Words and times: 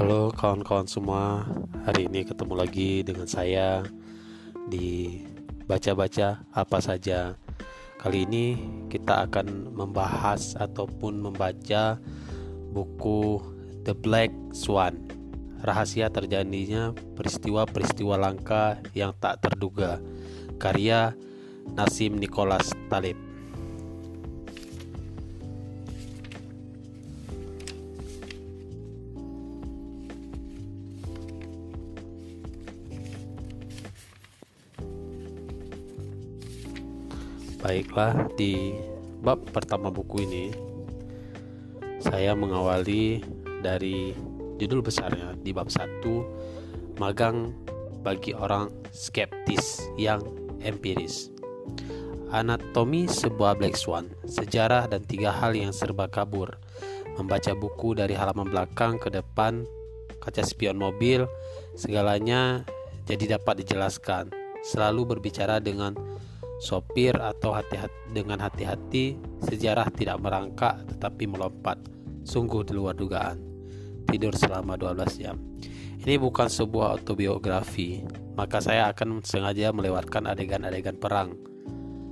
Halo 0.00 0.32
kawan-kawan 0.32 0.88
semua, 0.88 1.44
hari 1.84 2.08
ini 2.08 2.24
ketemu 2.24 2.56
lagi 2.56 3.04
dengan 3.04 3.28
saya 3.28 3.84
di 4.72 5.20
baca-baca 5.68 6.40
apa 6.56 6.80
saja. 6.80 7.36
Kali 8.00 8.24
ini 8.24 8.56
kita 8.88 9.28
akan 9.28 9.76
membahas 9.76 10.56
ataupun 10.56 11.20
membaca 11.20 12.00
buku 12.72 13.44
The 13.84 13.92
Black 13.92 14.32
Swan. 14.56 15.04
Rahasia 15.60 16.08
terjadinya 16.08 16.96
peristiwa-peristiwa 16.96 18.16
langka 18.16 18.80
yang 18.96 19.12
tak 19.20 19.44
terduga. 19.44 20.00
Karya 20.56 21.12
Nasim 21.76 22.16
Nicholas 22.16 22.72
Talib. 22.88 23.29
Baiklah, 37.70 38.26
di 38.34 38.74
bab 39.22 39.46
pertama 39.54 39.94
buku 39.94 40.26
ini 40.26 40.50
saya 42.02 42.34
mengawali 42.34 43.22
dari 43.62 44.10
judul 44.58 44.82
besarnya 44.82 45.38
di 45.38 45.54
bab 45.54 45.70
1 45.70 46.02
magang 46.98 47.54
bagi 48.02 48.34
orang 48.34 48.74
skeptis 48.90 49.86
yang 49.94 50.18
empiris. 50.66 51.30
Anatomi 52.34 53.06
sebuah 53.06 53.54
black 53.54 53.78
swan, 53.78 54.10
sejarah 54.26 54.90
dan 54.90 55.06
tiga 55.06 55.30
hal 55.30 55.54
yang 55.54 55.70
serba 55.70 56.10
kabur. 56.10 56.58
Membaca 57.22 57.54
buku 57.54 57.94
dari 57.94 58.18
halaman 58.18 58.50
belakang 58.50 58.98
ke 58.98 59.14
depan, 59.14 59.62
kaca 60.18 60.42
spion 60.42 60.74
mobil, 60.74 61.22
segalanya 61.78 62.66
jadi 63.06 63.38
dapat 63.38 63.62
dijelaskan. 63.62 64.34
Selalu 64.66 65.14
berbicara 65.14 65.62
dengan 65.62 65.94
sopir 66.60 67.16
atau 67.16 67.56
hati-hati 67.56 68.12
dengan 68.12 68.36
hati-hati 68.44 69.16
sejarah 69.48 69.88
tidak 69.96 70.20
merangkak 70.20 70.84
tetapi 70.92 71.24
melompat. 71.24 71.80
Sungguh 72.20 72.60
di 72.68 72.76
luar 72.76 72.92
dugaan. 72.92 73.40
Tidur 74.04 74.36
selama 74.36 74.76
12 74.76 75.16
jam. 75.16 75.40
Ini 76.04 76.20
bukan 76.20 76.52
sebuah 76.52 77.00
autobiografi. 77.00 78.04
Maka 78.36 78.60
saya 78.60 78.92
akan 78.92 79.24
sengaja 79.24 79.72
melewatkan 79.72 80.28
adegan-adegan 80.28 81.00
perang. 81.00 81.32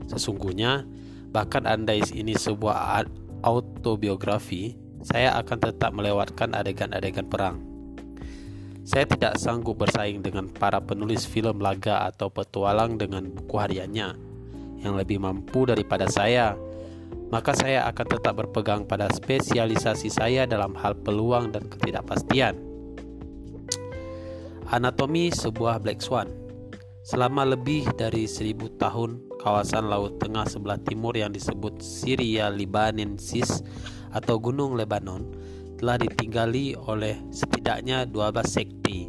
Sesungguhnya 0.08 0.88
bahkan 1.28 1.68
andai 1.68 2.00
ini 2.16 2.32
sebuah 2.32 3.04
autobiografi 3.44 4.80
saya 5.04 5.36
akan 5.36 5.58
tetap 5.60 5.92
melewatkan 5.92 6.56
adegan-adegan 6.56 7.28
perang. 7.28 7.60
Saya 8.88 9.04
tidak 9.04 9.36
sanggup 9.36 9.76
bersaing 9.76 10.24
dengan 10.24 10.48
para 10.48 10.80
penulis 10.80 11.28
film 11.28 11.60
laga 11.60 12.08
atau 12.08 12.32
petualang 12.32 12.96
dengan 12.96 13.28
buku 13.28 13.60
hariannya 13.60 14.27
yang 14.82 14.94
lebih 14.94 15.18
mampu 15.18 15.66
daripada 15.66 16.06
saya, 16.06 16.54
maka 17.28 17.52
saya 17.52 17.84
akan 17.88 18.06
tetap 18.08 18.34
berpegang 18.40 18.88
pada 18.88 19.08
spesialisasi 19.12 20.08
saya 20.08 20.48
dalam 20.48 20.72
hal 20.76 20.96
peluang 20.96 21.52
dan 21.52 21.68
ketidakpastian. 21.68 22.56
Anatomi 24.68 25.32
sebuah 25.32 25.80
black 25.80 26.04
swan. 26.04 26.28
Selama 27.08 27.48
lebih 27.56 27.88
dari 27.96 28.28
seribu 28.28 28.68
tahun, 28.76 29.24
kawasan 29.40 29.88
Laut 29.88 30.20
Tengah 30.20 30.44
sebelah 30.44 30.76
timur 30.84 31.16
yang 31.16 31.32
disebut 31.32 31.80
Syria 31.80 32.52
Libanensis 32.52 33.64
atau 34.12 34.36
Gunung 34.36 34.76
Lebanon 34.76 35.24
telah 35.80 35.96
ditinggali 35.96 36.76
oleh 36.76 37.16
setidaknya 37.32 38.04
12 38.12 38.44
sekte, 38.44 39.08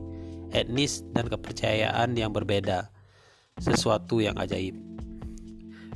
etnis 0.55 1.03
dan 1.11 1.27
kepercayaan 1.27 2.15
yang 2.15 2.31
berbeda. 2.31 2.87
Sesuatu 3.59 4.23
yang 4.23 4.39
ajaib. 4.39 4.88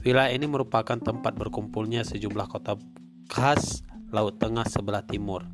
Wilayah 0.03 0.35
ini 0.35 0.51
merupakan 0.51 0.99
tempat 0.99 1.31
berkumpulnya 1.39 2.03
sejumlah 2.03 2.51
kota 2.51 2.75
khas 3.31 3.87
Laut 4.11 4.35
Tengah 4.35 4.67
sebelah 4.67 4.99
timur, 5.07 5.47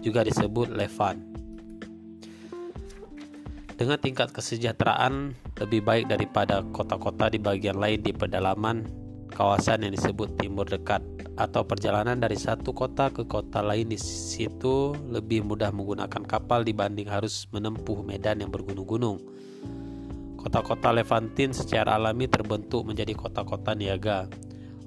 juga 0.00 0.24
disebut 0.24 0.72
Levan. 0.72 1.20
Dengan 3.76 4.00
tingkat 4.00 4.32
kesejahteraan 4.32 5.36
lebih 5.60 5.84
baik 5.84 6.08
daripada 6.08 6.64
kota-kota 6.72 7.28
di 7.28 7.36
bagian 7.36 7.76
lain 7.76 8.00
di 8.00 8.16
pedalaman 8.16 8.88
kawasan 9.36 9.84
yang 9.84 9.92
disebut 9.92 10.40
Timur 10.40 10.64
Dekat 10.64 11.04
atau 11.36 11.60
perjalanan 11.64 12.16
dari 12.16 12.40
satu 12.40 12.72
kota 12.72 13.12
ke 13.12 13.28
kota 13.28 13.60
lain 13.60 13.92
di 13.92 14.00
situ 14.00 14.96
lebih 15.08 15.44
mudah 15.44 15.68
menggunakan 15.68 16.24
kapal 16.24 16.64
dibanding 16.64 17.12
harus 17.12 17.44
menempuh 17.52 18.00
medan 18.04 18.40
yang 18.40 18.48
bergunung-gunung. 18.48 19.20
Kota-kota 20.42 20.90
Levantin 20.90 21.54
secara 21.54 21.94
alami 21.94 22.26
terbentuk 22.26 22.82
menjadi 22.82 23.14
kota-kota 23.14 23.78
niaga. 23.78 24.26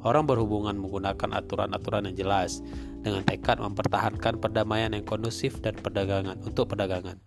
Orang 0.04 0.28
berhubungan 0.28 0.76
menggunakan 0.76 1.32
aturan-aturan 1.32 2.12
yang 2.12 2.28
jelas 2.28 2.60
dengan 3.00 3.24
tekad 3.24 3.64
mempertahankan 3.64 4.38
perdamaian 4.44 4.92
yang 4.92 5.08
kondusif 5.08 5.64
dan 5.64 5.80
perdagangan 5.80 6.38
untuk 6.44 6.76
perdagangan. 6.76 7.18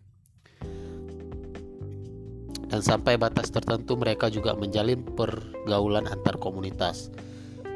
Dan 2.68 2.84
sampai 2.84 3.16
batas 3.16 3.48
tertentu 3.48 3.96
mereka 3.96 4.28
juga 4.28 4.52
menjalin 4.52 5.00
pergaulan 5.00 6.04
antar 6.04 6.36
komunitas. 6.36 7.08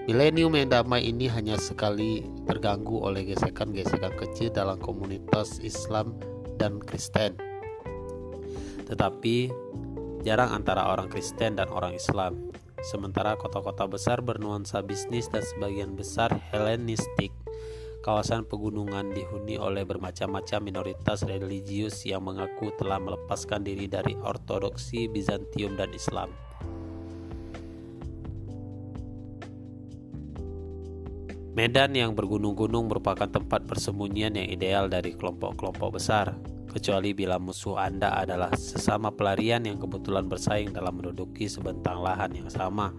Milenium 0.04 0.52
yang 0.52 0.68
damai 0.68 1.08
ini 1.08 1.32
hanya 1.32 1.56
sekali 1.56 2.28
terganggu 2.44 3.00
oleh 3.00 3.24
gesekan-gesekan 3.24 4.12
kecil 4.20 4.52
dalam 4.52 4.76
komunitas 4.76 5.64
Islam 5.64 6.12
dan 6.60 6.76
Kristen. 6.82 7.38
Tetapi 8.84 9.48
jarang 10.22 10.54
antara 10.54 10.86
orang 10.86 11.10
Kristen 11.10 11.58
dan 11.58 11.66
orang 11.68 11.98
Islam. 11.98 12.54
Sementara 12.82 13.38
kota-kota 13.38 13.86
besar 13.86 14.22
bernuansa 14.22 14.82
bisnis 14.82 15.30
dan 15.30 15.42
sebagian 15.42 15.94
besar 15.94 16.34
Helenistik, 16.50 17.30
kawasan 18.02 18.42
pegunungan 18.42 19.14
dihuni 19.14 19.54
oleh 19.58 19.86
bermacam-macam 19.86 20.60
minoritas 20.62 21.22
religius 21.22 22.02
yang 22.02 22.26
mengaku 22.26 22.74
telah 22.74 22.98
melepaskan 22.98 23.62
diri 23.62 23.86
dari 23.86 24.18
ortodoksi 24.18 25.06
Bizantium 25.06 25.78
dan 25.78 25.94
Islam. 25.94 26.30
Medan 31.52 31.92
yang 31.92 32.16
bergunung-gunung 32.16 32.88
merupakan 32.88 33.28
tempat 33.28 33.68
persembunyian 33.68 34.40
yang 34.40 34.48
ideal 34.48 34.88
dari 34.88 35.12
kelompok-kelompok 35.12 36.00
besar, 36.00 36.32
kecuali 36.72 37.12
bila 37.12 37.36
musuh 37.36 37.76
Anda 37.76 38.16
adalah 38.16 38.56
sesama 38.56 39.12
pelarian 39.12 39.68
yang 39.68 39.76
kebetulan 39.76 40.32
bersaing 40.32 40.72
dalam 40.72 40.96
menduduki 40.96 41.44
sebentang 41.44 42.00
lahan 42.00 42.32
yang 42.32 42.48
sama. 42.48 42.96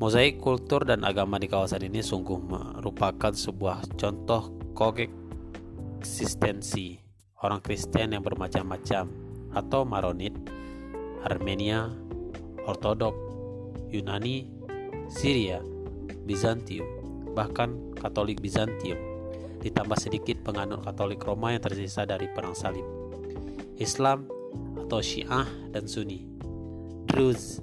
Mozaik 0.00 0.40
kultur 0.40 0.88
dan 0.88 1.04
agama 1.04 1.36
di 1.36 1.52
kawasan 1.52 1.84
ini 1.84 2.00
sungguh 2.00 2.40
merupakan 2.40 3.36
sebuah 3.36 4.00
contoh 4.00 4.72
koeksistensi 4.72 6.96
orang 7.44 7.60
Kristen 7.60 8.16
yang 8.16 8.24
bermacam-macam 8.24 9.04
atau 9.52 9.84
Maronit, 9.84 10.32
Armenia, 11.28 11.92
Ortodok, 12.64 13.12
Yunani, 13.92 14.48
Syria, 15.12 15.60
Bizantium, 16.32 16.88
bahkan 17.36 17.92
Katolik 17.92 18.40
Bizantium 18.40 18.96
ditambah 19.60 20.00
sedikit 20.00 20.40
penganut 20.40 20.80
Katolik 20.80 21.20
Roma 21.20 21.52
yang 21.52 21.60
tersisa 21.60 22.08
dari 22.08 22.24
perang 22.32 22.56
salib. 22.56 22.88
Islam 23.76 24.24
atau 24.80 25.04
Syiah 25.04 25.44
dan 25.68 25.84
Sunni, 25.84 26.24
Druze, 27.04 27.60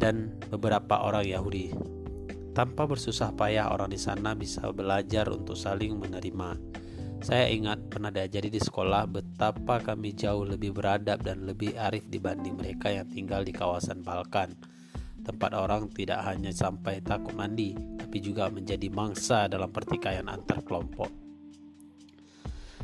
dan 0.00 0.32
beberapa 0.48 1.04
orang 1.04 1.28
Yahudi. 1.28 1.76
Tanpa 2.56 2.88
bersusah 2.88 3.36
payah 3.36 3.68
orang 3.68 3.92
di 3.92 4.00
sana 4.00 4.32
bisa 4.32 4.72
belajar 4.72 5.28
untuk 5.28 5.56
saling 5.56 5.92
menerima. 6.00 6.56
Saya 7.20 7.52
ingat 7.52 7.92
pernah 7.92 8.08
diajari 8.08 8.48
di 8.48 8.58
sekolah 8.58 9.12
betapa 9.12 9.76
kami 9.84 10.16
jauh 10.16 10.48
lebih 10.48 10.72
beradab 10.72 11.20
dan 11.20 11.44
lebih 11.44 11.76
arif 11.76 12.08
dibanding 12.08 12.56
mereka 12.56 12.88
yang 12.88 13.06
tinggal 13.12 13.44
di 13.44 13.52
kawasan 13.52 14.00
Balkan 14.00 14.71
tempat 15.22 15.54
orang 15.54 15.88
tidak 15.94 16.22
hanya 16.26 16.50
sampai 16.50 16.98
takut 17.00 17.32
mandi, 17.32 17.74
tapi 17.98 18.18
juga 18.18 18.50
menjadi 18.50 18.90
mangsa 18.90 19.46
dalam 19.46 19.70
pertikaian 19.70 20.26
antar 20.26 20.62
kelompok. 20.66 21.08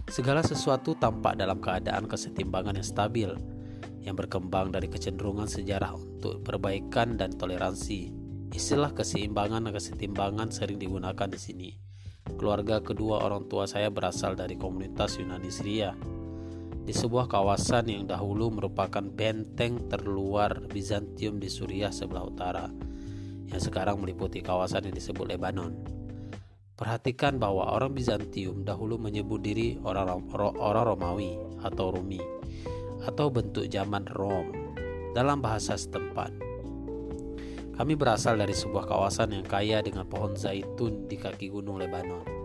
Segala 0.08 0.40
sesuatu 0.40 0.96
tampak 0.96 1.37
dalam 1.37 1.61
keadaan 1.61 2.08
kesetimbangan 2.08 2.81
yang 2.81 2.88
stabil, 2.88 3.31
yang 4.00 4.17
berkembang 4.17 4.73
dari 4.73 4.88
kecenderungan 4.88 5.44
sejarah 5.44 5.93
untuk 5.93 6.40
perbaikan 6.40 7.20
dan 7.20 7.37
toleransi. 7.37 8.08
Istilah 8.49 8.96
keseimbangan 8.96 9.69
dan 9.69 9.76
kesetimbangan 9.76 10.49
sering 10.49 10.81
digunakan 10.81 11.29
di 11.29 11.37
sini. 11.37 11.70
Keluarga 12.40 12.81
kedua 12.81 13.20
orang 13.20 13.44
tua 13.52 13.69
saya 13.69 13.93
berasal 13.93 14.32
dari 14.32 14.56
komunitas 14.56 15.20
Yunani 15.20 15.52
Syria, 15.52 15.93
di 16.88 16.96
sebuah 16.96 17.29
kawasan 17.29 17.93
yang 17.93 18.08
dahulu 18.08 18.49
merupakan 18.49 19.05
benteng 19.05 19.93
terluar 19.93 20.56
Bizantium 20.73 21.37
di 21.37 21.52
Suriah 21.52 21.93
sebelah 21.93 22.25
utara, 22.25 22.64
yang 23.44 23.61
sekarang 23.61 24.00
meliputi 24.00 24.40
kawasan 24.40 24.88
yang 24.88 24.96
disebut 24.96 25.37
Lebanon. 25.37 25.76
Perhatikan 26.81 27.37
bahwa 27.37 27.76
orang 27.76 27.93
Bizantium 27.93 28.64
dahulu 28.64 28.96
menyebut 28.96 29.44
diri 29.44 29.76
orang, 29.85 30.32
orang 30.32 30.96
Romawi 30.96 31.37
atau 31.61 31.93
Rumi 31.93 32.25
atau 33.05 33.29
bentuk 33.29 33.69
zaman 33.69 34.08
Rom 34.08 34.49
dalam 35.12 35.44
bahasa 35.44 35.76
setempat. 35.76 36.32
Kami 37.76 37.93
berasal 38.00 38.40
dari 38.40 38.56
sebuah 38.56 38.88
kawasan 38.88 39.37
yang 39.37 39.44
kaya 39.44 39.85
dengan 39.85 40.08
pohon 40.08 40.32
zaitun 40.32 41.05
di 41.05 41.20
kaki 41.20 41.52
gunung 41.52 41.76
Lebanon. 41.76 42.38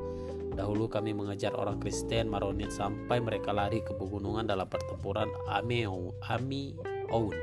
Dahulu 0.54 0.86
kami 0.86 1.18
mengejar 1.18 1.58
orang 1.58 1.82
Kristen 1.82 2.30
Maronit 2.30 2.70
sampai 2.70 3.18
mereka 3.18 3.50
lari 3.50 3.82
ke 3.82 3.98
pegunungan 3.98 4.46
dalam 4.46 4.70
pertempuran 4.70 5.30
Ameo, 5.50 6.14
Ami 6.30 6.78
Oun. 7.10 7.34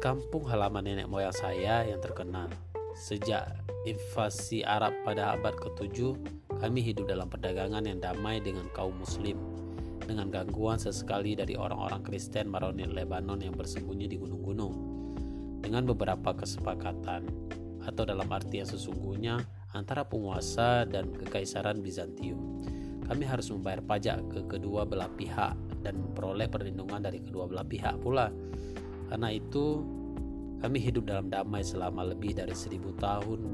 Kampung 0.00 0.48
halaman 0.48 0.84
nenek 0.84 1.08
moyang 1.08 1.32
saya 1.32 1.84
yang 1.84 2.00
terkenal. 2.00 2.48
Sejak 2.96 3.52
invasi 3.84 4.64
Arab 4.64 4.92
pada 5.04 5.36
abad 5.36 5.52
ke-7, 5.56 6.16
kami 6.60 6.80
hidup 6.80 7.08
dalam 7.08 7.28
perdagangan 7.28 7.84
yang 7.84 8.00
damai 8.00 8.40
dengan 8.40 8.64
kaum 8.72 8.96
muslim 8.96 9.36
dengan 10.04 10.28
gangguan 10.28 10.76
sesekali 10.76 11.32
dari 11.32 11.56
orang-orang 11.56 12.04
Kristen 12.04 12.52
Maronit 12.52 12.92
Lebanon 12.92 13.40
yang 13.40 13.56
bersembunyi 13.56 14.06
di 14.06 14.16
gunung-gunung. 14.20 14.74
Dengan 15.64 15.88
beberapa 15.88 16.36
kesepakatan 16.36 17.24
atau 17.84 18.04
dalam 18.04 18.28
arti 18.28 18.60
yang 18.60 18.68
sesungguhnya 18.68 19.40
antara 19.74 20.06
penguasa 20.06 20.86
dan 20.86 21.10
kekaisaran 21.10 21.82
Bizantium. 21.82 22.62
Kami 23.04 23.24
harus 23.28 23.52
membayar 23.52 23.84
pajak 23.84 24.32
ke 24.32 24.40
kedua 24.48 24.88
belah 24.88 25.12
pihak 25.12 25.84
dan 25.84 26.00
memperoleh 26.00 26.48
perlindungan 26.48 27.04
dari 27.04 27.20
kedua 27.20 27.44
belah 27.44 27.66
pihak 27.66 28.00
pula. 28.00 28.32
Karena 29.12 29.28
itu, 29.28 29.84
kami 30.64 30.80
hidup 30.80 31.04
dalam 31.04 31.28
damai 31.28 31.60
selama 31.60 32.00
lebih 32.08 32.32
dari 32.32 32.56
seribu 32.56 32.96
tahun, 32.96 33.44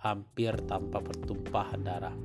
hampir 0.00 0.56
tanpa 0.64 1.04
pertumpahan 1.04 1.84
darah. 1.84 2.16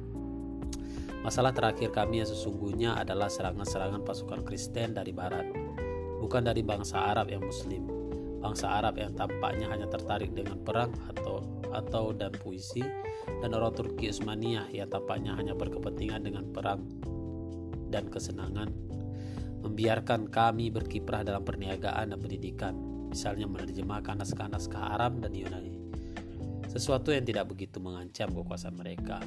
Masalah 1.19 1.51
terakhir 1.51 1.92
kami 1.92 2.24
yang 2.24 2.30
sesungguhnya 2.31 2.95
adalah 2.95 3.27
serangan-serangan 3.27 4.07
pasukan 4.07 4.48
Kristen 4.48 4.95
dari 4.95 5.12
Barat, 5.12 5.51
bukan 6.24 6.48
dari 6.48 6.63
bangsa 6.63 7.12
Arab 7.12 7.27
yang 7.27 7.44
Muslim. 7.44 7.99
Bangsa 8.39 8.71
Arab 8.80 8.95
yang 8.97 9.12
tampaknya 9.13 9.68
hanya 9.69 9.88
tertarik 9.91 10.31
dengan 10.31 10.59
perang 10.63 10.95
atau 11.12 11.44
atau 11.69 12.15
dan 12.15 12.33
puisi, 12.33 12.81
dan 13.44 13.53
orang 13.53 13.75
Turki 13.75 14.09
Utsmaniyah 14.09 14.74
yang 14.74 14.89
tampaknya 14.89 15.38
hanya 15.38 15.53
berkepentingan 15.53 16.25
dengan 16.25 16.50
perang 16.50 16.81
dan 17.94 18.09
kesenangan, 18.09 18.74
membiarkan 19.62 20.31
kami 20.31 20.74
berkiprah 20.74 21.21
dalam 21.21 21.45
perniagaan 21.45 22.15
dan 22.15 22.19
pendidikan 22.19 22.74
misalnya 23.09 23.50
menerjemahkan 23.50 24.21
naskah-naskah 24.21 24.97
Arab 24.97 25.19
dan 25.21 25.33
Yunani. 25.33 25.75
Sesuatu 26.69 27.09
yang 27.09 27.25
tidak 27.25 27.50
begitu 27.50 27.81
mengancam 27.81 28.30
kekuasaan 28.30 28.77
mereka. 28.77 29.18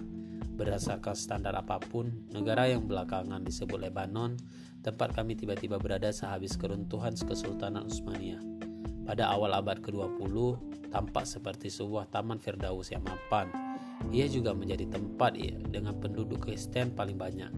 Berdasarkan 0.54 1.18
standar 1.18 1.58
apa 1.58 1.82
pun, 1.82 2.30
negara 2.30 2.70
yang 2.70 2.86
belakangan 2.86 3.42
disebut 3.42 3.82
Lebanon, 3.82 4.38
tempat 4.86 5.10
kami 5.10 5.34
tiba-tiba 5.34 5.82
berada 5.82 6.14
sehabis 6.14 6.54
keruntuhan 6.54 7.18
Kesultanan 7.18 7.90
Utsmaniyah. 7.90 8.51
Pada 9.02 9.30
awal 9.32 9.56
abad 9.56 9.82
ke-20, 9.82 10.34
tampak 10.90 11.26
seperti 11.26 11.68
sebuah 11.68 12.10
taman 12.10 12.38
Firdaus 12.38 12.90
yang 12.94 13.02
mapan. 13.02 13.50
Ia 14.10 14.26
juga 14.30 14.54
menjadi 14.54 14.86
tempat 14.90 15.38
dengan 15.70 15.98
penduduk 15.98 16.42
Kristen 16.46 16.94
paling 16.94 17.18
banyak 17.18 17.52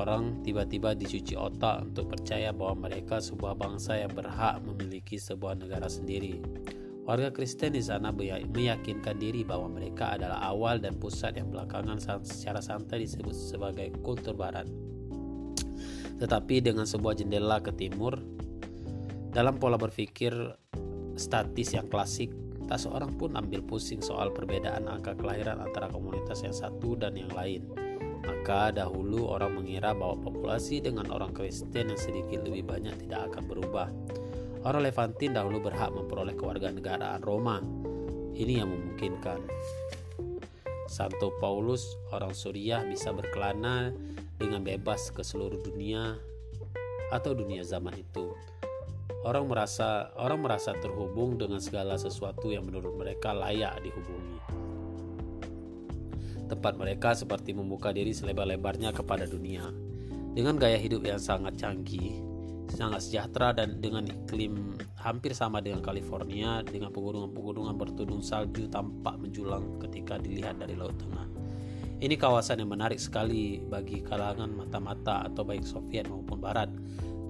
orang 0.00 0.40
tiba-tiba 0.40 0.96
dicuci 0.96 1.36
otak 1.36 1.92
untuk 1.92 2.16
percaya 2.16 2.56
bahwa 2.56 2.88
mereka 2.88 3.20
sebuah 3.20 3.52
bangsa 3.52 4.00
yang 4.00 4.08
berhak 4.16 4.64
memiliki 4.64 5.20
sebuah 5.20 5.60
negara 5.60 5.92
sendiri. 5.92 6.40
Warga 7.04 7.28
Kristen 7.28 7.76
di 7.76 7.84
sana 7.84 8.08
meyakinkan 8.14 9.20
diri 9.20 9.44
bahwa 9.44 9.68
mereka 9.68 10.16
adalah 10.16 10.40
awal 10.40 10.80
dan 10.80 10.96
pusat 10.96 11.36
yang 11.36 11.52
belakangan 11.52 12.00
secara 12.24 12.64
santai 12.64 13.04
disebut 13.04 13.34
sebagai 13.36 13.92
kultur 14.00 14.32
barat. 14.32 14.64
Tetapi 16.20 16.56
dengan 16.60 16.84
sebuah 16.84 17.16
jendela 17.16 17.60
ke 17.64 17.72
timur, 17.74 18.20
dalam 19.30 19.56
pola 19.56 19.78
berpikir 19.78 20.34
statis 21.14 21.74
yang 21.74 21.86
klasik, 21.86 22.30
tak 22.66 22.78
seorang 22.78 23.14
pun 23.18 23.34
ambil 23.34 23.62
pusing 23.66 24.02
soal 24.02 24.30
perbedaan 24.30 24.86
angka 24.86 25.14
kelahiran 25.18 25.58
antara 25.58 25.90
komunitas 25.90 26.42
yang 26.46 26.54
satu 26.54 26.94
dan 26.94 27.18
yang 27.18 27.30
lain 27.34 27.66
maka 28.30 28.72
dahulu 28.72 29.32
orang 29.32 29.58
mengira 29.58 29.96
bahwa 29.96 30.16
populasi 30.30 30.80
dengan 30.80 31.08
orang 31.10 31.32
Kristen 31.32 31.92
yang 31.92 32.00
sedikit 32.00 32.44
lebih 32.46 32.68
banyak 32.68 32.94
tidak 33.04 33.32
akan 33.32 33.44
berubah. 33.48 33.88
Orang 34.64 34.84
Levantin 34.84 35.32
dahulu 35.32 35.60
berhak 35.60 35.92
memperoleh 35.92 36.36
kewarganegaraan 36.36 37.20
Roma. 37.24 37.64
Ini 38.36 38.64
yang 38.64 38.72
memungkinkan. 38.72 39.40
Santo 40.88 41.36
Paulus, 41.38 41.96
orang 42.10 42.34
Suriah 42.34 42.80
bisa 42.84 43.14
berkelana 43.14 43.94
dengan 44.40 44.64
bebas 44.64 45.12
ke 45.12 45.20
seluruh 45.20 45.60
dunia 45.60 46.18
atau 47.12 47.32
dunia 47.36 47.60
zaman 47.60 47.92
itu. 47.96 48.36
Orang 49.20 49.52
merasa 49.52 50.08
orang 50.16 50.40
merasa 50.40 50.72
terhubung 50.80 51.36
dengan 51.36 51.60
segala 51.60 52.00
sesuatu 52.00 52.48
yang 52.48 52.64
menurut 52.64 52.96
mereka 52.96 53.36
layak 53.36 53.76
dihubungi. 53.84 54.40
Tempat 56.48 56.74
mereka 56.80 57.12
seperti 57.12 57.52
membuka 57.52 57.92
diri 57.92 58.16
selebar-lebarnya 58.16 58.96
kepada 58.96 59.28
dunia. 59.28 59.68
Dengan 60.32 60.56
gaya 60.56 60.80
hidup 60.80 61.04
yang 61.04 61.20
sangat 61.20 61.60
canggih, 61.60 62.16
sangat 62.72 63.04
sejahtera 63.04 63.52
dan 63.52 63.82
dengan 63.82 64.08
iklim 64.08 64.78
hampir 64.96 65.36
sama 65.36 65.60
dengan 65.60 65.84
California 65.84 66.64
dengan 66.64 66.88
pegunungan-pegunungan 66.88 67.76
bertudung 67.76 68.24
salju 68.24 68.72
tampak 68.72 69.20
menjulang 69.20 69.78
ketika 69.84 70.16
dilihat 70.16 70.56
dari 70.56 70.80
Laut 70.80 70.96
Tengah. 70.96 71.28
Ini 72.00 72.16
kawasan 72.16 72.64
yang 72.64 72.72
menarik 72.72 72.96
sekali 72.96 73.60
bagi 73.60 74.00
kalangan 74.00 74.48
mata-mata 74.48 75.28
atau 75.28 75.44
baik 75.44 75.60
Soviet 75.68 76.08
maupun 76.08 76.40
Barat, 76.40 76.72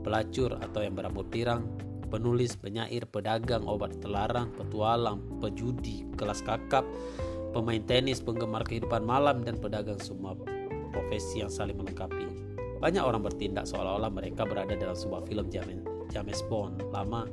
pelacur 0.00 0.56
atau 0.58 0.80
yang 0.82 0.96
berambut 0.96 1.28
pirang, 1.28 1.68
penulis, 2.10 2.58
penyair, 2.58 3.06
pedagang, 3.06 3.64
obat 3.64 3.94
terlarang, 4.02 4.50
petualang, 4.58 5.22
pejudi, 5.38 6.04
kelas 6.18 6.42
kakap, 6.42 6.82
pemain 7.54 7.80
tenis, 7.86 8.18
penggemar 8.18 8.66
kehidupan 8.66 9.06
malam, 9.06 9.46
dan 9.46 9.56
pedagang 9.56 10.02
semua 10.02 10.34
profesi 10.90 11.40
yang 11.40 11.48
saling 11.48 11.78
melengkapi. 11.78 12.26
Banyak 12.82 13.04
orang 13.04 13.22
bertindak 13.22 13.68
seolah-olah 13.68 14.10
mereka 14.10 14.42
berada 14.48 14.74
dalam 14.74 14.96
sebuah 14.96 15.22
film 15.28 15.52
James 15.52 16.40
Bond 16.48 16.80
lama 16.90 17.28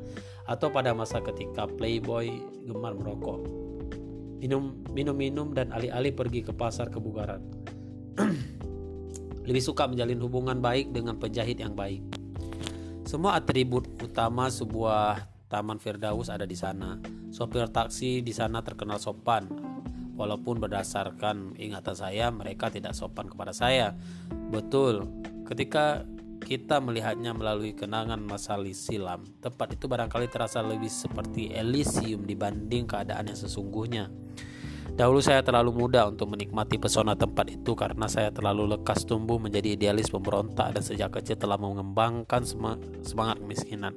atau 0.46 0.68
pada 0.69 0.92
masa 0.92 1.24
ketika 1.24 1.66
Playboy 1.66 2.30
gemar 2.68 2.94
merokok. 2.94 3.47
Minum 4.38 4.86
minum-minum 4.94 5.56
dan 5.56 5.74
alih-alih 5.74 6.14
pergi 6.14 6.45
ke 6.45 6.54
pasar 6.54 6.94
kebugaran. 6.94 7.42
Lebih 9.47 9.64
suka 9.64 9.88
menjalin 9.88 10.19
hubungan 10.19 10.59
baik 10.59 10.92
dengan 10.92 11.18
penjahit 11.18 11.57
yang 11.57 11.74
baik. 11.74 12.17
Semua 13.07 13.40
atribut 13.40 13.87
utama 14.04 14.52
sebuah 14.52 15.31
Taman 15.47 15.80
Firdaus 15.80 16.28
ada 16.28 16.44
di 16.44 16.59
sana. 16.59 16.99
Sopir 17.31 17.64
taksi 17.71 18.19
di 18.19 18.35
sana 18.35 18.59
terkenal 18.59 18.99
sopan, 18.99 19.47
Walaupun 20.19 20.59
berdasarkan 20.59 21.56
ingatan 21.56 21.95
saya 21.95 22.28
mereka 22.33 22.68
tidak 22.68 22.92
sopan 22.97 23.31
kepada 23.31 23.56
saya. 23.56 23.95
Betul, 24.52 25.07
ketika 25.47 26.04
kita 26.44 26.83
melihatnya 26.83 27.31
melalui 27.31 27.71
kenangan 27.71 28.19
masa 28.19 28.59
silam, 28.76 29.23
tempat 29.40 29.80
itu 29.80 29.87
barangkali 29.87 30.28
terasa 30.28 30.59
lebih 30.59 30.92
seperti 30.92 31.56
Elysium 31.56 32.28
dibanding 32.28 32.92
keadaan 32.92 33.31
yang 33.31 33.40
sesungguhnya. 33.40 34.11
Dahulu 34.97 35.21
saya 35.21 35.45
terlalu 35.45 35.77
muda 35.77 36.09
untuk 36.09 36.33
menikmati 36.33 36.81
pesona 36.81 37.13
tempat 37.13 37.54
itu 37.54 37.77
karena 37.77 38.09
saya 38.09 38.33
terlalu 38.33 38.73
lekas 38.73 39.06
tumbuh 39.06 39.37
menjadi 39.37 39.77
idealis 39.77 40.09
pemberontak 40.09 40.73
dan 40.73 40.81
sejak 40.81 41.13
kecil 41.13 41.37
telah 41.37 41.54
mengembangkan 41.61 42.42
semangat 43.06 43.37
kemiskinan. 43.37 43.94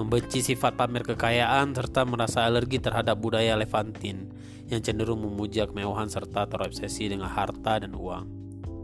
Membenci 0.00 0.40
sifat 0.40 0.80
pamer 0.80 1.04
kekayaan 1.04 1.76
serta 1.76 2.08
merasa 2.08 2.48
alergi 2.48 2.80
terhadap 2.80 3.20
budaya 3.20 3.52
Levantin 3.60 4.32
yang 4.72 4.80
cenderung 4.80 5.20
memuja 5.20 5.68
kemewahan 5.68 6.08
serta 6.08 6.48
terobsesi 6.48 7.12
dengan 7.12 7.28
harta 7.28 7.84
dan 7.84 7.92
uang. 7.92 8.24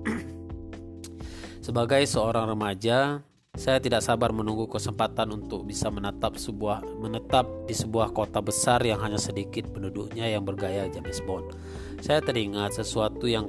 Sebagai 1.65 2.05
seorang 2.05 2.53
remaja, 2.53 3.25
saya 3.57 3.81
tidak 3.81 4.05
sabar 4.05 4.37
menunggu 4.37 4.69
kesempatan 4.69 5.33
untuk 5.33 5.65
bisa 5.65 5.89
menetap 5.89 6.37
sebuah 6.37 6.85
menetap 7.01 7.49
di 7.65 7.73
sebuah 7.73 8.13
kota 8.13 8.45
besar 8.45 8.85
yang 8.85 9.01
hanya 9.01 9.17
sedikit 9.17 9.73
penduduknya 9.73 10.29
yang 10.29 10.45
bergaya 10.45 10.87
James 10.93 11.25
Bond. 11.25 11.57
Saya 12.05 12.21
teringat 12.21 12.77
sesuatu 12.77 13.25
yang 13.25 13.49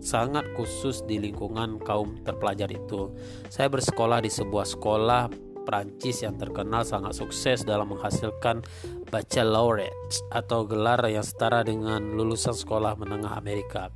sangat 0.00 0.44
khusus 0.56 1.04
di 1.08 1.16
lingkungan 1.20 1.80
kaum 1.80 2.20
terpelajar 2.20 2.68
itu. 2.68 3.12
Saya 3.48 3.72
bersekolah 3.72 4.20
di 4.20 4.28
sebuah 4.32 4.68
sekolah 4.68 5.28
Prancis 5.64 6.24
yang 6.24 6.40
terkenal 6.40 6.82
sangat 6.88 7.16
sukses 7.16 7.62
dalam 7.62 7.92
menghasilkan 7.92 8.64
baccalaureate 9.12 10.24
atau 10.32 10.64
gelar 10.64 11.04
yang 11.06 11.24
setara 11.24 11.60
dengan 11.60 12.16
lulusan 12.16 12.56
sekolah 12.56 12.96
menengah 12.96 13.36
Amerika, 13.36 13.92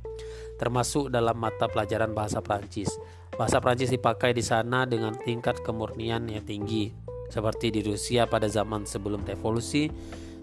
termasuk 0.61 1.09
dalam 1.09 1.35
mata 1.35 1.65
pelajaran 1.67 2.13
bahasa 2.13 2.39
Prancis. 2.39 2.89
Bahasa 3.35 3.59
Prancis 3.59 3.91
dipakai 3.91 4.31
di 4.31 4.39
sana 4.39 4.87
dengan 4.87 5.11
tingkat 5.19 5.59
kemurnian 5.59 6.23
yang 6.31 6.47
tinggi, 6.47 6.95
seperti 7.27 7.67
di 7.67 7.83
Rusia 7.83 8.23
pada 8.31 8.47
zaman 8.47 8.87
sebelum 8.87 9.27
revolusi 9.27 9.91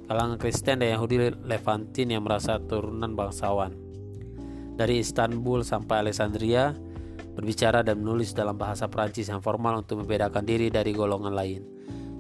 kalangan 0.05 0.37
Kristen 0.37 0.85
dan 0.85 0.93
Yahudi 0.93 1.33
Levantin 1.49 2.13
yang 2.13 2.29
merasa 2.29 2.61
turunan 2.61 3.17
bangsawan. 3.17 3.73
Dari 4.77 5.01
Istanbul 5.01 5.65
sampai 5.65 6.05
Alexandria, 6.05 6.77
berbicara 7.33 7.81
dan 7.81 8.05
menulis 8.05 8.37
dalam 8.37 8.61
bahasa 8.61 8.93
Prancis 8.93 9.33
yang 9.33 9.41
formal 9.41 9.81
untuk 9.81 10.05
membedakan 10.05 10.45
diri 10.45 10.69
dari 10.69 10.93
golongan 10.93 11.33
lain. 11.33 11.63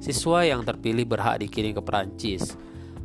Siswa 0.01 0.41
yang 0.41 0.65
terpilih 0.65 1.05
berhak 1.05 1.45
dikirim 1.45 1.77
ke 1.77 1.83
Prancis, 1.85 2.57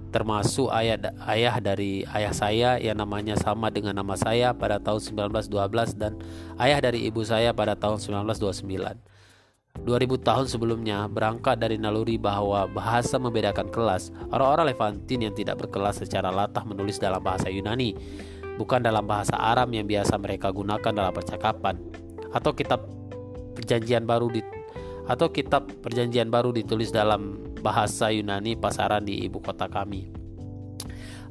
termasuk 0.09 0.71
ayah 0.71 1.11
ayah 1.27 1.55
dari 1.59 2.07
ayah 2.15 2.33
saya 2.33 2.69
yang 2.79 2.97
namanya 2.97 3.35
sama 3.35 3.67
dengan 3.67 3.95
nama 3.97 4.15
saya 4.15 4.55
pada 4.55 4.79
tahun 4.79 5.29
1912 5.31 5.99
dan 5.99 6.15
ayah 6.57 6.79
dari 6.79 7.07
ibu 7.07 7.21
saya 7.23 7.51
pada 7.51 7.75
tahun 7.75 7.99
1929. 7.99 9.17
2000 9.85 10.25
tahun 10.25 10.45
sebelumnya 10.49 11.05
berangkat 11.05 11.61
dari 11.61 11.77
naluri 11.77 12.17
bahwa 12.17 12.65
bahasa 12.65 13.21
membedakan 13.21 13.69
kelas. 13.69 14.09
Orang-orang 14.33 14.73
Levantin 14.73 15.29
yang 15.29 15.33
tidak 15.37 15.61
berkelas 15.61 16.01
secara 16.01 16.33
latah 16.33 16.65
menulis 16.65 16.97
dalam 16.97 17.21
bahasa 17.21 17.51
Yunani, 17.53 17.93
bukan 18.57 18.81
dalam 18.81 19.05
bahasa 19.05 19.37
Aram 19.37 19.69
yang 19.69 19.85
biasa 19.85 20.17
mereka 20.17 20.49
gunakan 20.49 20.89
dalam 20.89 21.13
percakapan. 21.13 21.77
Atau 22.33 22.57
kitab 22.57 22.89
perjanjian 23.53 24.05
baru 24.09 24.33
atau 25.07 25.31
kitab 25.31 25.71
perjanjian 25.81 26.27
baru 26.27 26.51
ditulis 26.51 26.91
dalam 26.91 27.39
bahasa 27.63 28.11
Yunani 28.11 28.59
pasaran 28.59 29.07
di 29.07 29.23
ibu 29.23 29.39
kota 29.39 29.71
kami. 29.71 30.11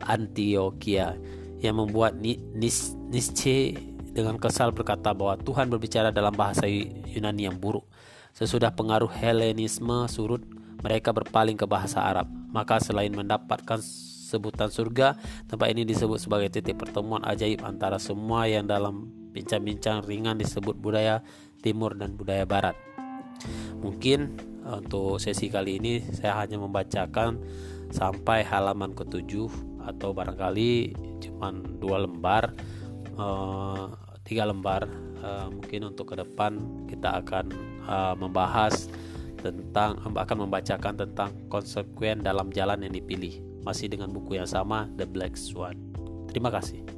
Antioquia 0.01 1.17
yang 1.61 1.81
membuat 1.81 2.17
Nietzsche 2.21 3.77
dengan 4.17 4.41
kesal 4.41 4.73
berkata 4.73 5.13
bahwa 5.13 5.37
Tuhan 5.41 5.69
berbicara 5.69 6.09
dalam 6.09 6.33
bahasa 6.33 6.65
Yunani 6.69 7.49
yang 7.49 7.57
buruk. 7.61 7.85
Sesudah 8.37 8.73
pengaruh 8.73 9.09
Helenisme 9.09 10.09
surut, 10.09 10.45
mereka 10.85 11.13
berpaling 11.13 11.57
ke 11.57 11.65
bahasa 11.65 12.05
Arab. 12.05 12.29
Maka 12.53 12.81
selain 12.81 13.13
mendapatkan 13.13 13.81
sebutan 14.27 14.69
surga, 14.69 15.17
tempat 15.49 15.73
ini 15.73 15.89
disebut 15.89 16.21
sebagai 16.21 16.53
titik 16.53 16.77
pertemuan 16.77 17.25
ajaib 17.25 17.65
antara 17.65 17.97
semua 17.97 18.45
yang 18.45 18.69
dalam 18.69 19.09
bincang-bincang 19.33 20.05
ringan 20.05 20.37
disebut 20.37 20.77
budaya 20.77 21.25
timur 21.61 21.97
dan 21.97 22.17
budaya 22.17 22.45
barat. 22.45 22.77
Mungkin 23.81 24.19
eh, 24.67 24.77
untuk 24.81 25.19
sesi 25.23 25.49
kali 25.53 25.79
ini 25.79 26.03
saya 26.15 26.39
hanya 26.43 26.61
membacakan 26.61 27.41
sampai 27.91 28.43
halaman 28.43 28.93
ketujuh 28.93 29.49
atau 29.87 30.11
barangkali 30.11 30.99
cuma 31.23 31.55
dua 31.79 32.03
lembar, 32.03 32.51
uh, 33.15 33.95
tiga 34.27 34.43
lembar. 34.43 34.91
Uh, 35.23 35.49
mungkin 35.49 35.95
untuk 35.95 36.13
ke 36.13 36.17
depan 36.19 36.61
kita 36.91 37.23
akan 37.25 37.55
uh, 37.89 38.15
membahas 38.19 38.91
tentang 39.41 39.97
akan 40.03 40.39
membacakan 40.45 40.99
tentang 40.99 41.31
konsekuen 41.47 42.21
dalam 42.21 42.51
jalan 42.51 42.83
yang 42.83 42.93
dipilih 42.93 43.41
masih 43.63 43.91
dengan 43.91 44.11
buku 44.11 44.39
yang 44.39 44.47
sama 44.47 44.91
The 44.99 45.07
Black 45.07 45.39
Swan. 45.39 45.79
Terima 46.31 46.51
kasih. 46.51 46.96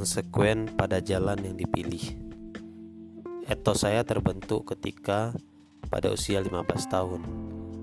Konsekuen 0.00 0.64
pada 0.80 0.96
jalan 1.04 1.36
yang 1.44 1.60
dipilih. 1.60 2.16
Etos 3.44 3.84
saya 3.84 4.00
terbentuk 4.00 4.72
ketika 4.72 5.36
pada 5.92 6.08
usia 6.08 6.40
15 6.40 6.64
tahun. 6.88 7.20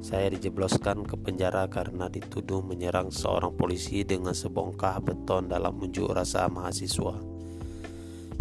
Saya 0.02 0.34
dijebloskan 0.34 1.06
ke 1.06 1.14
penjara 1.14 1.70
karena 1.70 2.10
dituduh 2.10 2.66
menyerang 2.66 3.14
seorang 3.14 3.54
polisi 3.54 4.02
dengan 4.02 4.34
sebongkah 4.34 4.98
beton 4.98 5.46
dalam 5.46 5.78
unjuk 5.78 6.10
rasa 6.10 6.50
mahasiswa. 6.50 7.22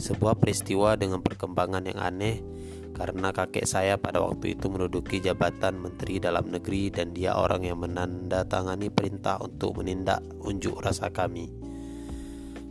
Sebuah 0.01 0.41
peristiwa 0.41 0.97
dengan 0.97 1.21
perkembangan 1.21 1.85
yang 1.85 2.01
aneh 2.01 2.41
karena 2.97 3.29
kakek 3.29 3.69
saya 3.69 4.01
pada 4.01 4.25
waktu 4.25 4.57
itu 4.57 4.73
menduduki 4.73 5.21
jabatan 5.21 5.85
menteri 5.85 6.17
dalam 6.17 6.49
negeri 6.49 6.89
dan 6.89 7.13
dia 7.13 7.37
orang 7.37 7.69
yang 7.69 7.77
menandatangani 7.85 8.89
perintah 8.89 9.37
untuk 9.37 9.85
menindak 9.85 10.25
unjuk 10.41 10.81
rasa 10.81 11.13
kami. 11.13 11.66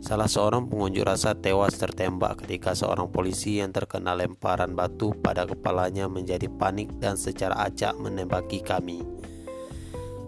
Salah 0.06 0.30
seorang 0.30 0.70
pengunjuk 0.70 1.02
rasa 1.02 1.34
tewas 1.34 1.74
tertembak 1.82 2.46
ketika 2.46 2.78
seorang 2.78 3.10
polisi 3.10 3.58
yang 3.58 3.74
terkena 3.74 4.14
lemparan 4.14 4.70
batu 4.78 5.10
pada 5.18 5.42
kepalanya 5.42 6.06
menjadi 6.06 6.46
panik 6.46 6.94
dan 7.02 7.18
secara 7.18 7.66
acak 7.66 7.98
menembaki 7.98 8.62
kami. 8.62 9.02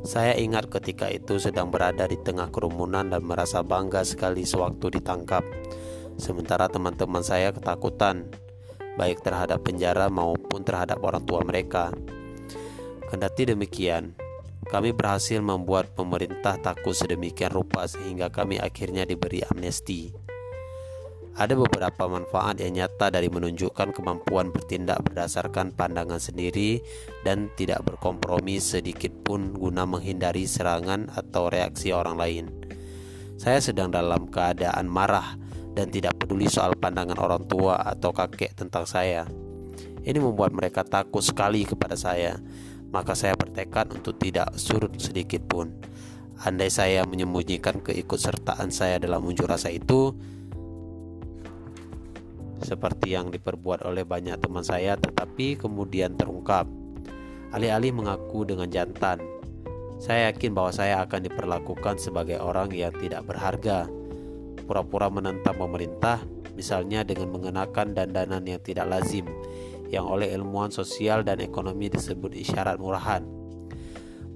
Saya 0.03 0.35
ingat 0.35 0.67
ketika 0.67 1.07
itu 1.07 1.39
sedang 1.39 1.71
berada 1.71 2.11
di 2.11 2.19
tengah 2.19 2.51
kerumunan 2.51 3.07
dan 3.07 3.23
merasa 3.23 3.63
bangga 3.63 4.03
sekali 4.03 4.43
sewaktu 4.43 4.99
ditangkap. 4.99 5.47
Sementara 6.19 6.67
teman-teman 6.67 7.23
saya 7.23 7.55
ketakutan, 7.55 8.27
baik 8.99 9.23
terhadap 9.23 9.63
penjara 9.63 10.11
maupun 10.11 10.67
terhadap 10.67 10.99
orang 11.07 11.23
tua 11.23 11.47
mereka. 11.47 11.95
Kendati 13.07 13.55
demikian, 13.55 14.11
kami 14.69 14.93
berhasil 14.93 15.41
membuat 15.41 15.97
pemerintah 15.97 16.61
takut 16.61 16.93
sedemikian 16.93 17.49
rupa 17.49 17.89
sehingga 17.89 18.29
kami 18.29 18.61
akhirnya 18.61 19.09
diberi 19.09 19.41
amnesti. 19.41 20.13
Ada 21.39 21.55
beberapa 21.55 22.11
manfaat 22.11 22.59
yang 22.61 22.83
nyata 22.83 23.15
dari 23.15 23.31
menunjukkan 23.31 23.95
kemampuan 23.95 24.51
bertindak 24.51 25.01
berdasarkan 25.07 25.73
pandangan 25.73 26.19
sendiri 26.19 26.83
dan 27.23 27.49
tidak 27.55 27.87
berkompromi 27.87 28.59
sedikit 28.59 29.15
pun 29.25 29.55
guna 29.55 29.87
menghindari 29.87 30.45
serangan 30.45 31.09
atau 31.15 31.47
reaksi 31.47 31.95
orang 31.95 32.17
lain. 32.19 32.45
Saya 33.39 33.63
sedang 33.63 33.89
dalam 33.95 34.27
keadaan 34.29 34.91
marah 34.91 35.39
dan 35.79 35.95
tidak 35.95 36.19
peduli 36.19 36.51
soal 36.51 36.75
pandangan 36.75 37.23
orang 37.23 37.47
tua 37.47 37.87
atau 37.87 38.11
kakek 38.11 38.59
tentang 38.59 38.83
saya. 38.83 39.25
Ini 40.03 40.19
membuat 40.19 40.51
mereka 40.51 40.83
takut 40.83 41.23
sekali 41.23 41.63
kepada 41.63 41.95
saya 41.95 42.35
maka 42.89 43.13
saya 43.13 43.37
bertekad 43.37 43.93
untuk 43.93 44.17
tidak 44.17 44.57
surut 44.57 44.97
sedikit 44.97 45.45
pun. 45.45 45.73
Andai 46.39 46.71
saya 46.71 47.03
menyembunyikan 47.03 47.83
keikutsertaan 47.83 48.71
saya 48.71 49.03
dalam 49.03 49.27
unjuk 49.27 49.51
rasa 49.51 49.75
itu, 49.75 50.15
seperti 52.63 53.15
yang 53.15 53.31
diperbuat 53.35 53.83
oleh 53.87 54.07
banyak 54.07 54.39
teman 54.39 54.63
saya, 54.63 54.95
tetapi 54.95 55.59
kemudian 55.59 56.15
terungkap. 56.15 56.67
Alih-alih 57.51 57.91
mengaku 57.97 58.45
dengan 58.45 58.71
jantan, 58.71 59.19
saya 59.99 60.31
yakin 60.31 60.55
bahwa 60.55 60.71
saya 60.71 61.03
akan 61.03 61.27
diperlakukan 61.27 61.99
sebagai 61.99 62.39
orang 62.39 62.71
yang 62.71 62.95
tidak 62.95 63.27
berharga, 63.27 63.91
pura-pura 64.63 65.11
menentang 65.11 65.59
pemerintah, 65.59 66.23
misalnya 66.55 67.03
dengan 67.03 67.35
mengenakan 67.35 67.99
dandanan 67.99 68.47
yang 68.47 68.63
tidak 68.63 68.87
lazim, 68.87 69.27
yang 69.89 70.05
oleh 70.05 70.33
ilmuwan 70.33 70.69
sosial 70.69 71.25
dan 71.25 71.41
ekonomi 71.41 71.89
disebut 71.89 72.33
isyarat 72.37 72.77
murahan. 72.77 73.25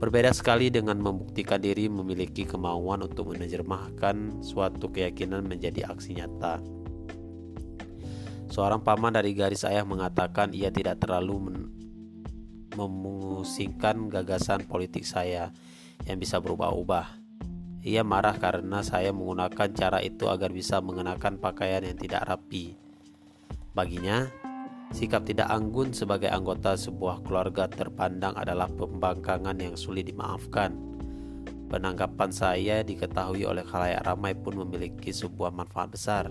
Berbeda 0.03 0.35
sekali 0.35 0.67
dengan 0.67 0.99
membuktikan 0.99 1.63
diri 1.63 1.87
memiliki 1.87 2.43
kemauan 2.43 3.07
untuk 3.07 3.31
menerjemahkan 3.31 4.43
suatu 4.43 4.91
keyakinan 4.91 5.47
menjadi 5.47 5.87
aksi 5.87 6.19
nyata. 6.19 6.59
Seorang 8.51 8.83
paman 8.83 9.15
dari 9.15 9.31
garis 9.33 9.63
ayah 9.63 9.87
mengatakan 9.87 10.51
ia 10.51 10.75
tidak 10.75 11.01
terlalu 11.01 11.63
memusingkan 12.75 14.11
gagasan 14.11 14.67
politik 14.67 15.07
saya 15.07 15.55
yang 16.03 16.19
bisa 16.19 16.43
berubah-ubah. 16.43 17.23
Ia 17.87 18.03
marah 18.03 18.35
karena 18.43 18.83
saya 18.83 19.15
menggunakan 19.15 19.71
cara 19.71 20.03
itu 20.03 20.27
agar 20.27 20.51
bisa 20.51 20.83
mengenakan 20.83 21.39
pakaian 21.39 21.87
yang 21.87 21.99
tidak 21.99 22.27
rapi. 22.27 22.75
Baginya, 23.71 24.29
Sikap 24.93 25.25
tidak 25.25 25.49
anggun 25.49 25.97
sebagai 25.97 26.29
anggota 26.29 26.77
sebuah 26.77 27.25
keluarga 27.25 27.65
terpandang 27.65 28.37
adalah 28.37 28.69
pembangkangan 28.69 29.57
yang 29.57 29.73
sulit 29.73 30.05
dimaafkan. 30.05 30.77
Penanggapan 31.73 32.29
saya 32.29 32.85
diketahui 32.85 33.49
oleh 33.49 33.65
khalayak 33.65 34.05
ramai 34.05 34.37
pun 34.37 34.61
memiliki 34.61 35.09
sebuah 35.09 35.49
manfaat 35.49 35.89
besar. 35.97 36.25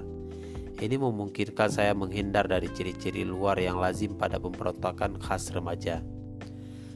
Ini 0.78 0.94
memungkinkan 0.94 1.74
saya 1.74 1.98
menghindar 1.98 2.46
dari 2.46 2.70
ciri-ciri 2.70 3.26
luar 3.26 3.58
yang 3.58 3.82
lazim 3.82 4.14
pada 4.14 4.38
pemberontakan 4.38 5.18
khas 5.18 5.50
remaja. 5.50 6.06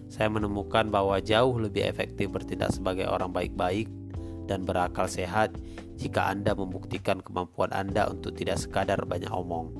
Saya 0.05 0.29
menemukan 0.29 0.85
bahwa 0.93 1.17
jauh 1.17 1.57
lebih 1.57 1.81
efektif 1.89 2.29
bertindak 2.29 2.69
sebagai 2.77 3.09
orang 3.09 3.33
baik-baik 3.33 3.89
dan 4.45 4.61
berakal 4.61 5.09
sehat 5.09 5.57
jika 5.97 6.29
Anda 6.29 6.53
membuktikan 6.53 7.25
kemampuan 7.25 7.73
Anda 7.73 8.05
untuk 8.05 8.37
tidak 8.37 8.61
sekadar 8.61 9.01
banyak 9.09 9.33
omong. 9.33 9.73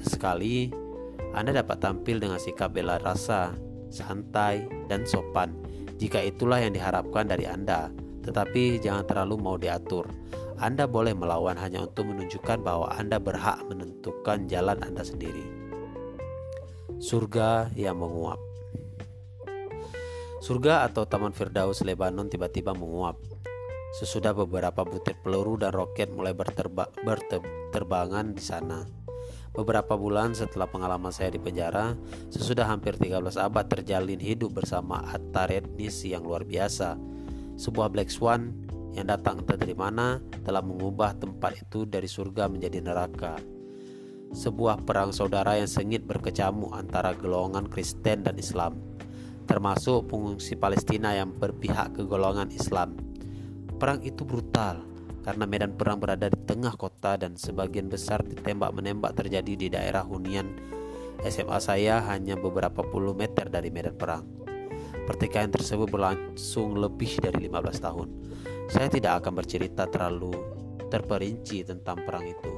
Sesekali, 0.00 0.72
anda 1.36 1.54
dapat 1.54 1.78
tampil 1.78 2.18
dengan 2.18 2.38
sikap 2.42 2.74
bela 2.74 2.98
rasa, 2.98 3.54
santai, 3.90 4.66
dan 4.90 5.06
sopan 5.06 5.54
jika 6.00 6.24
itulah 6.24 6.64
yang 6.64 6.72
diharapkan 6.72 7.28
dari 7.28 7.44
Anda, 7.44 7.92
tetapi 8.24 8.80
jangan 8.80 9.04
terlalu 9.04 9.36
mau 9.36 9.60
diatur. 9.60 10.08
Anda 10.56 10.88
boleh 10.88 11.12
melawan 11.12 11.60
hanya 11.60 11.84
untuk 11.84 12.08
menunjukkan 12.08 12.64
bahwa 12.64 12.88
Anda 12.96 13.20
berhak 13.20 13.60
menentukan 13.68 14.48
jalan 14.48 14.80
Anda 14.80 15.04
sendiri. 15.04 15.44
Surga 16.96 17.68
yang 17.76 18.00
menguap. 18.00 18.40
Surga 20.40 20.88
atau 20.88 21.04
Taman 21.04 21.36
Firdaus 21.36 21.84
Lebanon 21.84 22.32
tiba-tiba 22.32 22.72
menguap. 22.72 23.20
Sesudah 24.00 24.32
beberapa 24.32 24.88
butir 24.88 25.20
peluru 25.20 25.60
dan 25.60 25.76
roket 25.76 26.08
mulai 26.08 26.32
berterba 26.32 26.88
berterbangan 27.04 28.32
di 28.32 28.40
sana. 28.40 28.99
Beberapa 29.50 29.98
bulan 29.98 30.32
setelah 30.32 30.70
pengalaman 30.70 31.10
saya 31.10 31.34
di 31.34 31.40
penjara, 31.42 31.98
sesudah 32.30 32.70
hampir 32.70 32.94
13 32.94 33.34
abad 33.34 33.66
terjalin 33.66 34.22
hidup 34.22 34.62
bersama 34.62 35.02
atar 35.10 35.50
etnis 35.50 36.06
yang 36.06 36.22
luar 36.22 36.46
biasa. 36.46 36.94
Sebuah 37.58 37.90
Black 37.90 38.14
Swan 38.14 38.54
yang 38.94 39.10
datang 39.10 39.42
entah 39.42 39.58
dari 39.58 39.74
mana 39.74 40.22
telah 40.46 40.62
mengubah 40.62 41.18
tempat 41.18 41.66
itu 41.66 41.82
dari 41.82 42.06
surga 42.06 42.46
menjadi 42.46 42.78
neraka 42.78 43.38
sebuah 44.30 44.86
perang 44.86 45.10
saudara 45.10 45.58
yang 45.58 45.66
sengit 45.66 46.06
berkecamuk 46.06 46.70
antara 46.70 47.14
golongan 47.18 47.66
Kristen 47.66 48.22
dan 48.22 48.38
Islam, 48.38 48.78
termasuk 49.50 50.06
pengungsi 50.06 50.54
Palestina 50.54 51.18
yang 51.18 51.34
berpihak 51.34 51.98
ke 51.98 52.02
golongan 52.06 52.54
Islam. 52.54 52.94
Perang 53.80 53.98
itu 54.06 54.22
brutal 54.22 54.86
karena 55.20 55.44
medan 55.44 55.76
perang 55.76 56.00
berada 56.00 56.28
di 56.28 56.40
tengah 56.48 56.74
kota 56.74 57.20
dan 57.20 57.36
sebagian 57.36 57.92
besar 57.92 58.24
ditembak-menembak 58.24 59.12
terjadi 59.16 59.52
di 59.56 59.68
daerah 59.68 60.04
hunian 60.04 60.70
SMA 61.20 61.60
saya 61.60 62.00
hanya 62.08 62.32
beberapa 62.40 62.80
puluh 62.80 63.12
meter 63.12 63.52
dari 63.52 63.68
medan 63.68 63.92
perang. 63.92 64.24
Pertikaian 65.04 65.52
tersebut 65.52 65.90
berlangsung 65.92 66.80
lebih 66.80 67.20
dari 67.20 67.44
15 67.50 67.84
tahun. 67.84 68.08
Saya 68.72 68.88
tidak 68.88 69.20
akan 69.20 69.42
bercerita 69.42 69.84
terlalu 69.90 70.32
terperinci 70.88 71.66
tentang 71.66 72.00
perang 72.08 72.24
itu. 72.24 72.52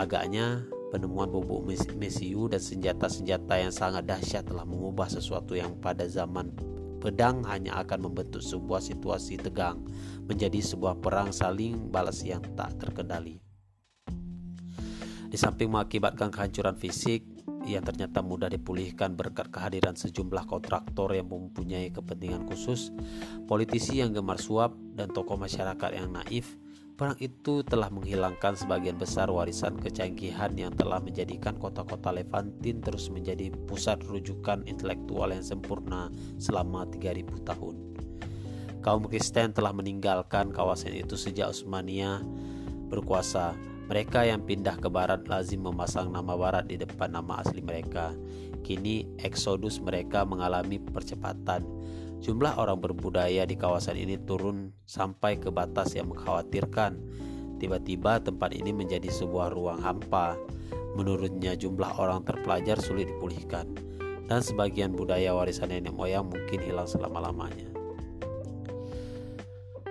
Agaknya 0.00 0.64
penemuan 0.94 1.28
bubuk 1.28 1.68
mesiu 1.98 2.48
dan 2.48 2.62
senjata-senjata 2.62 3.54
yang 3.60 3.74
sangat 3.74 4.08
dahsyat 4.08 4.48
telah 4.48 4.64
mengubah 4.64 5.10
sesuatu 5.10 5.52
yang 5.52 5.76
pada 5.76 6.08
zaman 6.08 6.54
pedang 7.04 7.44
hanya 7.44 7.76
akan 7.84 8.08
membentuk 8.08 8.40
sebuah 8.40 8.80
situasi 8.80 9.36
tegang 9.36 9.84
menjadi 10.24 10.64
sebuah 10.64 11.04
perang 11.04 11.36
saling 11.36 11.92
balas 11.92 12.24
yang 12.24 12.40
tak 12.56 12.80
terkendali. 12.80 13.44
Di 15.28 15.36
samping 15.36 15.68
mengakibatkan 15.68 16.32
kehancuran 16.32 16.80
fisik 16.80 17.28
yang 17.68 17.84
ternyata 17.84 18.24
mudah 18.24 18.48
dipulihkan 18.48 19.12
berkat 19.12 19.52
kehadiran 19.52 19.92
sejumlah 19.92 20.48
kontraktor 20.48 21.12
yang 21.12 21.28
mempunyai 21.28 21.92
kepentingan 21.92 22.48
khusus, 22.48 22.88
politisi 23.44 24.00
yang 24.00 24.16
gemar 24.16 24.40
suap, 24.40 24.72
dan 24.96 25.12
tokoh 25.12 25.36
masyarakat 25.36 25.90
yang 25.92 26.08
naif 26.08 26.56
Perang 26.94 27.18
itu 27.18 27.66
telah 27.66 27.90
menghilangkan 27.90 28.54
sebagian 28.54 28.94
besar 28.94 29.26
warisan 29.26 29.74
kecanggihan 29.82 30.54
yang 30.54 30.70
telah 30.78 31.02
menjadikan 31.02 31.58
kota-kota 31.58 32.14
Levantin 32.14 32.78
terus 32.78 33.10
menjadi 33.10 33.50
pusat 33.66 33.98
rujukan 34.06 34.62
intelektual 34.70 35.34
yang 35.34 35.42
sempurna 35.42 36.14
selama 36.38 36.86
3000 36.86 37.50
tahun. 37.50 37.76
Kaum 38.78 39.10
Kristen 39.10 39.50
telah 39.50 39.74
meninggalkan 39.74 40.54
kawasan 40.54 40.94
itu 40.94 41.18
sejak 41.18 41.50
Utsmania 41.50 42.22
berkuasa. 42.86 43.58
Mereka 43.90 44.30
yang 44.30 44.46
pindah 44.46 44.78
ke 44.78 44.86
barat 44.86 45.26
lazim 45.26 45.66
memasang 45.66 46.14
nama 46.14 46.38
barat 46.38 46.70
di 46.70 46.78
depan 46.78 47.10
nama 47.10 47.42
asli 47.42 47.58
mereka. 47.58 48.14
Kini 48.62 49.18
eksodus 49.18 49.82
mereka 49.82 50.22
mengalami 50.22 50.78
percepatan 50.78 51.66
Jumlah 52.24 52.56
orang 52.56 52.80
berbudaya 52.80 53.44
di 53.44 53.52
kawasan 53.52 54.00
ini 54.00 54.16
turun 54.16 54.72
sampai 54.88 55.36
ke 55.36 55.52
batas 55.52 55.92
yang 55.92 56.08
mengkhawatirkan. 56.08 56.96
Tiba-tiba 57.60 58.16
tempat 58.16 58.56
ini 58.56 58.72
menjadi 58.72 59.12
sebuah 59.12 59.52
ruang 59.52 59.84
hampa. 59.84 60.32
Menurutnya 60.96 61.52
jumlah 61.52 62.00
orang 62.00 62.24
terpelajar 62.24 62.80
sulit 62.80 63.12
dipulihkan 63.12 63.68
dan 64.24 64.40
sebagian 64.40 64.96
budaya 64.96 65.36
warisan 65.36 65.68
nenek 65.68 65.92
moyang 65.92 66.24
mungkin 66.24 66.64
hilang 66.64 66.88
selama-lamanya. 66.88 67.68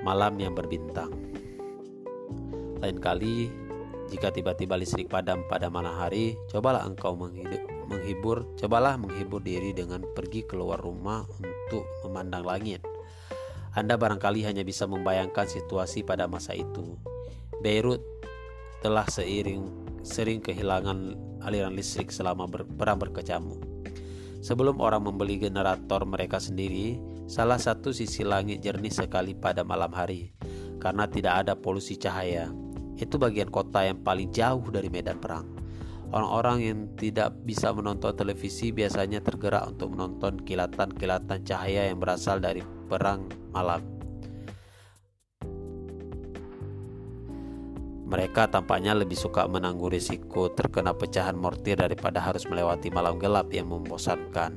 Malam 0.02 0.34
yang 0.42 0.58
berbintang. 0.58 1.14
Lain 2.82 2.98
kali 2.98 3.54
jika 4.10 4.34
tiba-tiba 4.34 4.74
listrik 4.74 5.06
padam 5.06 5.46
pada 5.46 5.70
malam 5.70 5.94
hari, 5.94 6.34
cobalah 6.50 6.82
engkau 6.82 7.14
menghidup 7.14 7.73
menghibur, 7.94 8.50
cobalah 8.58 8.98
menghibur 8.98 9.40
diri 9.46 9.70
dengan 9.72 10.02
pergi 10.18 10.42
keluar 10.50 10.82
rumah 10.82 11.22
untuk 11.38 11.86
memandang 12.02 12.42
langit. 12.42 12.82
Anda 13.78 13.98
barangkali 13.98 14.46
hanya 14.46 14.66
bisa 14.66 14.90
membayangkan 14.90 15.46
situasi 15.46 16.02
pada 16.02 16.26
masa 16.26 16.58
itu. 16.58 16.98
Beirut 17.62 18.02
telah 18.82 19.06
seiring 19.06 19.70
sering 20.04 20.44
kehilangan 20.44 21.16
aliran 21.46 21.74
listrik 21.74 22.12
selama 22.12 22.46
ber, 22.46 22.68
perang 22.68 23.00
berkecamuk. 23.00 23.62
Sebelum 24.44 24.84
orang 24.84 25.08
membeli 25.08 25.40
generator 25.40 26.04
mereka 26.04 26.36
sendiri, 26.36 27.00
salah 27.32 27.56
satu 27.56 27.96
sisi 27.96 28.28
langit 28.28 28.60
jernih 28.60 28.92
sekali 28.92 29.32
pada 29.32 29.64
malam 29.64 29.96
hari 29.96 30.36
karena 30.84 31.08
tidak 31.08 31.48
ada 31.48 31.56
polusi 31.56 31.96
cahaya. 31.96 32.52
Itu 33.00 33.16
bagian 33.16 33.48
kota 33.48 33.88
yang 33.88 34.04
paling 34.04 34.36
jauh 34.36 34.68
dari 34.68 34.92
medan 34.92 35.18
perang. 35.18 35.53
Orang-orang 36.14 36.58
yang 36.62 36.80
tidak 36.94 37.34
bisa 37.42 37.74
menonton 37.74 38.14
televisi 38.14 38.70
biasanya 38.70 39.18
tergerak 39.26 39.66
untuk 39.66 39.98
menonton 39.98 40.38
kilatan-kilatan 40.46 41.42
cahaya 41.42 41.90
yang 41.90 41.98
berasal 41.98 42.38
dari 42.38 42.62
perang 42.86 43.26
malam. 43.50 43.82
Mereka 48.06 48.54
tampaknya 48.54 48.94
lebih 48.94 49.18
suka 49.18 49.50
menanggung 49.50 49.90
risiko 49.90 50.54
terkena 50.54 50.94
pecahan 50.94 51.34
mortir 51.34 51.82
daripada 51.82 52.22
harus 52.22 52.46
melewati 52.46 52.94
malam 52.94 53.18
gelap 53.18 53.50
yang 53.50 53.74
membosankan. 53.74 54.54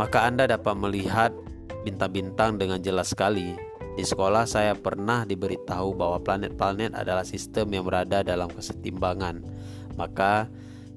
Maka 0.00 0.32
Anda 0.32 0.48
dapat 0.48 0.80
melihat 0.80 1.36
bintang-bintang 1.84 2.56
dengan 2.56 2.80
jelas 2.80 3.12
sekali 3.12 3.52
di 3.92 4.04
sekolah 4.08 4.48
saya 4.48 4.72
pernah 4.72 5.28
diberitahu 5.28 5.92
bahwa 5.92 6.16
planet-planet 6.24 6.96
adalah 6.96 7.28
sistem 7.28 7.68
yang 7.76 7.84
berada 7.84 8.24
dalam 8.24 8.48
kesetimbangan. 8.48 9.44
Maka 10.00 10.48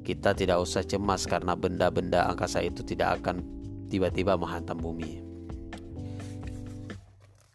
kita 0.07 0.31
tidak 0.31 0.63
usah 0.63 0.85
cemas 0.85 1.27
karena 1.27 1.59
benda-benda 1.59 2.23
angkasa 2.29 2.63
itu 2.63 2.87
tidak 2.87 3.19
akan 3.19 3.43
tiba-tiba 3.91 4.39
menghantam 4.39 4.79
bumi. 4.79 5.19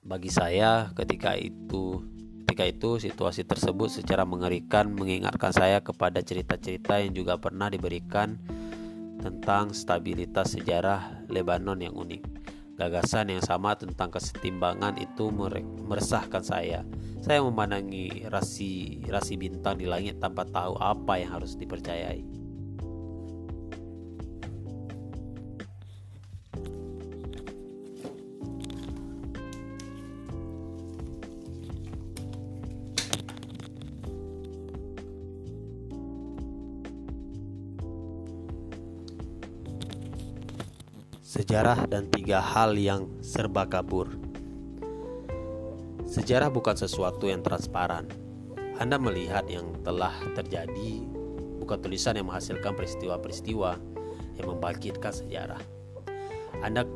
Bagi 0.05 0.29
saya 0.29 0.91
ketika 0.93 1.39
itu 1.39 2.03
ketika 2.45 2.67
itu 2.67 2.91
situasi 2.99 3.47
tersebut 3.47 3.89
secara 3.89 4.27
mengerikan 4.27 4.91
mengingatkan 4.93 5.55
saya 5.55 5.79
kepada 5.81 6.19
cerita-cerita 6.19 6.99
yang 6.99 7.15
juga 7.15 7.39
pernah 7.39 7.71
diberikan 7.71 8.37
tentang 9.23 9.71
stabilitas 9.71 10.59
sejarah 10.59 11.31
Lebanon 11.31 11.79
yang 11.79 11.95
unik. 11.95 12.40
Gagasan 12.81 13.29
yang 13.29 13.45
sama 13.45 13.77
tentang 13.77 14.09
kesetimbangan 14.09 14.97
itu 14.97 15.29
meresahkan 15.85 16.41
saya. 16.41 16.81
Saya 17.21 17.45
memandangi 17.45 18.25
rasi 18.33 19.05
rasi 19.05 19.37
bintang 19.37 19.77
di 19.77 19.85
langit 19.85 20.17
tanpa 20.17 20.49
tahu 20.49 20.81
apa 20.81 21.21
yang 21.21 21.37
harus 21.37 21.61
dipercayai. 21.61 22.40
Sejarah 41.51 41.83
dan 41.91 42.07
tiga 42.07 42.39
hal 42.39 42.79
yang 42.79 43.11
serba 43.27 43.67
kabur. 43.67 44.07
Sejarah 46.07 46.47
bukan 46.47 46.79
sesuatu 46.79 47.27
yang 47.27 47.43
transparan. 47.43 48.07
Anda 48.79 49.03
melihat 49.03 49.51
yang 49.51 49.75
telah 49.83 50.15
terjadi, 50.39 51.03
bukan 51.59 51.83
tulisan 51.83 52.15
yang 52.15 52.31
menghasilkan 52.31 52.71
peristiwa-peristiwa 52.79 53.83
yang 54.39 54.47
membangkitkan 54.47 55.11
sejarah. 55.11 55.59
Anda 56.63 56.87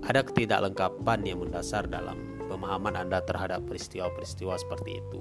ada 0.00 0.24
ketidaklengkapan 0.24 1.28
yang 1.28 1.44
mendasar 1.44 1.84
dalam 1.84 2.40
pemahaman 2.48 2.96
Anda 2.96 3.20
terhadap 3.28 3.68
peristiwa-peristiwa 3.68 4.56
seperti 4.56 5.04
itu, 5.04 5.20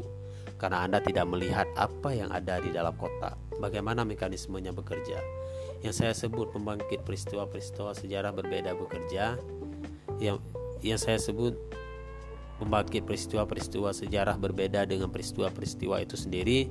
karena 0.55 0.87
Anda 0.87 1.03
tidak 1.03 1.27
melihat 1.27 1.67
apa 1.75 2.15
yang 2.15 2.31
ada 2.31 2.63
di 2.63 2.71
dalam 2.71 2.95
kota, 2.95 3.35
bagaimana 3.59 4.07
mekanismenya 4.07 4.71
bekerja, 4.71 5.19
yang 5.85 5.93
saya 5.93 6.13
sebut 6.13 6.49
pembangkit 6.53 7.05
peristiwa-peristiwa 7.05 7.93
sejarah 7.93 8.33
berbeda 8.33 8.73
bekerja 8.73 9.37
yang 10.17 10.41
yang 10.81 10.97
saya 10.97 11.21
sebut 11.21 11.53
pembangkit 12.57 13.05
peristiwa-peristiwa 13.05 13.93
sejarah 13.93 14.37
berbeda 14.37 14.85
dengan 14.89 15.13
peristiwa-peristiwa 15.13 16.01
itu 16.01 16.17
sendiri 16.17 16.69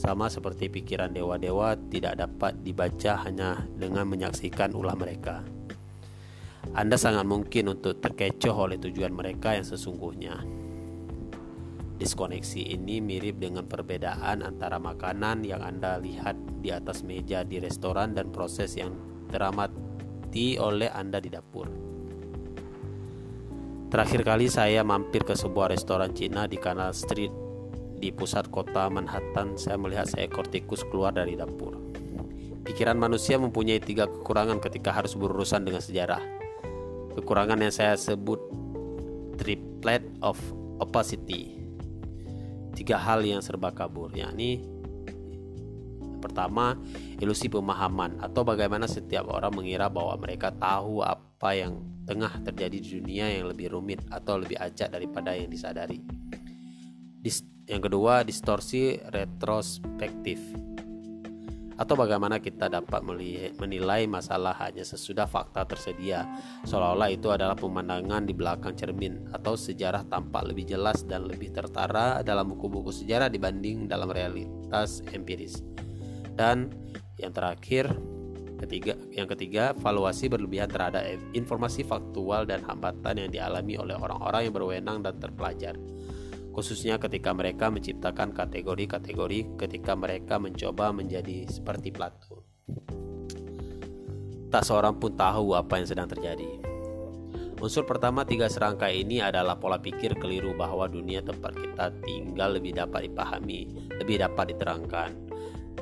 sama 0.00 0.32
seperti 0.32 0.72
pikiran 0.72 1.12
dewa-dewa 1.12 1.76
tidak 1.92 2.18
dapat 2.18 2.56
dibaca 2.64 3.20
hanya 3.28 3.62
dengan 3.76 4.08
menyaksikan 4.08 4.72
ulah 4.72 4.96
mereka. 4.96 5.44
Anda 6.72 6.96
sangat 6.96 7.28
mungkin 7.28 7.76
untuk 7.76 8.00
terkecoh 8.00 8.70
oleh 8.70 8.80
tujuan 8.80 9.12
mereka 9.12 9.58
yang 9.58 9.66
sesungguhnya. 9.66 10.59
Diskoneksi 12.00 12.64
ini 12.64 13.04
mirip 13.04 13.44
dengan 13.44 13.68
perbedaan 13.68 14.40
antara 14.40 14.80
makanan 14.80 15.44
yang 15.44 15.60
Anda 15.60 16.00
lihat 16.00 16.64
di 16.64 16.72
atas 16.72 17.04
meja 17.04 17.44
di 17.44 17.60
restoran 17.60 18.16
dan 18.16 18.32
proses 18.32 18.72
yang 18.72 18.96
teramati 19.28 20.56
oleh 20.56 20.88
Anda 20.88 21.20
di 21.20 21.28
dapur. 21.28 21.68
Terakhir 23.92 24.24
kali 24.24 24.48
saya 24.48 24.80
mampir 24.80 25.28
ke 25.28 25.36
sebuah 25.36 25.76
restoran 25.76 26.16
Cina 26.16 26.48
di 26.48 26.56
Canal 26.56 26.96
Street 26.96 27.50
di 28.00 28.08
pusat 28.08 28.48
kota 28.48 28.88
Manhattan, 28.88 29.60
saya 29.60 29.76
melihat 29.76 30.08
seekor 30.08 30.48
tikus 30.48 30.80
keluar 30.88 31.12
dari 31.12 31.36
dapur. 31.36 31.76
Pikiran 32.64 32.96
manusia 32.96 33.36
mempunyai 33.36 33.76
tiga 33.76 34.08
kekurangan 34.08 34.56
ketika 34.56 34.88
harus 34.88 35.12
berurusan 35.12 35.68
dengan 35.68 35.84
sejarah. 35.84 36.24
Kekurangan 37.20 37.60
yang 37.60 37.74
saya 37.76 38.00
sebut 38.00 38.40
triplet 39.36 40.00
of 40.24 40.40
opacity. 40.80 41.59
Tiga 42.80 42.96
hal 42.96 43.20
yang 43.20 43.44
serba 43.44 43.76
kabur, 43.76 44.08
yakni 44.16 44.64
pertama, 46.20 46.76
ilusi 47.20 47.48
pemahaman 47.48 48.20
atau 48.20 48.44
bagaimana 48.44 48.84
setiap 48.84 49.28
orang 49.32 49.52
mengira 49.56 49.88
bahwa 49.88 50.16
mereka 50.20 50.52
tahu 50.52 51.00
apa 51.04 51.56
yang 51.56 51.80
tengah 52.04 52.40
terjadi 52.44 52.76
di 52.80 52.88
dunia 53.00 53.26
yang 53.28 53.48
lebih 53.48 53.72
rumit 53.72 54.04
atau 54.12 54.40
lebih 54.40 54.60
ajak 54.60 54.92
daripada 54.92 55.32
yang 55.32 55.48
disadari. 55.48 56.00
Dis 57.20 57.44
yang 57.68 57.80
kedua, 57.84 58.24
distorsi 58.24 58.96
retrospektif 59.12 60.40
atau 61.80 61.96
bagaimana 61.96 62.44
kita 62.44 62.68
dapat 62.68 63.00
menilai 63.56 64.04
masalah 64.04 64.52
hanya 64.60 64.84
sesudah 64.84 65.24
fakta 65.24 65.64
tersedia, 65.64 66.28
seolah-olah 66.68 67.08
itu 67.08 67.32
adalah 67.32 67.56
pemandangan 67.56 68.28
di 68.28 68.36
belakang 68.36 68.76
cermin 68.76 69.32
atau 69.32 69.56
sejarah 69.56 70.04
tampak 70.04 70.52
lebih 70.52 70.68
jelas 70.76 71.08
dan 71.08 71.24
lebih 71.24 71.56
tertara 71.56 72.20
dalam 72.20 72.52
buku-buku 72.52 72.92
sejarah 72.92 73.32
dibanding 73.32 73.88
dalam 73.88 74.12
realitas 74.12 75.00
empiris. 75.08 75.64
Dan 76.36 76.68
yang 77.16 77.32
terakhir, 77.32 77.88
ketiga, 78.60 79.00
yang 79.16 79.24
ketiga, 79.32 79.72
valuasi 79.72 80.28
berlebihan 80.28 80.68
terhadap 80.68 81.16
informasi 81.32 81.80
faktual 81.88 82.44
dan 82.44 82.60
hambatan 82.60 83.24
yang 83.24 83.30
dialami 83.32 83.80
oleh 83.80 83.96
orang-orang 83.96 84.52
yang 84.52 84.54
berwenang 84.54 84.98
dan 85.00 85.16
terpelajar 85.16 85.80
khususnya 86.50 86.98
ketika 86.98 87.30
mereka 87.30 87.70
menciptakan 87.70 88.34
kategori-kategori 88.34 89.56
ketika 89.58 89.92
mereka 89.94 90.36
mencoba 90.36 90.90
menjadi 90.90 91.46
seperti 91.46 91.94
Plato. 91.94 92.46
Tak 94.50 94.66
seorang 94.66 94.98
pun 94.98 95.14
tahu 95.14 95.54
apa 95.54 95.78
yang 95.78 95.86
sedang 95.86 96.10
terjadi. 96.10 96.58
Unsur 97.60 97.84
pertama 97.84 98.24
tiga 98.24 98.48
serangkai 98.48 99.04
ini 99.04 99.20
adalah 99.20 99.60
pola 99.60 99.76
pikir 99.76 100.16
keliru 100.16 100.56
bahwa 100.56 100.88
dunia 100.88 101.20
tempat 101.20 101.52
kita 101.54 101.92
tinggal 102.02 102.56
lebih 102.56 102.72
dapat 102.72 103.06
dipahami, 103.06 103.68
lebih 104.00 104.24
dapat 104.24 104.56
diterangkan, 104.56 105.10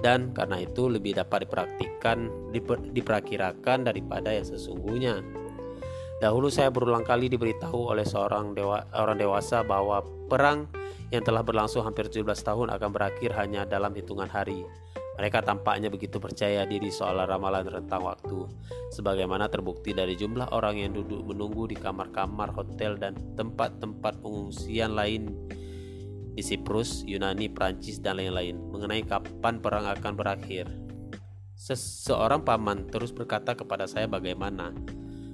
dan 0.03 0.35
karena 0.35 0.59
itu 0.59 0.91
lebih 0.91 1.15
dapat 1.19 1.47
dipraktikkan, 1.47 2.51
diper, 2.51 2.83
diperakirakan 2.83 3.87
daripada 3.87 4.35
yang 4.35 4.47
sesungguhnya. 4.47 5.23
Dahulu 6.19 6.51
saya 6.51 6.75
berulang 6.75 7.07
kali 7.07 7.31
diberitahu 7.31 7.95
oleh 7.95 8.03
seorang 8.03 8.51
dewa, 8.51 8.83
orang 8.91 9.23
dewasa 9.23 9.63
bahwa 9.63 10.03
perang 10.27 10.67
yang 11.15 11.23
telah 11.23 11.47
berlangsung 11.47 11.87
hampir 11.87 12.11
17 12.11 12.27
tahun 12.43 12.75
akan 12.75 12.91
berakhir 12.91 13.39
hanya 13.39 13.63
dalam 13.63 13.95
hitungan 13.95 14.27
hari. 14.27 14.67
Mereka 15.19 15.47
tampaknya 15.47 15.91
begitu 15.91 16.19
percaya 16.19 16.67
diri 16.67 16.91
soal 16.91 17.19
ramalan 17.23 17.67
rentang 17.67 18.07
waktu, 18.07 18.51
sebagaimana 18.95 19.51
terbukti 19.51 19.95
dari 19.95 20.15
jumlah 20.15 20.51
orang 20.55 20.79
yang 20.79 20.95
duduk 20.95 21.23
menunggu 21.23 21.71
di 21.71 21.75
kamar-kamar 21.79 22.55
hotel 22.55 22.99
dan 22.99 23.19
tempat-tempat 23.35 24.19
pengungsian 24.19 24.95
lain 24.95 25.35
di 26.35 26.43
Siprus, 26.43 27.03
Yunani, 27.03 27.51
Prancis, 27.51 27.99
dan 27.99 28.23
lain-lain 28.23 28.59
mengenai 28.71 29.03
kapan 29.07 29.59
perang 29.59 29.91
akan 29.91 30.15
berakhir. 30.15 30.71
Seseorang 31.59 32.47
paman 32.47 32.87
terus 32.87 33.11
berkata 33.11 33.59
kepada 33.59 33.91
saya 33.91 34.07
bagaimana 34.07 34.71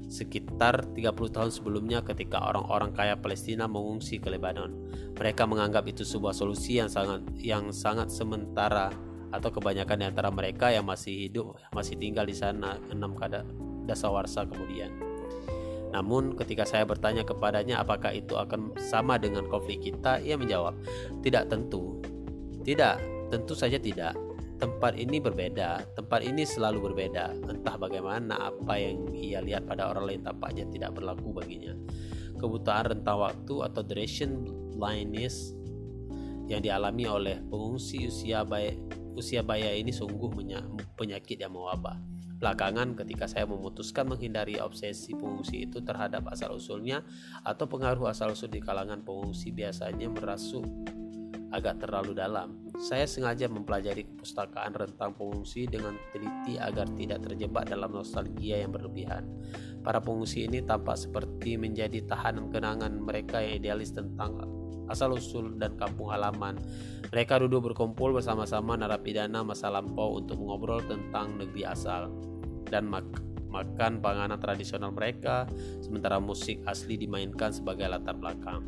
sekitar 0.09 0.93
30 0.93 1.14
tahun 1.14 1.51
sebelumnya 1.51 2.05
ketika 2.05 2.40
orang-orang 2.40 2.95
kaya 2.95 3.17
Palestina 3.19 3.64
mengungsi 3.64 4.21
ke 4.21 4.29
Lebanon. 4.29 4.73
Mereka 5.17 5.49
menganggap 5.49 5.88
itu 5.88 6.03
sebuah 6.03 6.35
solusi 6.37 6.79
yang 6.81 6.90
sangat 6.90 7.25
yang 7.40 7.71
sangat 7.71 8.11
sementara 8.11 8.93
atau 9.35 9.51
kebanyakan 9.51 9.99
di 9.99 10.07
antara 10.07 10.31
mereka 10.31 10.71
yang 10.71 10.87
masih 10.87 11.27
hidup 11.27 11.59
masih 11.75 11.99
tinggal 11.99 12.23
di 12.23 12.37
sana 12.38 12.79
enam 12.93 13.19
kada 13.19 13.43
dasawarsa 13.88 14.47
kemudian. 14.47 14.95
Namun 15.95 16.35
ketika 16.35 16.67
saya 16.67 16.83
bertanya 16.83 17.23
kepadanya 17.23 17.79
apakah 17.79 18.11
itu 18.11 18.35
akan 18.35 18.75
sama 18.79 19.14
dengan 19.14 19.47
konflik 19.47 19.79
kita, 19.79 20.19
ia 20.19 20.35
menjawab, 20.35 20.75
"Tidak 21.23 21.47
tentu." 21.47 22.03
Tidak, 22.64 23.29
tentu 23.31 23.53
saja 23.53 23.77
tidak 23.77 24.34
tempat 24.64 24.96
ini 24.96 25.20
berbeda, 25.20 25.85
tempat 25.92 26.24
ini 26.24 26.48
selalu 26.48 26.88
berbeda. 26.88 27.37
Entah 27.53 27.77
bagaimana 27.77 28.48
apa 28.48 28.81
yang 28.81 29.12
ia 29.12 29.44
lihat 29.44 29.68
pada 29.68 29.92
orang 29.92 30.09
lain 30.09 30.20
tampaknya 30.24 30.64
tidak 30.72 30.96
berlaku 30.96 31.37
baginya. 31.37 31.77
Kebutaan 32.40 32.96
rentang 32.96 33.20
waktu 33.20 33.61
atau 33.61 33.85
duration 33.85 34.48
blindness 34.72 35.53
yang 36.48 36.64
dialami 36.64 37.05
oleh 37.05 37.37
pengungsi 37.44 38.09
usia 38.09 38.40
baik 38.40 38.81
usia 39.12 39.44
baya 39.44 39.68
ini 39.77 39.92
sungguh 39.92 40.33
penyakit 40.96 41.44
yang 41.44 41.53
mewabah. 41.53 42.00
Belakangan 42.40 42.96
ketika 42.96 43.29
saya 43.29 43.44
memutuskan 43.44 44.09
menghindari 44.09 44.57
obsesi 44.57 45.12
pengungsi 45.12 45.68
itu 45.68 45.85
terhadap 45.85 46.24
asal-usulnya 46.33 47.05
atau 47.44 47.68
pengaruh 47.68 48.09
asal-usul 48.09 48.48
di 48.48 48.64
kalangan 48.64 49.05
pengungsi 49.05 49.53
biasanya 49.53 50.09
merasuk 50.09 50.64
agak 51.55 51.79
terlalu 51.79 52.19
dalam. 52.19 52.59
Saya 52.75 53.07
sengaja 53.07 53.47
mempelajari 53.47 54.03
kepustakaan 54.11 54.75
rentang 54.75 55.14
pengungsi 55.14 55.71
dengan 55.71 55.95
teliti 56.11 56.59
agar 56.59 56.90
tidak 56.99 57.23
terjebak 57.23 57.71
dalam 57.71 57.95
nostalgia 57.95 58.59
yang 58.59 58.75
berlebihan. 58.75 59.23
Para 59.87 60.03
pengungsi 60.03 60.51
ini 60.51 60.67
tampak 60.67 60.99
seperti 60.99 61.55
menjadi 61.55 62.03
tahanan 62.03 62.51
kenangan 62.51 62.99
mereka 62.99 63.38
yang 63.38 63.62
idealis 63.62 63.95
tentang 63.95 64.43
asal-usul 64.90 65.57
dan 65.57 65.79
kampung 65.79 66.11
halaman. 66.11 66.59
Mereka 67.14 67.40
duduk 67.47 67.73
berkumpul 67.73 68.11
bersama-sama 68.11 68.75
narapidana 68.75 69.47
masa 69.47 69.71
lampau 69.71 70.19
untuk 70.19 70.43
mengobrol 70.43 70.83
tentang 70.85 71.38
negeri 71.38 71.62
asal 71.64 72.11
dan 72.69 72.90
mak 72.90 73.07
makan 73.55 74.03
panganan 74.03 74.35
tradisional 74.43 74.90
mereka, 74.90 75.47
sementara 75.79 76.19
musik 76.19 76.59
asli 76.67 76.99
dimainkan 76.99 77.55
sebagai 77.55 77.87
latar 77.87 78.19
belakang. 78.19 78.67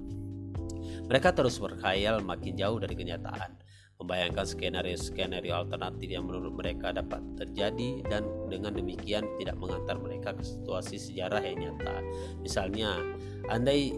Mereka 1.07 1.35
terus 1.35 1.63
berkhayal 1.63 2.23
makin 2.23 2.59
jauh 2.59 2.79
dari 2.83 2.99
kenyataan 2.99 3.67
membayangkan 3.97 4.45
skenario-skenario 4.45 5.57
alternatif 5.57 6.05
yang 6.05 6.29
menurut 6.29 6.53
mereka 6.53 6.93
dapat 6.93 7.25
terjadi 7.41 8.05
dan 8.05 8.29
dengan 8.53 8.77
demikian 8.77 9.25
tidak 9.41 9.57
mengantar 9.57 9.97
mereka 9.97 10.37
ke 10.37 10.45
situasi 10.45 11.01
sejarah 11.01 11.41
yang 11.41 11.65
nyata. 11.65 12.05
Misalnya, 12.45 13.01
andai 13.49 13.97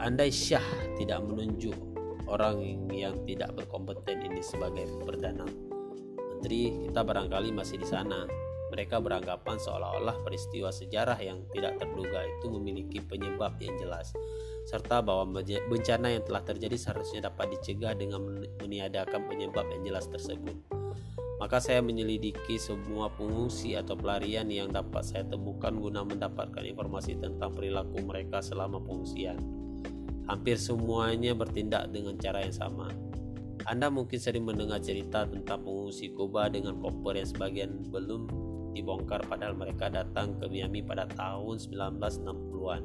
andai 0.00 0.32
Syah 0.32 0.64
tidak 0.96 1.20
menunjuk 1.20 1.76
orang 2.32 2.88
yang 2.88 3.12
tidak 3.28 3.52
berkompeten 3.52 4.24
ini 4.24 4.40
sebagai 4.40 4.88
perdana 5.04 5.44
menteri, 6.40 6.88
kita 6.88 7.04
barangkali 7.04 7.52
masih 7.52 7.76
di 7.76 7.84
sana. 7.84 8.24
Mereka 8.72 9.02
beranggapan 9.02 9.60
seolah-olah 9.60 10.24
peristiwa 10.24 10.72
sejarah 10.72 11.18
yang 11.20 11.44
tidak 11.52 11.76
terduga 11.76 12.22
itu 12.22 12.46
memiliki 12.48 13.02
penyebab 13.02 13.58
yang 13.60 13.76
jelas 13.76 14.14
serta 14.68 15.00
bahwa 15.00 15.40
bencana 15.42 16.12
yang 16.12 16.24
telah 16.24 16.42
terjadi 16.44 16.76
seharusnya 16.76 17.30
dapat 17.30 17.56
dicegah 17.58 17.96
dengan 17.96 18.44
meniadakan 18.60 19.26
penyebab 19.26 19.66
yang 19.72 19.82
jelas 19.82 20.06
tersebut. 20.06 20.56
Maka 21.40 21.56
saya 21.56 21.80
menyelidiki 21.80 22.60
semua 22.60 23.08
pengungsi 23.08 23.72
atau 23.72 23.96
pelarian 23.96 24.44
yang 24.52 24.68
dapat 24.68 25.00
saya 25.08 25.24
temukan 25.24 25.72
guna 25.72 26.04
mendapatkan 26.04 26.60
informasi 26.60 27.16
tentang 27.16 27.56
perilaku 27.56 28.04
mereka 28.04 28.44
selama 28.44 28.76
pengungsian. 28.76 29.40
Hampir 30.28 30.60
semuanya 30.60 31.32
bertindak 31.32 31.88
dengan 31.88 32.20
cara 32.20 32.44
yang 32.44 32.52
sama. 32.52 32.92
Anda 33.64 33.88
mungkin 33.88 34.20
sering 34.20 34.44
mendengar 34.44 34.84
cerita 34.84 35.24
tentang 35.24 35.64
pengungsi 35.64 36.12
Kuba 36.12 36.52
dengan 36.52 36.76
koper 36.76 37.16
yang 37.16 37.28
sebagian 37.28 37.70
belum 37.88 38.28
dibongkar 38.76 39.24
padahal 39.26 39.56
mereka 39.56 39.90
datang 39.90 40.38
ke 40.38 40.46
Miami 40.46 40.84
pada 40.84 41.08
tahun 41.10 41.58
1960-an 41.58 42.82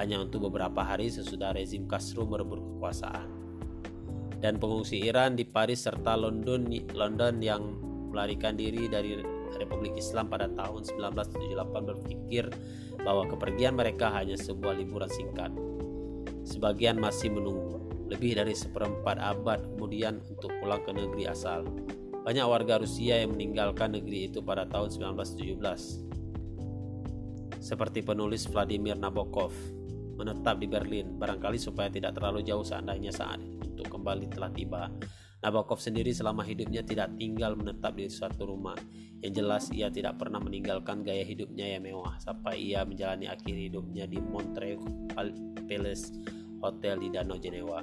hanya 0.00 0.22
untuk 0.22 0.48
beberapa 0.48 0.80
hari 0.80 1.12
sesudah 1.12 1.52
rezim 1.52 1.84
Castro 1.84 2.24
merebut 2.24 2.60
kekuasaan. 2.60 3.42
Dan 4.42 4.58
pengungsi 4.58 5.06
Iran 5.06 5.38
di 5.38 5.46
Paris 5.46 5.86
serta 5.86 6.18
London, 6.18 6.66
London 6.96 7.38
yang 7.38 7.62
melarikan 8.10 8.58
diri 8.58 8.90
dari 8.90 9.22
Republik 9.54 9.94
Islam 9.94 10.26
pada 10.26 10.50
tahun 10.50 10.82
1978 10.82 11.90
berpikir 11.94 12.50
bahwa 13.06 13.28
kepergian 13.28 13.78
mereka 13.78 14.10
hanya 14.10 14.34
sebuah 14.34 14.74
liburan 14.76 15.10
singkat. 15.12 15.52
Sebagian 16.42 16.98
masih 16.98 17.30
menunggu 17.30 17.78
lebih 18.10 18.36
dari 18.36 18.52
seperempat 18.52 19.16
abad 19.22 19.62
kemudian 19.72 20.20
untuk 20.28 20.52
pulang 20.60 20.84
ke 20.84 20.92
negeri 20.92 21.30
asal. 21.30 21.64
Banyak 22.22 22.46
warga 22.46 22.78
Rusia 22.78 23.18
yang 23.22 23.34
meninggalkan 23.34 23.94
negeri 23.94 24.30
itu 24.30 24.42
pada 24.44 24.68
tahun 24.68 25.16
1917. 25.16 27.58
Seperti 27.62 28.02
penulis 28.02 28.46
Vladimir 28.50 28.98
Nabokov 28.98 29.54
menetap 30.22 30.62
di 30.62 30.70
Berlin, 30.70 31.18
barangkali 31.18 31.58
supaya 31.58 31.90
tidak 31.90 32.14
terlalu 32.14 32.46
jauh 32.46 32.62
seandainya 32.62 33.10
saat 33.10 33.42
untuk 33.42 33.90
kembali 33.90 34.30
telah 34.30 34.54
tiba. 34.54 34.86
Nabokov 35.42 35.82
sendiri 35.82 36.14
selama 36.14 36.46
hidupnya 36.46 36.86
tidak 36.86 37.18
tinggal 37.18 37.58
menetap 37.58 37.98
di 37.98 38.06
suatu 38.06 38.46
rumah. 38.46 38.78
Yang 39.18 39.42
jelas 39.42 39.64
ia 39.74 39.90
tidak 39.90 40.22
pernah 40.22 40.38
meninggalkan 40.38 41.02
gaya 41.02 41.26
hidupnya 41.26 41.66
yang 41.66 41.82
mewah 41.82 42.14
sampai 42.22 42.62
ia 42.62 42.86
menjalani 42.86 43.26
akhir 43.26 43.50
hidupnya 43.50 44.06
di 44.06 44.22
Montreux 44.22 44.78
Palace 45.66 46.14
Hotel 46.62 46.94
di 47.02 47.08
Danau 47.10 47.42
Jenewa. 47.42 47.82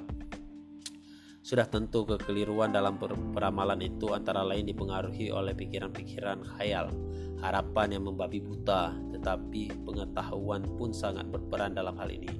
Sudah 1.44 1.68
tentu 1.68 2.04
kekeliruan 2.08 2.72
dalam 2.72 2.96
peramalan 3.32 3.80
itu 3.84 4.12
antara 4.12 4.40
lain 4.40 4.64
dipengaruhi 4.64 5.28
oleh 5.32 5.52
pikiran-pikiran 5.52 6.44
khayal, 6.56 6.92
harapan 7.40 7.96
yang 7.96 8.04
membabi 8.06 8.38
buta, 8.40 8.94
tetapi 9.16 9.84
pengetahuan 9.84 10.64
pun 10.76 10.92
sangat 10.92 11.28
berperan 11.28 11.72
dalam 11.72 11.96
hal 11.96 12.12
ini. 12.12 12.30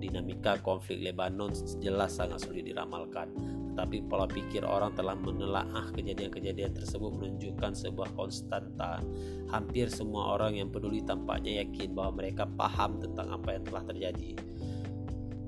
Dinamika 0.00 0.56
konflik 0.64 1.04
Lebanon 1.04 1.52
jelas 1.78 2.16
sangat 2.16 2.40
sulit 2.40 2.64
diramalkan, 2.64 3.30
tetapi 3.72 4.08
pola 4.08 4.24
pikir 4.24 4.64
orang 4.64 4.96
telah 4.96 5.12
menelaah 5.12 5.92
kejadian-kejadian 5.92 6.72
tersebut 6.72 7.20
menunjukkan 7.20 7.76
sebuah 7.76 8.08
konstanta. 8.16 9.04
Hampir 9.52 9.92
semua 9.92 10.34
orang 10.34 10.56
yang 10.56 10.72
peduli 10.72 11.04
tampaknya 11.04 11.62
yakin 11.62 11.92
bahwa 11.92 12.24
mereka 12.24 12.48
paham 12.48 12.96
tentang 12.96 13.28
apa 13.28 13.60
yang 13.60 13.64
telah 13.68 13.84
terjadi. 13.86 14.32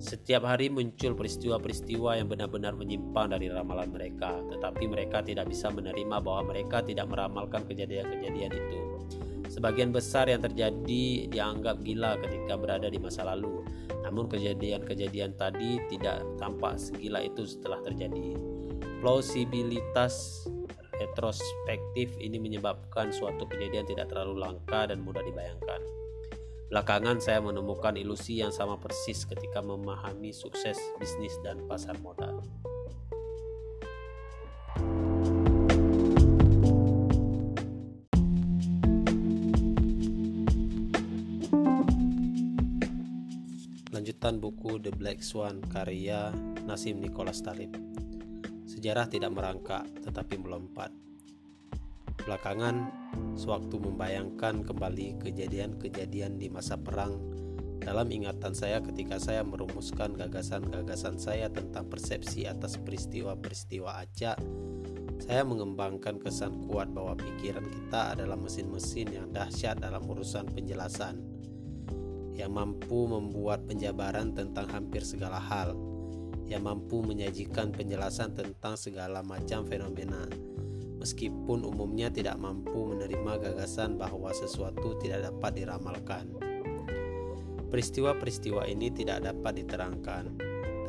Setiap 0.03 0.43
hari 0.43 0.67
muncul 0.67 1.15
peristiwa-peristiwa 1.15 2.19
yang 2.19 2.27
benar-benar 2.27 2.75
menyimpang 2.75 3.31
dari 3.31 3.47
ramalan 3.47 3.87
mereka, 3.87 4.35
tetapi 4.51 4.91
mereka 4.91 5.23
tidak 5.23 5.47
bisa 5.47 5.71
menerima 5.71 6.19
bahwa 6.19 6.51
mereka 6.51 6.83
tidak 6.83 7.07
meramalkan 7.07 7.63
kejadian-kejadian 7.71 8.51
itu. 8.51 8.92
Sebagian 9.53 9.93
besar 9.93 10.33
yang 10.33 10.41
terjadi 10.41 11.29
dianggap 11.29 11.85
gila 11.85 12.17
ketika 12.25 12.57
berada 12.57 12.89
di 12.89 12.97
masa 12.97 13.29
lalu, 13.29 13.61
namun 14.01 14.25
kejadian-kejadian 14.25 15.37
tadi 15.37 15.77
tidak 15.93 16.25
tampak 16.41 16.81
segila 16.81 17.21
itu 17.21 17.45
setelah 17.45 17.85
terjadi. 17.85 18.33
Plausibilitas 19.05 20.49
retrospektif 20.97 22.17
ini 22.17 22.41
menyebabkan 22.41 23.13
suatu 23.13 23.45
kejadian 23.45 23.85
tidak 23.85 24.09
terlalu 24.09 24.41
langka 24.41 24.89
dan 24.89 25.05
mudah 25.05 25.21
dibayangkan. 25.21 25.85
Belakangan 26.73 27.21
saya 27.21 27.45
menemukan 27.45 27.93
ilusi 28.01 28.41
yang 28.41 28.49
sama 28.49 28.81
persis 28.81 29.29
ketika 29.29 29.61
memahami 29.61 30.33
sukses 30.33 30.81
bisnis 30.97 31.37
dan 31.45 31.61
pasar 31.69 32.01
modal. 32.01 32.41
Lanjutan 44.23 44.39
buku 44.39 44.79
The 44.79 44.95
Black 44.95 45.19
Swan 45.19 45.59
karya 45.67 46.31
Nasim 46.63 47.03
Nicholas 47.03 47.43
Talib. 47.43 47.75
Sejarah 48.71 49.11
tidak 49.11 49.35
merangkak 49.35 49.83
tetapi 49.99 50.39
melompat. 50.39 50.95
Belakangan, 52.23 52.87
sewaktu 53.35 53.83
membayangkan 53.83 54.63
kembali 54.63 55.19
kejadian-kejadian 55.27 56.39
di 56.39 56.47
masa 56.55 56.79
perang 56.79 57.19
dalam 57.83 58.15
ingatan 58.15 58.55
saya 58.55 58.79
ketika 58.79 59.19
saya 59.19 59.43
merumuskan 59.43 60.15
gagasan-gagasan 60.15 61.19
saya 61.19 61.51
tentang 61.51 61.91
persepsi 61.91 62.47
atas 62.47 62.79
peristiwa-peristiwa 62.79 64.07
acak, 64.07 64.39
saya 65.19 65.43
mengembangkan 65.43 66.23
kesan 66.23 66.63
kuat 66.71 66.95
bahwa 66.95 67.19
pikiran 67.19 67.67
kita 67.67 68.15
adalah 68.15 68.39
mesin-mesin 68.39 69.19
yang 69.19 69.35
dahsyat 69.35 69.83
dalam 69.83 70.07
urusan 70.07 70.47
penjelasan, 70.47 71.32
yang 72.43 72.59
mampu 72.59 73.07
membuat 73.07 73.63
penjabaran 73.71 74.35
tentang 74.35 74.67
hampir 74.67 75.07
segala 75.07 75.39
hal, 75.39 75.79
yang 76.51 76.67
mampu 76.67 76.99
menyajikan 76.99 77.71
penjelasan 77.71 78.35
tentang 78.35 78.75
segala 78.75 79.23
macam 79.23 79.63
fenomena, 79.63 80.27
meskipun 80.99 81.63
umumnya 81.63 82.11
tidak 82.11 82.35
mampu 82.43 82.91
menerima 82.91 83.39
gagasan 83.39 83.95
bahwa 83.95 84.35
sesuatu 84.35 84.99
tidak 84.99 85.31
dapat 85.31 85.63
diramalkan. 85.63 86.35
Peristiwa-peristiwa 87.71 88.67
ini 88.67 88.91
tidak 88.91 89.23
dapat 89.23 89.63
diterangkan, 89.63 90.35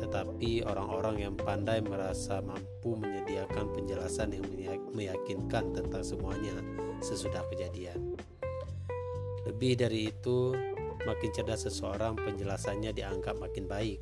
tetapi 0.02 0.66
orang-orang 0.66 1.22
yang 1.22 1.34
pandai 1.38 1.80
merasa 1.80 2.42
mampu 2.42 2.98
menyediakan 2.98 3.70
penjelasan 3.72 4.34
yang 4.34 4.44
meyakinkan 4.90 5.70
tentang 5.70 6.02
semuanya 6.02 6.58
sesudah 6.98 7.46
kejadian. 7.46 8.18
Lebih 9.48 9.80
dari 9.80 10.08
itu, 10.12 10.52
makin 11.04 11.30
cerdas 11.32 11.68
seseorang, 11.68 12.16
penjelasannya 12.18 12.92
dianggap 12.92 13.38
makin 13.40 13.68
baik 13.68 14.00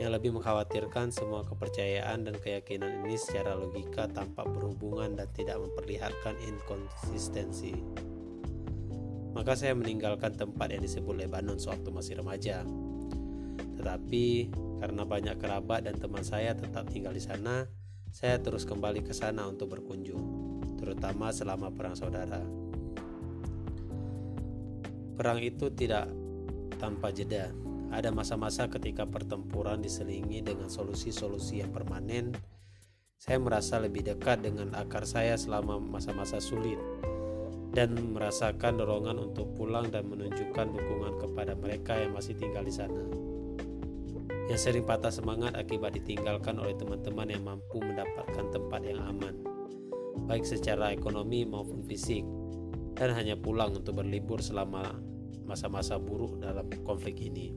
yang 0.00 0.10
lebih 0.18 0.34
mengkhawatirkan 0.34 1.14
semua 1.14 1.46
kepercayaan 1.46 2.26
dan 2.26 2.34
keyakinan 2.40 3.06
ini 3.06 3.14
secara 3.14 3.54
logika 3.54 4.10
tampak 4.10 4.50
berhubungan 4.50 5.14
dan 5.14 5.30
tidak 5.30 5.62
memperlihatkan 5.62 6.34
inkonsistensi. 6.42 7.76
Maka 9.32 9.54
saya 9.54 9.78
meninggalkan 9.78 10.34
tempat 10.34 10.74
yang 10.74 10.82
disebut 10.82 11.14
Lebanon 11.16 11.56
sewaktu 11.56 11.88
masih 11.94 12.20
remaja. 12.20 12.66
Tetapi 13.78 14.52
karena 14.82 15.02
banyak 15.06 15.36
kerabat 15.38 15.86
dan 15.86 15.96
teman 15.96 16.26
saya 16.26 16.52
tetap 16.52 16.90
tinggal 16.90 17.14
di 17.14 17.22
sana, 17.22 17.70
saya 18.12 18.42
terus 18.42 18.68
kembali 18.68 19.06
ke 19.06 19.14
sana 19.14 19.48
untuk 19.48 19.72
berkunjung, 19.72 20.20
terutama 20.76 21.32
selama 21.32 21.72
perang 21.72 21.96
saudara. 21.96 22.61
Perang 25.22 25.38
itu 25.38 25.70
tidak 25.70 26.10
tanpa 26.82 27.14
jeda, 27.14 27.54
ada 27.94 28.10
masa-masa 28.10 28.66
ketika 28.66 29.06
pertempuran 29.06 29.78
diselingi 29.78 30.42
dengan 30.42 30.66
solusi-solusi 30.66 31.62
yang 31.62 31.70
permanen. 31.70 32.34
Saya 33.22 33.38
merasa 33.38 33.78
lebih 33.78 34.02
dekat 34.02 34.42
dengan 34.42 34.74
akar 34.74 35.06
saya 35.06 35.38
selama 35.38 35.78
masa-masa 35.78 36.42
sulit 36.42 36.74
dan 37.70 37.94
merasakan 37.94 38.82
dorongan 38.82 39.30
untuk 39.30 39.54
pulang 39.54 39.94
dan 39.94 40.10
menunjukkan 40.10 40.74
dukungan 40.74 41.14
kepada 41.22 41.54
mereka 41.54 42.02
yang 42.02 42.18
masih 42.18 42.34
tinggal 42.34 42.66
di 42.66 42.74
sana. 42.74 43.06
Yang 44.50 44.58
sering 44.58 44.82
patah 44.82 45.14
semangat 45.14 45.54
akibat 45.54 45.94
ditinggalkan 46.02 46.58
oleh 46.58 46.74
teman-teman 46.74 47.30
yang 47.30 47.46
mampu 47.46 47.78
mendapatkan 47.78 48.50
tempat 48.50 48.82
yang 48.82 48.98
aman, 48.98 49.38
baik 50.26 50.42
secara 50.42 50.90
ekonomi 50.90 51.46
maupun 51.46 51.78
fisik, 51.86 52.26
dan 52.98 53.14
hanya 53.14 53.38
pulang 53.38 53.70
untuk 53.78 54.02
berlibur 54.02 54.42
selama 54.42 55.11
masa-masa 55.44 55.98
buruk 56.00 56.38
dalam 56.40 56.66
konflik 56.82 57.20
ini. 57.22 57.52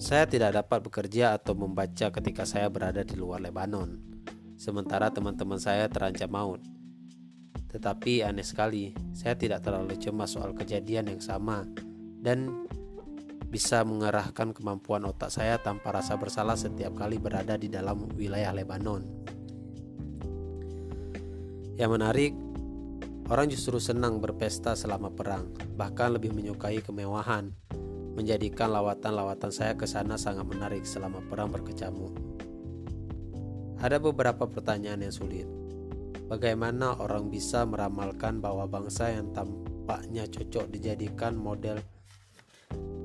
Saya 0.00 0.24
tidak 0.24 0.56
dapat 0.56 0.80
bekerja 0.80 1.36
atau 1.36 1.52
membaca 1.54 2.08
ketika 2.08 2.42
saya 2.48 2.66
berada 2.72 3.04
di 3.04 3.14
luar 3.14 3.38
Lebanon, 3.38 4.00
sementara 4.56 5.12
teman-teman 5.12 5.60
saya 5.60 5.86
terancam 5.86 6.32
maut. 6.32 6.62
Tetapi 7.70 8.26
aneh 8.26 8.42
sekali, 8.42 8.90
saya 9.14 9.38
tidak 9.38 9.62
terlalu 9.62 9.94
cemas 10.00 10.34
soal 10.34 10.50
kejadian 10.56 11.14
yang 11.14 11.22
sama 11.22 11.62
dan 12.18 12.66
bisa 13.50 13.86
mengarahkan 13.86 14.50
kemampuan 14.50 15.06
otak 15.06 15.30
saya 15.30 15.58
tanpa 15.62 15.94
rasa 15.94 16.18
bersalah 16.18 16.54
setiap 16.54 16.94
kali 16.98 17.18
berada 17.18 17.54
di 17.54 17.70
dalam 17.70 18.10
wilayah 18.14 18.50
Lebanon. 18.50 19.06
Yang 21.78 21.90
menarik, 21.94 22.32
orang 23.30 23.46
justru 23.46 23.78
senang 23.78 24.18
berpesta 24.18 24.74
selama 24.74 25.08
perang, 25.14 25.54
bahkan 25.78 26.12
lebih 26.12 26.34
menyukai 26.34 26.82
kemewahan 26.82 27.54
menjadikan 28.20 28.68
lawatan-lawatan 28.74 29.48
saya 29.48 29.72
ke 29.78 29.86
sana 29.86 30.20
sangat 30.20 30.44
menarik 30.44 30.84
selama 30.84 31.24
perang 31.24 31.48
berkecamuk. 31.48 32.12
Ada 33.80 33.96
beberapa 33.96 34.44
pertanyaan 34.44 35.08
yang 35.08 35.14
sulit. 35.14 35.48
Bagaimana 36.28 37.00
orang 37.00 37.32
bisa 37.32 37.64
meramalkan 37.64 38.38
bahwa 38.38 38.68
bangsa 38.68 39.08
yang 39.08 39.32
tampaknya 39.32 40.28
cocok 40.28 40.68
dijadikan 40.68 41.34
model 41.34 41.80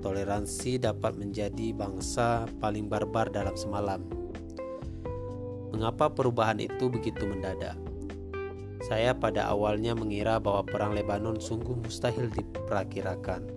toleransi 0.04 0.84
dapat 0.84 1.16
menjadi 1.16 1.74
bangsa 1.74 2.46
paling 2.60 2.92
barbar 2.92 3.32
dalam 3.32 3.56
semalam? 3.56 4.04
Mengapa 5.72 6.12
perubahan 6.12 6.60
itu 6.60 6.92
begitu 6.92 7.24
mendadak? 7.24 7.85
Saya 8.84 9.16
pada 9.16 9.48
awalnya 9.48 9.96
mengira 9.96 10.42
bahwa 10.44 10.68
perang 10.68 10.92
Lebanon 10.92 11.40
sungguh 11.40 11.80
mustahil 11.80 12.28
diperkirakan 12.28 13.56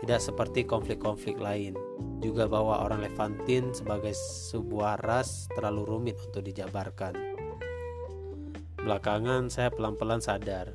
tidak 0.00 0.20
seperti 0.24 0.64
konflik-konflik 0.64 1.36
lain. 1.36 1.76
Juga 2.20 2.48
bahwa 2.48 2.84
orang 2.84 3.04
Levantin 3.04 3.72
sebagai 3.76 4.16
sebuah 4.16 5.00
ras 5.00 5.48
terlalu 5.52 5.84
rumit 5.84 6.16
untuk 6.24 6.44
dijabarkan. 6.44 7.16
Belakangan 8.80 9.52
saya 9.52 9.68
pelan-pelan 9.68 10.24
sadar, 10.24 10.72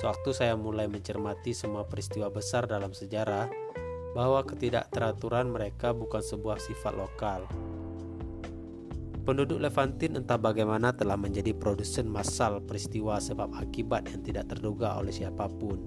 sewaktu 0.00 0.32
saya 0.32 0.56
mulai 0.56 0.88
mencermati 0.88 1.52
semua 1.52 1.84
peristiwa 1.84 2.32
besar 2.32 2.64
dalam 2.64 2.96
sejarah, 2.96 3.52
bahwa 4.16 4.40
ketidakteraturan 4.48 5.52
mereka 5.52 5.92
bukan 5.92 6.24
sebuah 6.24 6.56
sifat 6.56 6.96
lokal. 6.96 7.44
Penduduk 9.24 9.56
Levantin 9.56 10.20
entah 10.20 10.36
bagaimana 10.36 10.92
telah 10.92 11.16
menjadi 11.16 11.56
produsen 11.56 12.04
massal 12.12 12.60
peristiwa 12.60 13.16
sebab 13.16 13.56
akibat 13.56 14.12
yang 14.12 14.20
tidak 14.20 14.52
terduga 14.52 15.00
oleh 15.00 15.16
siapa 15.16 15.48
pun. 15.48 15.80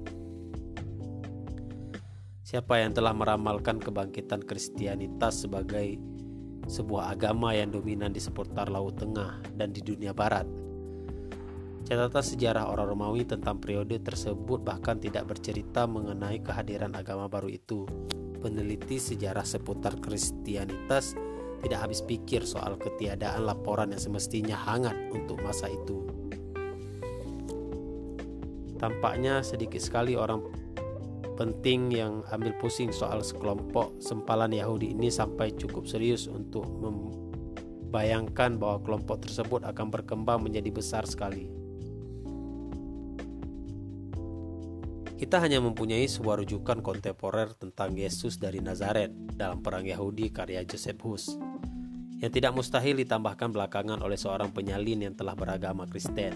Siapa 2.41 2.81
yang 2.81 2.97
telah 2.97 3.13
meramalkan 3.13 3.77
kebangkitan 3.77 4.41
Kristianitas 4.41 5.45
sebagai 5.45 6.01
sebuah 6.65 7.13
agama 7.13 7.53
yang 7.53 7.69
dominan 7.69 8.09
di 8.09 8.17
seputar 8.17 8.73
Laut 8.73 8.97
Tengah 8.97 9.53
dan 9.53 9.69
di 9.69 9.85
dunia 9.85 10.17
Barat? 10.17 10.49
Catatan 11.85 12.25
sejarah 12.25 12.73
orang 12.73 12.89
Romawi 12.89 13.21
tentang 13.21 13.61
periode 13.61 14.01
tersebut 14.01 14.65
bahkan 14.65 14.97
tidak 14.97 15.29
bercerita 15.29 15.85
mengenai 15.85 16.41
kehadiran 16.41 16.97
agama 16.97 17.29
baru 17.29 17.53
itu. 17.53 17.85
Peneliti 18.41 18.97
sejarah 18.97 19.45
seputar 19.45 20.01
Kristianitas 20.01 21.26
tidak 21.65 21.89
habis 21.89 22.05
pikir 22.05 22.45
soal 22.45 22.77
ketiadaan 22.77 23.47
laporan 23.47 23.93
yang 23.93 24.01
semestinya 24.01 24.53
hangat 24.53 24.95
untuk 25.13 25.41
masa 25.41 25.71
itu. 25.71 26.05
Tampaknya 28.77 29.41
sedikit 29.41 29.81
sekali 29.81 30.13
orang 30.13 30.45
penting 31.37 31.93
yang 31.93 32.25
ambil 32.33 32.53
pusing 32.57 32.93
soal 32.93 33.21
sekelompok 33.21 33.97
sempalan 34.01 34.53
Yahudi 34.53 34.93
ini 34.93 35.09
sampai 35.09 35.53
cukup 35.53 35.85
serius 35.89 36.29
untuk 36.29 36.65
membayangkan 36.65 38.57
bahwa 38.57 38.81
kelompok 38.85 39.25
tersebut 39.25 39.65
akan 39.65 39.93
berkembang 39.93 40.45
menjadi 40.45 40.69
besar 40.73 41.05
sekali. 41.09 41.49
Kita 45.17 45.41
hanya 45.41 45.57
mempunyai 45.57 46.05
sebuah 46.05 46.45
rujukan 46.45 46.85
kontemporer 46.85 47.49
tentang 47.57 47.97
Yesus 47.97 48.37
dari 48.37 48.61
Nazaret 48.61 49.09
dalam 49.33 49.65
Perang 49.65 49.81
Yahudi 49.81 50.29
karya 50.29 50.61
Joseph 50.61 51.01
Hus 51.01 51.46
yang 52.17 52.33
tidak 52.33 52.53
mustahil 52.57 52.97
ditambahkan 52.97 53.53
belakangan 53.53 54.01
oleh 54.01 54.17
seorang 54.17 54.49
penyalin 54.49 55.05
yang 55.09 55.13
telah 55.13 55.37
beragama 55.37 55.85
Kristen. 55.85 56.33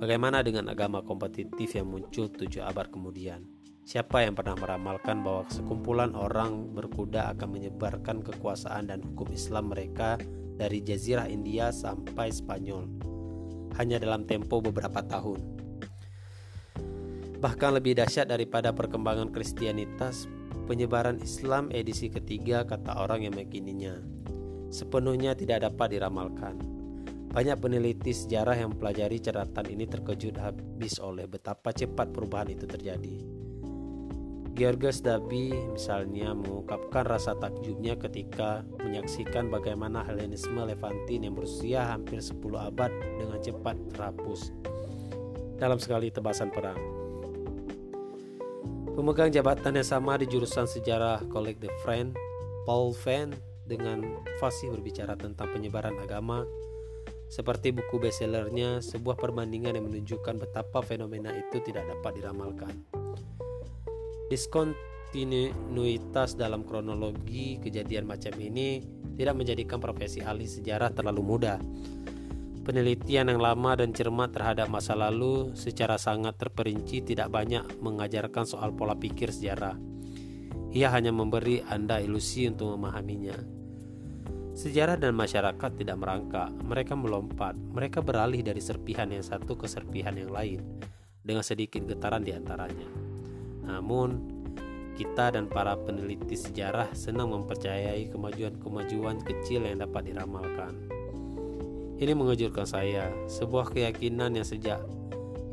Bagaimana 0.00 0.40
dengan 0.40 0.72
agama 0.72 1.04
kompetitif 1.04 1.76
yang 1.76 1.92
muncul 1.92 2.32
tujuh 2.32 2.64
abad 2.64 2.88
kemudian? 2.88 3.44
Siapa 3.84 4.24
yang 4.24 4.32
pernah 4.32 4.56
meramalkan 4.56 5.20
bahwa 5.20 5.44
sekumpulan 5.52 6.16
orang 6.16 6.72
berkuda 6.72 7.28
akan 7.36 7.60
menyebarkan 7.60 8.24
kekuasaan 8.24 8.88
dan 8.88 9.04
hukum 9.04 9.28
Islam 9.28 9.68
mereka 9.68 10.16
dari 10.56 10.80
Jazirah 10.80 11.28
India 11.28 11.68
sampai 11.68 12.32
Spanyol 12.32 12.88
hanya 13.76 14.00
dalam 14.00 14.24
tempo 14.24 14.64
beberapa 14.64 15.04
tahun? 15.04 15.60
Bahkan 17.40 17.70
lebih 17.76 18.00
dahsyat 18.00 18.32
daripada 18.32 18.72
perkembangan 18.72 19.28
Kristianitas, 19.32 20.28
penyebaran 20.64 21.20
Islam 21.20 21.68
edisi 21.68 22.08
ketiga 22.08 22.64
kata 22.64 22.96
orang 23.00 23.28
yang 23.28 23.36
meyakininya 23.36 24.19
sepenuhnya 24.70 25.34
tidak 25.34 25.66
dapat 25.66 25.98
diramalkan. 25.98 26.56
Banyak 27.30 27.62
peneliti 27.62 28.10
sejarah 28.10 28.58
yang 28.58 28.74
mempelajari 28.74 29.22
catatan 29.22 29.66
ini 29.70 29.86
terkejut 29.86 30.34
habis 30.38 30.98
oleh 30.98 31.30
betapa 31.30 31.70
cepat 31.70 32.10
perubahan 32.10 32.50
itu 32.50 32.66
terjadi. 32.66 33.40
Georges 34.50 35.00
Dabi 35.00 35.54
misalnya 35.54 36.34
mengungkapkan 36.34 37.06
rasa 37.06 37.38
takjubnya 37.38 37.94
ketika 37.94 38.66
menyaksikan 38.82 39.46
bagaimana 39.46 40.02
Hellenisme 40.02 40.58
Levantin 40.58 41.22
yang 41.22 41.38
berusia 41.38 41.86
hampir 41.86 42.18
10 42.18 42.42
abad 42.58 42.90
dengan 42.90 43.38
cepat 43.38 43.78
terhapus 43.94 44.50
dalam 45.54 45.78
sekali 45.78 46.10
tebasan 46.10 46.50
perang. 46.50 46.76
Pemegang 48.90 49.30
jabatan 49.30 49.80
yang 49.80 49.86
sama 49.86 50.18
di 50.18 50.26
jurusan 50.26 50.66
sejarah 50.66 51.24
Collège 51.30 51.62
de 51.62 51.70
France, 51.86 52.12
Paul 52.66 52.90
Venn 53.06 53.32
dengan 53.70 54.02
fasih 54.42 54.74
berbicara 54.74 55.14
tentang 55.14 55.54
penyebaran 55.54 55.94
agama 56.02 56.42
seperti 57.30 57.70
buku 57.70 58.02
bestsellernya 58.02 58.82
sebuah 58.82 59.14
perbandingan 59.14 59.78
yang 59.78 59.86
menunjukkan 59.86 60.42
betapa 60.42 60.82
fenomena 60.82 61.30
itu 61.30 61.62
tidak 61.62 61.86
dapat 61.86 62.18
diramalkan. 62.18 62.74
Diskontinuitas 64.26 66.34
dalam 66.34 66.66
kronologi 66.66 67.62
kejadian 67.62 68.10
macam 68.10 68.34
ini 68.34 68.82
tidak 69.14 69.38
menjadikan 69.38 69.78
profesi 69.78 70.18
ahli 70.26 70.50
sejarah 70.50 70.90
terlalu 70.90 71.22
mudah. 71.22 71.62
Penelitian 72.66 73.30
yang 73.30 73.38
lama 73.38 73.78
dan 73.78 73.94
cermat 73.94 74.34
terhadap 74.34 74.66
masa 74.66 74.98
lalu 74.98 75.54
secara 75.54 76.02
sangat 76.02 76.34
terperinci 76.34 77.14
tidak 77.14 77.30
banyak 77.30 77.62
mengajarkan 77.78 78.42
soal 78.42 78.74
pola 78.74 78.98
pikir 78.98 79.30
sejarah. 79.30 79.78
Ia 80.70 80.86
hanya 80.94 81.10
memberi 81.14 81.62
Anda 81.62 82.02
ilusi 82.02 82.46
untuk 82.46 82.74
memahaminya. 82.74 83.59
Sejarah 84.60 85.00
dan 85.00 85.16
masyarakat 85.16 85.72
tidak 85.72 85.96
merangkak, 85.96 86.52
mereka 86.60 86.92
melompat, 86.92 87.56
mereka 87.56 88.04
beralih 88.04 88.44
dari 88.44 88.60
serpihan 88.60 89.08
yang 89.08 89.24
satu 89.24 89.56
ke 89.56 89.64
serpihan 89.64 90.12
yang 90.12 90.28
lain, 90.28 90.60
dengan 91.24 91.40
sedikit 91.40 91.80
getaran 91.88 92.20
di 92.20 92.36
antaranya. 92.36 92.84
Namun, 93.64 94.20
kita 95.00 95.32
dan 95.32 95.48
para 95.48 95.80
peneliti 95.80 96.36
sejarah 96.36 96.92
senang 96.92 97.32
mempercayai 97.32 98.12
kemajuan-kemajuan 98.12 99.24
kecil 99.24 99.64
yang 99.64 99.80
dapat 99.80 100.12
diramalkan. 100.12 100.76
Ini 101.96 102.12
mengejutkan 102.12 102.68
saya, 102.68 103.08
sebuah 103.32 103.72
keyakinan 103.72 104.36
yang 104.36 104.44
sejak 104.44 104.84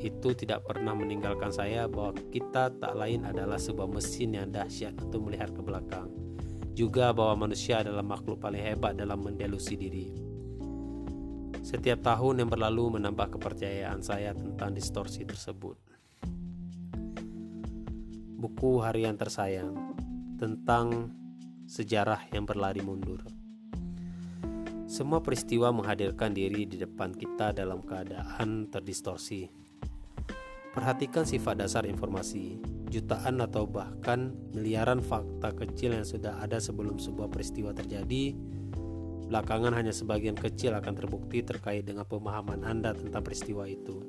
itu 0.03 0.35
tidak 0.35 0.67
pernah 0.67 0.91
meninggalkan 0.91 1.55
saya 1.55 1.87
bahwa 1.87 2.11
kita 2.27 2.75
tak 2.75 2.91
lain 2.91 3.23
adalah 3.23 3.55
sebuah 3.55 3.87
mesin 3.87 4.35
yang 4.35 4.51
dahsyat 4.51 4.99
untuk 4.99 5.31
melihat 5.31 5.47
ke 5.55 5.63
belakang. 5.63 6.16
Juga 6.77 7.09
bahwa 7.09 7.49
manusia 7.49 7.81
adalah 7.81 8.05
makhluk 8.05 8.37
paling 8.37 8.61
hebat 8.61 8.93
dalam 8.93 9.17
mendelusi 9.17 9.73
diri. 9.73 10.13
Setiap 11.65 12.05
tahun 12.05 12.45
yang 12.45 12.49
berlalu 12.53 13.01
menambah 13.01 13.33
kepercayaan 13.33 14.05
saya 14.05 14.37
tentang 14.37 14.77
distorsi 14.77 15.25
tersebut 15.25 15.87
buku 18.37 18.85
harian 18.85 19.17
tersayang 19.17 19.73
tentang 20.37 21.09
sejarah 21.65 22.21
yang 22.29 22.45
berlari 22.45 22.85
mundur. 22.85 23.25
Semua 24.85 25.25
peristiwa 25.25 25.73
menghadirkan 25.73 26.37
diri 26.37 26.69
di 26.69 26.77
depan 26.77 27.17
kita 27.17 27.49
dalam 27.51 27.81
keadaan 27.81 28.69
terdistorsi. 28.69 29.49
Perhatikan 30.69 31.25
sifat 31.25 31.65
dasar 31.65 31.89
informasi, 31.89 32.61
jutaan 32.87 33.43
atau 33.43 33.67
bahkan 33.67 34.31
miliaran 34.55 35.03
fakta 35.03 35.51
kecil 35.53 35.93
yang 35.95 36.07
sudah 36.07 36.39
ada 36.39 36.57
sebelum 36.57 36.97
sebuah 36.97 37.27
peristiwa 37.27 37.75
terjadi. 37.75 38.33
Belakangan 39.27 39.75
hanya 39.75 39.91
sebagian 39.91 40.39
kecil 40.39 40.71
akan 40.71 40.93
terbukti 40.95 41.43
terkait 41.43 41.83
dengan 41.83 42.07
pemahaman 42.07 42.63
Anda 42.63 42.95
tentang 42.95 43.21
peristiwa 43.27 43.67
itu. 43.67 43.99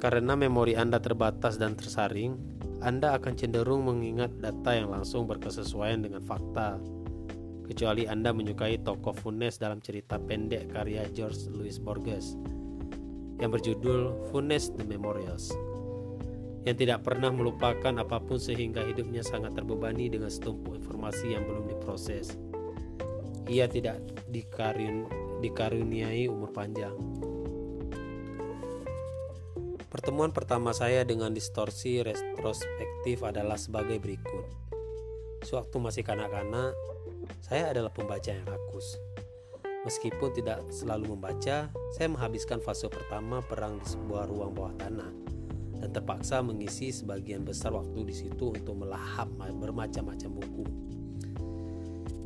Karena 0.00 0.32
memori 0.38 0.78
Anda 0.78 1.02
terbatas 1.02 1.60
dan 1.60 1.76
tersaring, 1.76 2.38
Anda 2.80 3.18
akan 3.18 3.36
cenderung 3.36 3.84
mengingat 3.84 4.32
data 4.40 4.72
yang 4.72 4.88
langsung 4.88 5.28
berkesesuaian 5.28 6.00
dengan 6.00 6.22
fakta. 6.24 6.80
Kecuali 7.68 8.08
Anda 8.08 8.32
menyukai 8.32 8.80
tokoh 8.80 9.12
Funes 9.12 9.60
dalam 9.60 9.82
cerita 9.82 10.16
pendek 10.16 10.72
karya 10.72 11.04
George 11.12 11.52
Louis 11.52 11.76
Borges 11.76 12.38
yang 13.40 13.50
berjudul 13.50 14.28
Funes 14.30 14.70
the 14.76 14.84
Memorials 14.84 15.50
yang 16.68 16.76
tidak 16.76 17.00
pernah 17.08 17.32
melupakan 17.32 17.92
apa 17.96 18.20
pun 18.20 18.36
sehingga 18.36 18.84
hidupnya 18.84 19.24
sangat 19.24 19.56
terbebani 19.56 20.12
dengan 20.12 20.28
setumpuk 20.28 20.76
informasi 20.76 21.32
yang 21.32 21.48
belum 21.48 21.72
diproses. 21.72 22.36
Ia 23.48 23.64
tidak 23.66 24.04
dikarun, 24.28 25.08
dikaruniai 25.40 26.28
umur 26.28 26.52
panjang. 26.52 26.92
Pertemuan 29.90 30.30
pertama 30.30 30.70
saya 30.70 31.02
dengan 31.02 31.34
distorsi 31.34 31.98
retrospektif 32.04 33.26
adalah 33.26 33.58
sebagai 33.58 33.98
berikut. 33.98 34.46
Sewaktu 35.42 35.76
masih 35.82 36.04
kanak-kanak, 36.06 36.76
saya 37.42 37.74
adalah 37.74 37.90
pembaca 37.90 38.30
yang 38.30 38.46
rakus. 38.46 39.09
Meskipun 39.80 40.36
tidak 40.36 40.68
selalu 40.68 41.16
membaca, 41.16 41.72
saya 41.96 42.08
menghabiskan 42.12 42.60
fase 42.60 42.84
pertama 42.92 43.40
perang 43.40 43.80
di 43.80 43.86
sebuah 43.88 44.28
ruang 44.28 44.52
bawah 44.52 44.76
tanah 44.76 45.08
dan 45.80 45.88
terpaksa 45.88 46.44
mengisi 46.44 46.92
sebagian 46.92 47.40
besar 47.48 47.72
waktu 47.72 48.04
di 48.04 48.12
situ 48.12 48.52
untuk 48.52 48.76
melahap 48.76 49.32
bermacam-macam 49.32 50.30
buku. 50.36 50.66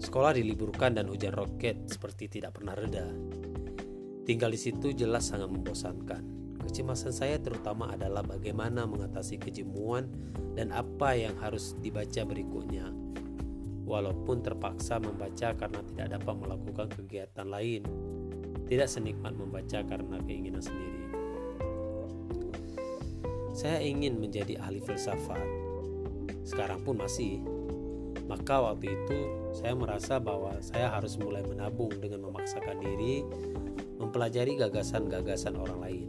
Sekolah 0.02 0.34
diliburkan 0.34 0.98
dan 0.98 1.06
hujan 1.06 1.32
roket 1.32 1.86
seperti 1.86 2.26
tidak 2.26 2.58
pernah 2.58 2.74
reda. 2.74 3.06
Tinggal 4.26 4.50
di 4.50 4.58
situ 4.58 4.90
jelas 4.90 5.30
sangat 5.30 5.48
membosankan. 5.54 6.22
Kecemasan 6.64 7.12
saya 7.14 7.36
terutama 7.38 7.92
adalah 7.92 8.24
bagaimana 8.24 8.88
mengatasi 8.88 9.38
kejemuan 9.38 10.10
dan 10.58 10.74
apa 10.74 11.14
yang 11.14 11.36
harus 11.38 11.76
dibaca 11.78 12.24
berikutnya. 12.26 12.88
Walaupun 13.84 14.40
terpaksa 14.40 14.96
membaca 14.96 15.52
karena 15.52 15.80
tidak 15.92 16.16
dapat 16.20 16.34
melakukan 16.40 16.88
kegiatan 16.88 17.46
lain, 17.48 17.84
tidak 18.64 18.88
senikmat 18.88 19.36
membaca 19.36 19.84
karena 19.84 20.16
keinginan 20.24 20.64
sendiri. 20.64 21.04
Saya 23.54 23.78
ingin 23.84 24.18
menjadi 24.18 24.58
ahli 24.58 24.80
filsafat. 24.82 25.44
Sekarang 26.42 26.82
pun 26.82 26.98
masih. 26.98 27.44
Maka 28.24 28.64
waktu 28.64 28.88
itu 28.88 29.18
saya 29.52 29.76
merasa 29.76 30.16
bahwa 30.16 30.56
saya 30.64 30.88
harus 30.88 31.20
mulai 31.20 31.44
menabung 31.44 31.92
dengan 32.00 32.24
memaksakan 32.24 32.80
diri 32.80 33.20
mempelajari 34.00 34.56
gagasan-gagasan 34.56 35.60
orang 35.60 35.78
lain 35.84 36.08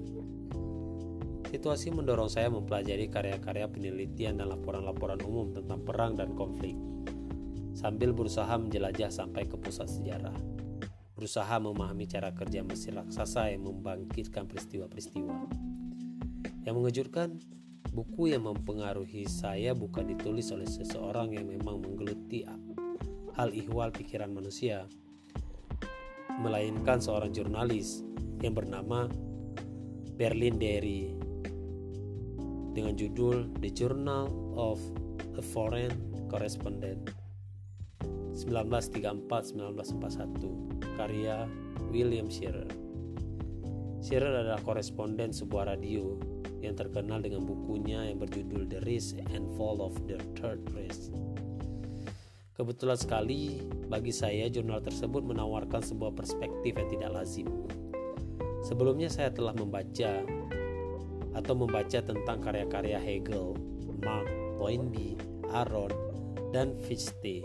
Situasi 1.55 1.87
mendorong 1.93 2.27
saya 2.27 2.51
mempelajari 2.51 3.07
karya-karya 3.07 3.71
penelitian 3.71 4.43
dan 4.43 4.51
laporan-laporan 4.51 5.23
umum 5.23 5.55
tentang 5.55 5.87
perang 5.87 6.17
dan 6.17 6.35
konflik, 6.35 6.75
sambil 7.85 8.17
berusaha 8.17 8.49
menjelajah 8.57 9.13
sampai 9.13 9.45
ke 9.45 9.61
pusat 9.61 9.85
sejarah. 9.85 10.33
Berusaha 11.13 11.61
memahami 11.61 12.09
cara 12.09 12.33
kerja 12.33 12.65
mesin 12.65 12.97
raksasa 12.97 13.53
yang 13.53 13.69
membangkitkan 13.69 14.49
peristiwa-peristiwa. 14.49 15.37
Yang 16.65 16.75
mengejutkan, 16.81 17.37
buku 17.93 18.33
yang 18.33 18.49
mempengaruhi 18.49 19.29
saya 19.29 19.77
bukan 19.77 20.09
ditulis 20.09 20.49
oleh 20.49 20.65
seseorang 20.65 21.37
yang 21.37 21.45
memang 21.45 21.77
menggeluti 21.77 22.41
hal 23.37 23.53
ihwal 23.53 23.93
pikiran 23.93 24.33
manusia, 24.33 24.89
melainkan 26.41 26.97
seorang 26.97 27.29
jurnalis 27.29 28.01
yang 28.41 28.57
bernama 28.57 29.05
Berlin 30.17 30.57
Derry 30.57 31.13
dengan 32.73 32.97
judul 32.97 33.53
The 33.61 33.69
Journal 33.69 34.25
of 34.57 34.81
a 35.37 35.43
Foreign 35.45 35.93
Correspondent 36.33 37.24
1934-1941 38.35 40.99
karya 40.99 41.47
William 41.87 42.27
Shearer. 42.27 42.67
Shearer 44.03 44.43
adalah 44.43 44.59
koresponden 44.61 45.31
sebuah 45.31 45.71
radio 45.71 46.19
yang 46.59 46.75
terkenal 46.75 47.23
dengan 47.23 47.47
bukunya 47.47 48.11
yang 48.11 48.19
berjudul 48.19 48.67
The 48.67 48.83
Rise 48.83 49.15
and 49.31 49.47
Fall 49.55 49.79
of 49.79 49.95
the 50.05 50.19
Third 50.35 50.67
Reich. 50.75 51.15
Kebetulan 52.55 52.95
sekali 52.99 53.63
bagi 53.87 54.11
saya 54.11 54.51
jurnal 54.51 54.83
tersebut 54.83 55.23
menawarkan 55.23 55.83
sebuah 55.83 56.15
perspektif 56.15 56.75
yang 56.75 56.87
tidak 56.91 57.11
lazim. 57.11 57.47
Sebelumnya 58.63 59.11
saya 59.11 59.31
telah 59.31 59.53
membaca 59.55 60.23
atau 61.35 61.53
membaca 61.53 61.99
tentang 61.99 62.39
karya-karya 62.39 62.95
Hegel, 62.95 63.59
Marx, 63.99 64.31
Toynbee, 64.55 65.19
Aron, 65.51 65.91
dan 66.55 66.71
Fichte 66.87 67.43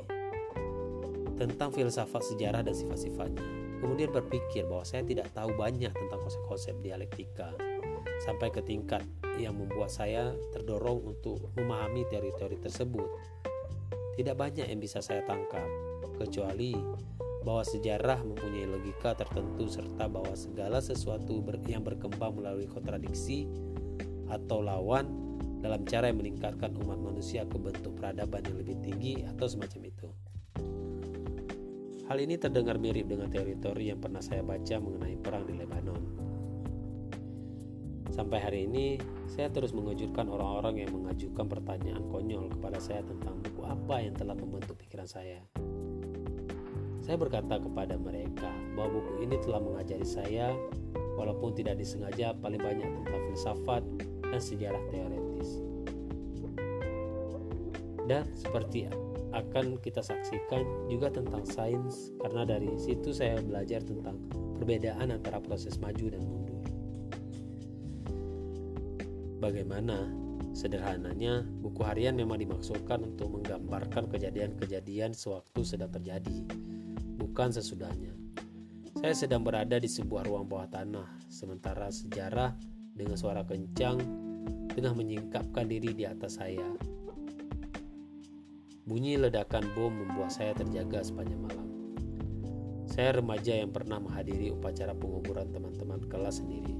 tentang 1.40 1.72
filsafat 1.72 2.20
sejarah 2.20 2.60
dan 2.60 2.76
sifat-sifatnya. 2.76 3.40
Kemudian 3.80 4.12
berpikir 4.12 4.68
bahwa 4.68 4.84
saya 4.84 5.00
tidak 5.08 5.32
tahu 5.32 5.56
banyak 5.56 5.88
tentang 5.88 6.20
konsep-konsep 6.20 6.76
dialektika 6.84 7.56
sampai 8.20 8.52
ke 8.52 8.60
tingkat 8.60 9.00
yang 9.40 9.56
membuat 9.56 9.88
saya 9.88 10.36
terdorong 10.52 11.00
untuk 11.16 11.48
memahami 11.56 12.04
teori-teori 12.12 12.60
tersebut. 12.60 13.08
Tidak 14.20 14.36
banyak 14.36 14.68
yang 14.68 14.80
bisa 14.84 15.00
saya 15.00 15.24
tangkap, 15.24 15.64
kecuali 16.20 16.76
bahwa 17.40 17.64
sejarah 17.64 18.20
mempunyai 18.20 18.68
logika 18.68 19.16
tertentu 19.16 19.64
serta 19.64 20.12
bahwa 20.12 20.36
segala 20.36 20.84
sesuatu 20.84 21.40
yang 21.64 21.80
berkembang 21.80 22.36
melalui 22.36 22.68
kontradiksi 22.68 23.48
atau 24.28 24.60
lawan 24.60 25.08
dalam 25.64 25.88
cara 25.88 26.12
yang 26.12 26.20
meningkatkan 26.20 26.76
umat 26.84 27.00
manusia 27.00 27.48
ke 27.48 27.56
bentuk 27.56 27.96
peradaban 27.96 28.44
yang 28.44 28.60
lebih 28.60 28.76
tinggi 28.84 29.24
atau 29.24 29.48
semacam 29.48 29.88
itu. 29.88 30.08
Hal 32.10 32.18
ini 32.18 32.34
terdengar 32.34 32.74
mirip 32.74 33.06
dengan 33.06 33.30
teori-teori 33.30 33.94
yang 33.94 34.02
pernah 34.02 34.18
saya 34.18 34.42
baca 34.42 34.82
mengenai 34.82 35.14
perang 35.14 35.46
di 35.46 35.54
Lebanon. 35.54 36.02
Sampai 38.10 38.42
hari 38.42 38.66
ini, 38.66 38.98
saya 39.30 39.46
terus 39.46 39.70
mengejutkan 39.70 40.26
orang-orang 40.26 40.82
yang 40.82 40.90
mengajukan 40.90 41.46
pertanyaan 41.46 42.02
konyol 42.10 42.50
kepada 42.50 42.82
saya 42.82 43.06
tentang 43.06 43.38
buku 43.38 43.62
apa 43.62 44.02
yang 44.02 44.18
telah 44.18 44.34
membentuk 44.34 44.74
pikiran 44.82 45.06
saya. 45.06 45.38
Saya 46.98 47.14
berkata 47.14 47.62
kepada 47.62 47.94
mereka 47.94 48.50
bahwa 48.74 48.98
buku 48.98 49.22
ini 49.22 49.38
telah 49.38 49.62
mengajari 49.62 50.02
saya, 50.02 50.50
walaupun 51.14 51.54
tidak 51.54 51.78
disengaja, 51.78 52.34
paling 52.42 52.58
banyak 52.58 52.90
tentang 52.90 53.22
filsafat, 53.30 53.86
dan 54.26 54.42
sejarah 54.42 54.82
teoretis. 54.90 55.62
Dan 58.10 58.26
seperti 58.34 58.90
akan 59.30 59.78
kita 59.78 60.02
saksikan 60.02 60.90
juga 60.90 61.10
tentang 61.10 61.46
sains 61.46 62.10
karena 62.18 62.42
dari 62.46 62.70
situ 62.78 63.14
saya 63.14 63.38
belajar 63.38 63.82
tentang 63.82 64.18
perbedaan 64.58 65.14
antara 65.14 65.38
proses 65.38 65.78
maju 65.78 66.06
dan 66.10 66.22
mundur. 66.22 66.62
Bagaimana 69.40 70.10
sederhananya 70.52 71.46
buku 71.64 71.80
harian 71.86 72.18
memang 72.18 72.42
dimaksudkan 72.42 73.00
untuk 73.06 73.40
menggambarkan 73.40 74.10
kejadian-kejadian 74.10 75.16
sewaktu 75.16 75.64
sedang 75.64 75.88
terjadi, 75.88 76.44
bukan 77.16 77.48
sesudahnya. 77.54 78.12
Saya 79.00 79.16
sedang 79.16 79.40
berada 79.40 79.80
di 79.80 79.88
sebuah 79.88 80.28
ruang 80.28 80.44
bawah 80.44 80.68
tanah, 80.68 81.08
sementara 81.32 81.88
sejarah 81.88 82.52
dengan 82.92 83.16
suara 83.16 83.40
kencang 83.46 83.96
tengah 84.76 84.92
menyingkapkan 84.92 85.64
diri 85.64 85.96
di 85.96 86.04
atas 86.04 86.36
saya. 86.36 86.68
Bunyi 88.90 89.14
ledakan 89.14 89.70
bom 89.78 89.94
membuat 89.94 90.34
saya 90.34 90.50
terjaga 90.50 91.06
sepanjang 91.06 91.38
malam. 91.38 91.62
Saya 92.90 93.22
remaja 93.22 93.54
yang 93.54 93.70
pernah 93.70 94.02
menghadiri 94.02 94.50
upacara 94.50 94.98
penguburan 94.98 95.46
teman-teman 95.54 96.02
kelas 96.10 96.42
sendiri. 96.42 96.74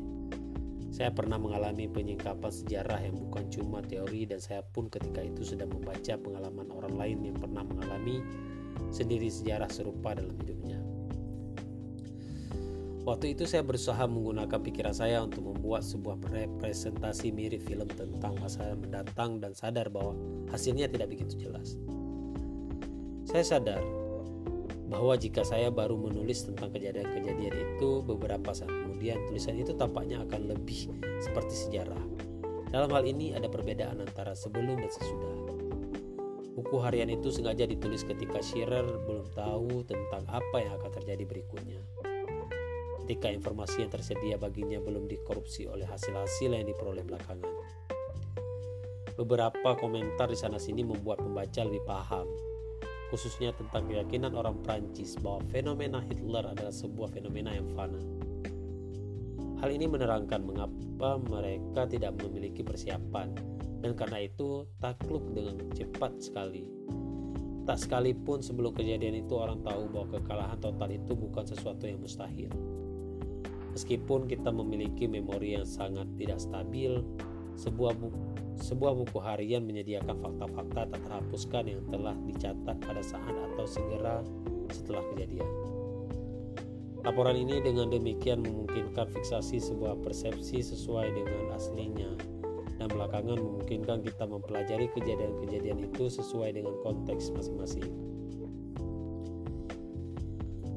Saya 0.91 1.15
pernah 1.15 1.39
mengalami 1.39 1.87
penyingkapan 1.87 2.51
sejarah 2.51 2.99
yang 3.07 3.15
bukan 3.15 3.47
cuma 3.55 3.79
teori 3.79 4.27
dan 4.27 4.43
saya 4.43 4.67
pun 4.67 4.91
ketika 4.91 5.23
itu 5.23 5.47
sedang 5.47 5.71
membaca 5.71 6.19
pengalaman 6.19 6.67
orang 6.75 6.99
lain 6.99 7.19
yang 7.31 7.39
pernah 7.39 7.63
mengalami 7.63 8.27
sendiri 8.91 9.31
sejarah 9.31 9.71
serupa 9.71 10.11
dalam 10.11 10.35
hidupnya. 10.35 10.83
Waktu 13.07 13.39
itu 13.39 13.47
saya 13.47 13.63
berusaha 13.63 14.03
menggunakan 14.11 14.59
pikiran 14.59 14.99
saya 14.99 15.23
untuk 15.23 15.47
membuat 15.47 15.87
sebuah 15.87 16.19
representasi 16.27 17.31
mirip 17.31 17.63
film 17.71 17.87
tentang 17.87 18.35
masa 18.43 18.75
mendatang 18.75 19.39
dan 19.39 19.55
sadar 19.55 19.87
bahwa 19.95 20.19
hasilnya 20.51 20.91
tidak 20.91 21.15
begitu 21.15 21.47
jelas. 21.47 21.79
Saya 23.31 23.47
sadar 23.47 23.83
bahwa 24.91 25.15
jika 25.15 25.47
saya 25.47 25.71
baru 25.71 25.95
menulis 25.95 26.51
tentang 26.51 26.75
kejadian-kejadian 26.75 27.79
itu 27.79 28.03
beberapa 28.03 28.51
saat 28.51 28.75
kemudian 28.75 29.23
tulisan 29.31 29.55
itu 29.55 29.71
tampaknya 29.79 30.27
akan 30.27 30.51
lebih 30.51 30.91
seperti 31.23 31.55
sejarah. 31.55 32.03
Dalam 32.75 32.91
hal 32.91 33.07
ini 33.07 33.31
ada 33.31 33.47
perbedaan 33.47 34.03
antara 34.03 34.35
sebelum 34.35 34.83
dan 34.83 34.91
sesudah. 34.91 35.35
Buku 36.59 36.83
harian 36.83 37.07
itu 37.07 37.31
sengaja 37.31 37.71
ditulis 37.71 38.03
ketika 38.03 38.43
Shearer 38.43 38.85
belum 39.07 39.31
tahu 39.31 39.87
tentang 39.87 40.27
apa 40.27 40.57
yang 40.59 40.75
akan 40.83 40.91
terjadi 40.99 41.23
berikutnya 41.23 41.79
ketika 43.11 43.27
informasi 43.27 43.83
yang 43.83 43.91
tersedia 43.91 44.39
baginya 44.39 44.79
belum 44.79 45.11
dikorupsi 45.11 45.67
oleh 45.67 45.83
hasil-hasil 45.83 46.55
yang 46.55 46.63
diperoleh 46.63 47.03
belakangan. 47.03 47.51
Beberapa 49.19 49.75
komentar 49.83 50.31
di 50.31 50.39
sana-sini 50.39 50.87
membuat 50.87 51.19
pembaca 51.19 51.67
lebih 51.67 51.83
paham, 51.83 52.31
khususnya 53.11 53.51
tentang 53.59 53.91
keyakinan 53.91 54.33
orang 54.39 54.63
Prancis 54.63 55.19
bahwa 55.19 55.43
fenomena 55.51 55.99
Hitler 56.07 56.47
adalah 56.47 56.71
sebuah 56.71 57.11
fenomena 57.11 57.51
yang 57.51 57.67
fana. 57.75 57.99
Hal 59.61 59.69
ini 59.69 59.85
menerangkan 59.91 60.41
mengapa 60.41 61.21
mereka 61.21 61.85
tidak 61.85 62.17
memiliki 62.23 62.65
persiapan 62.65 63.35
dan 63.85 63.93
karena 63.93 64.25
itu 64.25 64.65
takluk 64.81 65.37
dengan 65.37 65.61
cepat 65.75 66.17
sekali. 66.23 66.65
Tak 67.69 67.77
sekalipun 67.77 68.41
sebelum 68.41 68.73
kejadian 68.73 69.21
itu 69.21 69.37
orang 69.37 69.61
tahu 69.61 69.91
bahwa 69.93 70.17
kekalahan 70.17 70.59
total 70.63 70.89
itu 70.89 71.13
bukan 71.13 71.45
sesuatu 71.45 71.85
yang 71.85 72.01
mustahil. 72.01 72.49
Meskipun 73.77 74.27
kita 74.27 74.49
memiliki 74.49 75.07
memori 75.07 75.55
yang 75.55 75.69
sangat 75.69 76.09
tidak 76.17 76.41
stabil, 76.41 77.05
sebuah 77.57 77.93
buku, 77.97 78.21
sebuah 78.61 78.93
buku 78.93 79.19
harian 79.23 79.65
menyediakan 79.65 80.19
fakta-fakta 80.21 80.91
tak 80.93 81.01
terhapuskan 81.07 81.65
yang 81.67 81.83
telah 81.89 82.15
dicatat 82.29 82.77
pada 82.83 83.03
saat 83.03 83.35
atau 83.53 83.65
segera 83.65 84.21
setelah 84.71 85.03
kejadian. 85.15 85.49
Laporan 87.01 87.33
ini 87.33 87.65
dengan 87.65 87.89
demikian 87.89 88.45
memungkinkan 88.45 89.09
fiksasi 89.09 89.57
sebuah 89.57 90.05
persepsi 90.05 90.61
sesuai 90.61 91.17
dengan 91.17 91.57
aslinya 91.57 92.13
dan 92.77 92.89
belakangan 92.93 93.41
memungkinkan 93.41 94.05
kita 94.05 94.25
mempelajari 94.29 94.89
kejadian-kejadian 94.93 95.81
itu 95.85 96.13
sesuai 96.13 96.57
dengan 96.57 96.77
konteks 96.85 97.33
masing-masing. 97.33 97.89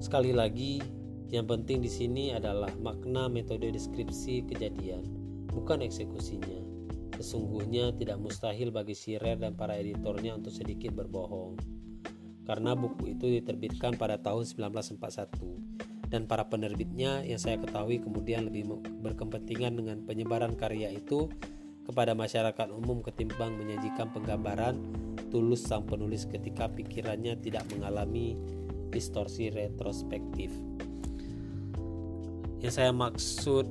Sekali 0.03 0.36
lagi, 0.36 0.84
yang 1.32 1.47
penting 1.47 1.80
di 1.80 1.88
sini 1.88 2.36
adalah 2.36 2.69
makna 2.80 3.32
metode 3.32 3.71
deskripsi 3.71 4.47
kejadian, 4.51 5.03
bukan 5.54 5.86
eksekusinya. 5.86 6.60
Sesungguhnya 7.22 7.93
tidak 7.93 8.18
mustahil 8.18 8.74
bagi 8.74 8.97
Sirer 8.97 9.38
dan 9.38 9.54
para 9.54 9.78
editornya 9.78 10.34
untuk 10.34 10.49
sedikit 10.49 10.97
berbohong. 10.97 11.62
Karena 12.43 12.76
buku 12.76 13.16
itu 13.16 13.30
diterbitkan 13.30 13.95
pada 13.95 14.20
tahun 14.20 14.43
1941 14.43 16.10
dan 16.14 16.30
para 16.30 16.45
penerbitnya 16.45 17.26
yang 17.26 17.41
saya 17.41 17.58
ketahui 17.58 17.97
kemudian 17.97 18.45
lebih 18.45 18.70
berkepentingan 19.01 19.82
dengan 19.82 19.97
penyebaran 20.06 20.54
karya 20.54 20.93
itu 20.93 21.26
kepada 21.89 22.14
masyarakat 22.14 22.70
umum 22.70 23.01
ketimbang 23.01 23.58
menyajikan 23.58 24.14
penggambaran 24.14 24.78
tulus 25.34 25.66
sang 25.66 25.89
penulis 25.89 26.30
ketika 26.30 26.70
pikirannya 26.70 27.34
tidak 27.41 27.66
mengalami 27.74 28.38
distorsi 28.93 29.49
retrospektif. 29.49 30.54
Yang 32.62 32.74
saya 32.78 32.93
maksud 32.93 33.66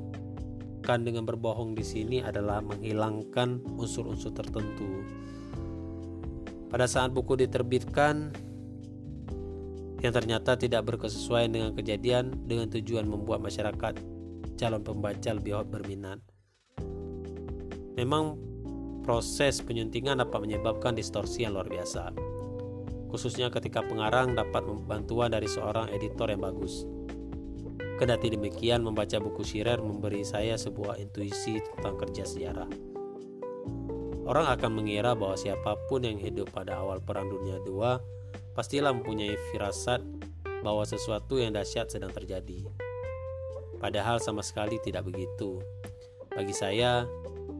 maksudkan 0.82 1.06
dengan 1.06 1.22
berbohong 1.22 1.78
di 1.78 1.86
sini 1.86 2.26
adalah 2.26 2.58
menghilangkan 2.58 3.62
unsur-unsur 3.78 4.34
tertentu. 4.34 5.06
Pada 6.74 6.90
saat 6.90 7.14
buku 7.14 7.38
diterbitkan, 7.38 8.34
yang 10.02 10.10
ternyata 10.10 10.58
tidak 10.58 10.82
berkesesuaian 10.82 11.54
dengan 11.54 11.70
kejadian 11.78 12.34
dengan 12.50 12.66
tujuan 12.66 13.06
membuat 13.06 13.46
masyarakat 13.46 13.94
calon 14.58 14.82
pembaca 14.82 15.30
lebih 15.30 15.62
berminat. 15.70 16.18
Memang 17.94 18.34
proses 19.06 19.62
penyuntingan 19.62 20.18
dapat 20.18 20.42
menyebabkan 20.42 20.98
distorsi 20.98 21.46
yang 21.46 21.54
luar 21.54 21.70
biasa. 21.70 22.10
Khususnya 23.06 23.54
ketika 23.54 23.86
pengarang 23.86 24.34
dapat 24.34 24.66
bantuan 24.82 25.30
dari 25.30 25.46
seorang 25.46 25.94
editor 25.94 26.26
yang 26.26 26.42
bagus. 26.42 26.82
Kedati 28.00 28.32
demikian, 28.32 28.82
membaca 28.82 29.20
buku 29.20 29.44
Syirer 29.44 29.78
memberi 29.80 30.24
saya 30.24 30.56
sebuah 30.56 30.96
intuisi 30.98 31.60
tentang 31.60 32.00
kerja 32.00 32.24
sejarah. 32.24 32.70
Orang 34.22 34.46
akan 34.48 34.70
mengira 34.78 35.18
bahwa 35.18 35.34
siapa 35.34 35.74
pun 35.90 36.06
yang 36.06 36.16
hidup 36.16 36.54
pada 36.54 36.78
awal 36.78 37.02
Perang 37.02 37.26
Dunia 37.26 37.58
II 37.66 37.98
pastilah 38.54 38.94
mempunyai 38.94 39.34
firasat 39.50 40.00
bahwa 40.62 40.86
sesuatu 40.86 41.42
yang 41.42 41.52
dahsyat 41.52 41.90
sedang 41.90 42.14
terjadi. 42.14 42.62
Padahal 43.82 44.22
sama 44.22 44.46
sekali 44.46 44.78
tidak 44.78 45.10
begitu. 45.10 45.58
Bagi 46.30 46.54
saya, 46.54 47.02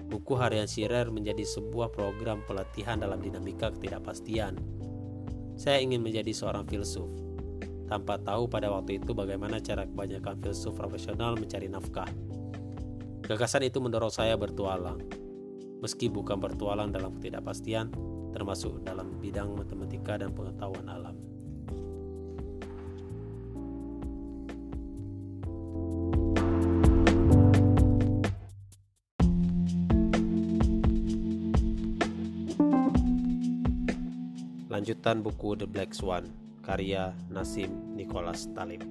buku 0.07 0.39
harian 0.39 0.70
Schirer 0.70 1.11
menjadi 1.11 1.43
sebuah 1.43 1.91
program 1.91 2.47
pelatihan 2.47 3.03
dalam 3.03 3.18
dinamika 3.18 3.74
ketidakpastian. 3.74 4.55
Saya 5.59 5.83
ingin 5.83 6.01
menjadi 6.01 6.30
seorang 6.30 6.62
filsuf, 6.70 7.11
tanpa 7.93 8.16
tahu 8.16 8.49
pada 8.49 8.72
waktu 8.72 8.97
itu 9.05 9.12
bagaimana 9.12 9.61
cara 9.61 9.84
kebanyakan 9.84 10.40
filsuf 10.40 10.72
profesional 10.72 11.36
mencari 11.36 11.68
nafkah. 11.68 12.09
Gagasan 13.20 13.68
itu 13.68 13.84
mendorong 13.84 14.09
saya 14.09 14.32
bertualang. 14.32 14.97
Meski 15.84 16.09
bukan 16.09 16.40
bertualang 16.40 16.88
dalam 16.88 17.12
ketidakpastian, 17.20 17.93
termasuk 18.32 18.80
dalam 18.80 19.20
bidang 19.20 19.53
matematika 19.53 20.16
dan 20.16 20.32
pengetahuan 20.32 20.88
alam. 20.88 21.20
Lanjutan 34.72 35.20
buku 35.20 35.61
The 35.61 35.68
Black 35.68 35.93
Swan, 35.93 36.24
karya 36.63 37.11
Nasim 37.27 37.99
Nicholas 37.99 38.47
Talib. 38.55 38.87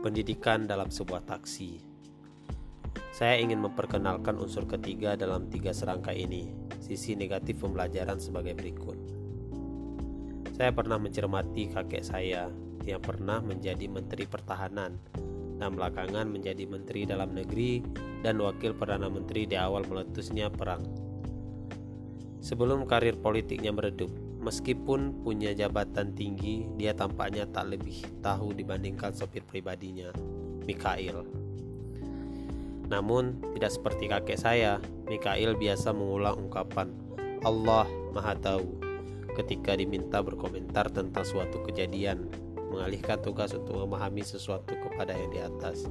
Pendidikan 0.00 0.64
dalam 0.64 0.88
sebuah 0.88 1.28
taksi. 1.28 1.84
Saya 3.12 3.36
ingin 3.36 3.60
memperkenalkan 3.60 4.40
unsur 4.40 4.64
ketiga 4.64 5.14
dalam 5.14 5.52
tiga 5.52 5.76
serangkai 5.76 6.24
ini, 6.24 6.48
sisi 6.80 7.12
negatif 7.12 7.60
pembelajaran 7.60 8.16
sebagai 8.16 8.56
berikut. 8.56 8.96
Saya 10.56 10.72
pernah 10.72 10.96
mencermati 10.96 11.68
kakek 11.68 12.00
saya 12.00 12.48
yang 12.88 13.04
pernah 13.04 13.44
menjadi 13.44 13.84
Menteri 13.86 14.24
Pertahanan 14.24 14.96
dan 15.60 15.70
belakangan 15.76 16.26
menjadi 16.26 16.64
Menteri 16.66 17.06
Dalam 17.06 17.36
Negeri 17.36 17.84
dan 18.24 18.40
Wakil 18.40 18.74
Perdana 18.74 19.06
Menteri 19.06 19.46
di 19.46 19.54
awal 19.54 19.84
meletusnya 19.86 20.48
perang. 20.48 20.82
Sebelum 22.42 22.88
karir 22.90 23.14
politiknya 23.22 23.70
meredup, 23.70 24.10
meskipun 24.42 25.22
punya 25.22 25.54
jabatan 25.54 26.12
tinggi, 26.12 26.66
dia 26.74 26.92
tampaknya 26.92 27.46
tak 27.46 27.78
lebih 27.78 28.02
tahu 28.20 28.52
dibandingkan 28.52 29.14
sopir 29.14 29.46
pribadinya, 29.46 30.10
Mikhail. 30.66 31.22
Namun, 32.90 33.40
tidak 33.56 33.72
seperti 33.72 34.10
kakek 34.10 34.36
saya, 34.36 34.82
Mikail 35.08 35.56
biasa 35.56 35.94
mengulang 35.94 36.44
ungkapan 36.50 36.92
Allah 37.40 37.88
Maha 38.12 38.36
Tahu 38.36 38.82
ketika 39.32 39.72
diminta 39.72 40.20
berkomentar 40.20 40.92
tentang 40.92 41.24
suatu 41.24 41.64
kejadian, 41.64 42.28
mengalihkan 42.68 43.16
tugas 43.24 43.56
untuk 43.56 43.80
memahami 43.80 44.20
sesuatu 44.20 44.76
kepada 44.76 45.16
yang 45.16 45.30
di 45.32 45.40
atas. 45.40 45.88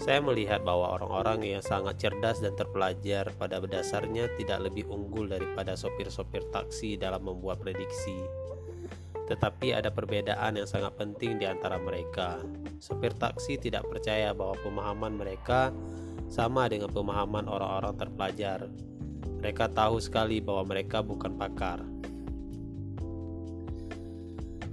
Saya 0.00 0.24
melihat 0.24 0.64
bahwa 0.64 0.96
orang-orang 0.96 1.44
yang 1.44 1.62
sangat 1.62 2.00
cerdas 2.00 2.40
dan 2.40 2.56
terpelajar 2.56 3.28
pada 3.36 3.60
dasarnya 3.60 4.32
tidak 4.40 4.72
lebih 4.72 4.88
unggul 4.88 5.28
daripada 5.28 5.76
sopir-sopir 5.76 6.48
taksi 6.48 6.96
dalam 6.96 7.20
membuat 7.20 7.60
prediksi 7.60 8.16
tetapi 9.30 9.70
ada 9.70 9.94
perbedaan 9.94 10.58
yang 10.58 10.66
sangat 10.66 10.90
penting 10.98 11.38
di 11.38 11.46
antara 11.46 11.78
mereka. 11.78 12.42
Sopir 12.82 13.14
taksi 13.14 13.62
tidak 13.62 13.86
percaya 13.86 14.34
bahwa 14.34 14.58
pemahaman 14.58 15.14
mereka 15.14 15.70
sama 16.26 16.66
dengan 16.66 16.90
pemahaman 16.90 17.46
orang-orang 17.46 17.94
terpelajar. 17.94 18.66
Mereka 19.38 19.70
tahu 19.70 20.02
sekali 20.02 20.42
bahwa 20.42 20.74
mereka 20.74 20.98
bukan 20.98 21.38
pakar. 21.38 21.78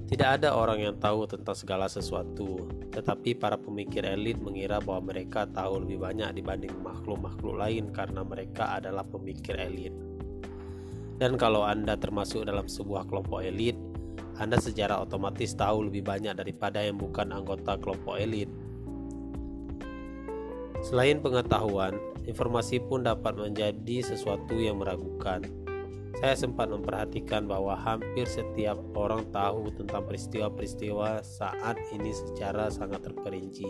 Tidak 0.07 0.39
ada 0.39 0.55
orang 0.55 0.79
yang 0.79 0.95
tahu 0.95 1.27
tentang 1.27 1.51
segala 1.51 1.91
sesuatu, 1.91 2.63
tetapi 2.95 3.35
para 3.35 3.59
pemikir 3.59 4.07
elit 4.07 4.39
mengira 4.39 4.79
bahwa 4.79 5.11
mereka 5.11 5.43
tahu 5.51 5.83
lebih 5.83 5.99
banyak 5.99 6.31
dibanding 6.39 6.71
makhluk-makhluk 6.79 7.59
lain 7.59 7.91
karena 7.91 8.23
mereka 8.23 8.79
adalah 8.79 9.03
pemikir 9.03 9.59
elit. 9.59 9.91
Dan 11.19 11.35
kalau 11.35 11.67
Anda 11.67 11.99
termasuk 11.99 12.47
dalam 12.47 12.71
sebuah 12.71 13.03
kelompok 13.09 13.43
elit, 13.43 13.75
anda 14.37 14.61
secara 14.61 15.01
otomatis 15.01 15.57
tahu 15.57 15.89
lebih 15.89 16.05
banyak 16.05 16.37
daripada 16.37 16.77
yang 16.85 17.01
bukan 17.01 17.33
anggota 17.33 17.73
kelompok 17.81 18.21
elit. 18.21 18.45
Selain 20.85 21.17
pengetahuan, 21.17 21.97
informasi 22.29 22.77
pun 22.85 23.01
dapat 23.01 23.33
menjadi 23.33 24.05
sesuatu 24.05 24.53
yang 24.61 24.77
meragukan. 24.77 25.41
Saya 26.17 26.33
sempat 26.33 26.73
memperhatikan 26.73 27.45
bahwa 27.45 27.77
hampir 27.77 28.25
setiap 28.25 28.81
orang 28.97 29.29
tahu 29.29 29.69
tentang 29.69 30.01
peristiwa-peristiwa 30.09 31.21
saat 31.21 31.77
ini 31.93 32.09
secara 32.09 32.73
sangat 32.73 33.05
terperinci. 33.05 33.69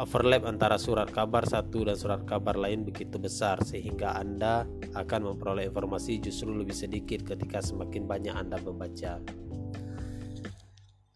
Overlap 0.00 0.48
antara 0.48 0.80
surat 0.80 1.12
kabar 1.12 1.44
satu 1.44 1.84
dan 1.84 1.96
surat 1.96 2.24
kabar 2.24 2.56
lain 2.56 2.88
begitu 2.88 3.20
besar 3.20 3.60
sehingga 3.68 4.16
Anda 4.16 4.64
akan 4.96 5.36
memperoleh 5.36 5.68
informasi 5.68 6.24
justru 6.24 6.48
lebih 6.56 6.76
sedikit 6.76 7.20
ketika 7.24 7.60
semakin 7.60 8.08
banyak 8.08 8.32
Anda 8.32 8.56
membaca. 8.56 9.20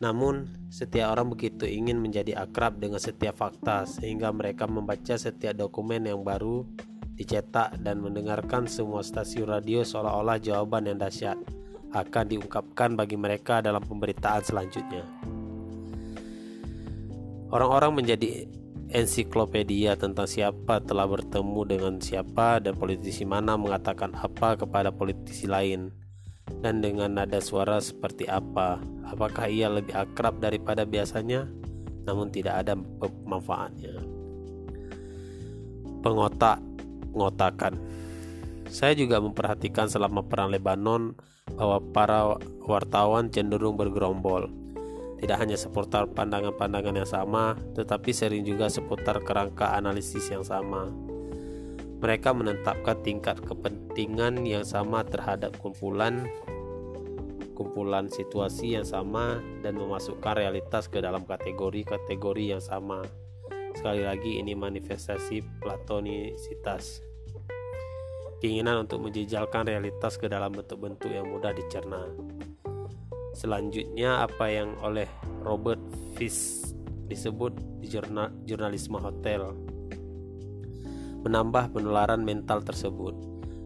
Namun, 0.04 0.68
setiap 0.68 1.16
orang 1.16 1.32
begitu 1.32 1.64
ingin 1.64 1.96
menjadi 1.96 2.44
akrab 2.44 2.76
dengan 2.76 3.00
setiap 3.00 3.40
fakta 3.40 3.88
sehingga 3.88 4.32
mereka 4.32 4.68
membaca 4.68 5.16
setiap 5.16 5.56
dokumen 5.56 6.08
yang 6.08 6.24
baru 6.24 6.64
dicetak 7.20 7.76
dan 7.84 8.00
mendengarkan 8.00 8.64
semua 8.64 9.04
stasiun 9.04 9.52
radio 9.52 9.84
seolah-olah 9.84 10.40
jawaban 10.40 10.88
yang 10.88 10.96
dahsyat 10.96 11.36
akan 11.92 12.24
diungkapkan 12.32 12.96
bagi 12.96 13.20
mereka 13.20 13.60
dalam 13.60 13.84
pemberitaan 13.84 14.40
selanjutnya. 14.40 15.04
Orang-orang 17.52 18.00
menjadi 18.00 18.48
ensiklopedia 18.88 20.00
tentang 20.00 20.24
siapa 20.24 20.80
telah 20.80 21.04
bertemu 21.04 21.60
dengan 21.68 21.94
siapa 22.00 22.56
dan 22.62 22.72
politisi 22.78 23.28
mana 23.28 23.58
mengatakan 23.60 24.16
apa 24.16 24.56
kepada 24.56 24.88
politisi 24.88 25.44
lain 25.44 25.92
dan 26.64 26.80
dengan 26.80 27.20
nada 27.20 27.42
suara 27.42 27.84
seperti 27.84 28.30
apa. 28.32 28.80
Apakah 29.04 29.50
ia 29.50 29.68
lebih 29.68 29.92
akrab 29.92 30.40
daripada 30.40 30.88
biasanya? 30.88 31.50
Namun 32.06 32.32
tidak 32.32 32.64
ada 32.64 32.78
manfaatnya. 33.26 33.98
Pengotak 36.00 36.69
ngotakan 37.14 37.78
saya 38.70 38.94
juga 38.94 39.18
memperhatikan 39.18 39.90
selama 39.90 40.22
perang 40.22 40.54
Lebanon 40.54 41.18
bahwa 41.58 41.82
para 41.90 42.38
wartawan 42.62 43.26
cenderung 43.26 43.74
bergerombol 43.74 44.46
tidak 45.18 45.36
hanya 45.42 45.58
seputar 45.58 46.08
pandangan-pandangan 46.08 46.96
yang 46.96 47.10
sama, 47.10 47.58
tetapi 47.76 48.14
sering 48.14 48.46
juga 48.46 48.72
seputar 48.72 49.20
kerangka 49.20 49.76
analisis 49.76 50.32
yang 50.32 50.46
sama. 50.46 50.88
Mereka 52.00 52.32
menetapkan 52.32 52.96
tingkat 53.04 53.42
kepentingan 53.44 54.48
yang 54.48 54.64
sama 54.64 55.04
terhadap 55.04 55.52
kumpulan 55.60 56.24
kumpulan 57.52 58.08
situasi 58.08 58.80
yang 58.80 58.88
sama 58.88 59.36
dan 59.60 59.76
memasukkan 59.76 60.32
realitas 60.32 60.88
ke 60.88 61.04
dalam 61.04 61.28
kategori-kategori 61.28 62.56
yang 62.56 62.62
sama. 62.64 63.04
Sekali 63.76 64.02
lagi 64.02 64.40
ini 64.40 64.56
manifestasi 64.56 65.62
platonisitas. 65.62 67.02
Keinginan 68.40 68.88
untuk 68.88 69.04
menjejalkan 69.04 69.68
realitas 69.68 70.16
ke 70.16 70.26
dalam 70.26 70.56
bentuk-bentuk 70.56 71.12
yang 71.12 71.28
mudah 71.28 71.52
dicerna. 71.52 72.08
Selanjutnya 73.36 74.24
apa 74.24 74.48
yang 74.48 74.74
oleh 74.80 75.06
Robert 75.44 75.80
Fish 76.16 76.72
disebut 77.06 77.52
di 77.80 77.88
jurnal, 77.88 78.32
jurnalisme 78.46 78.96
hotel 78.96 79.70
menambah 81.20 81.76
penularan 81.76 82.24
mental 82.24 82.64
tersebut. 82.64 83.12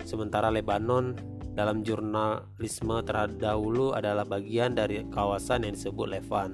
Sementara 0.02 0.50
Lebanon 0.50 1.14
dalam 1.54 1.86
jurnalisme 1.86 2.98
terdahulu 3.06 3.94
adalah 3.94 4.26
bagian 4.26 4.74
dari 4.74 5.06
kawasan 5.06 5.62
yang 5.66 5.74
disebut 5.78 6.18
Levan. 6.18 6.52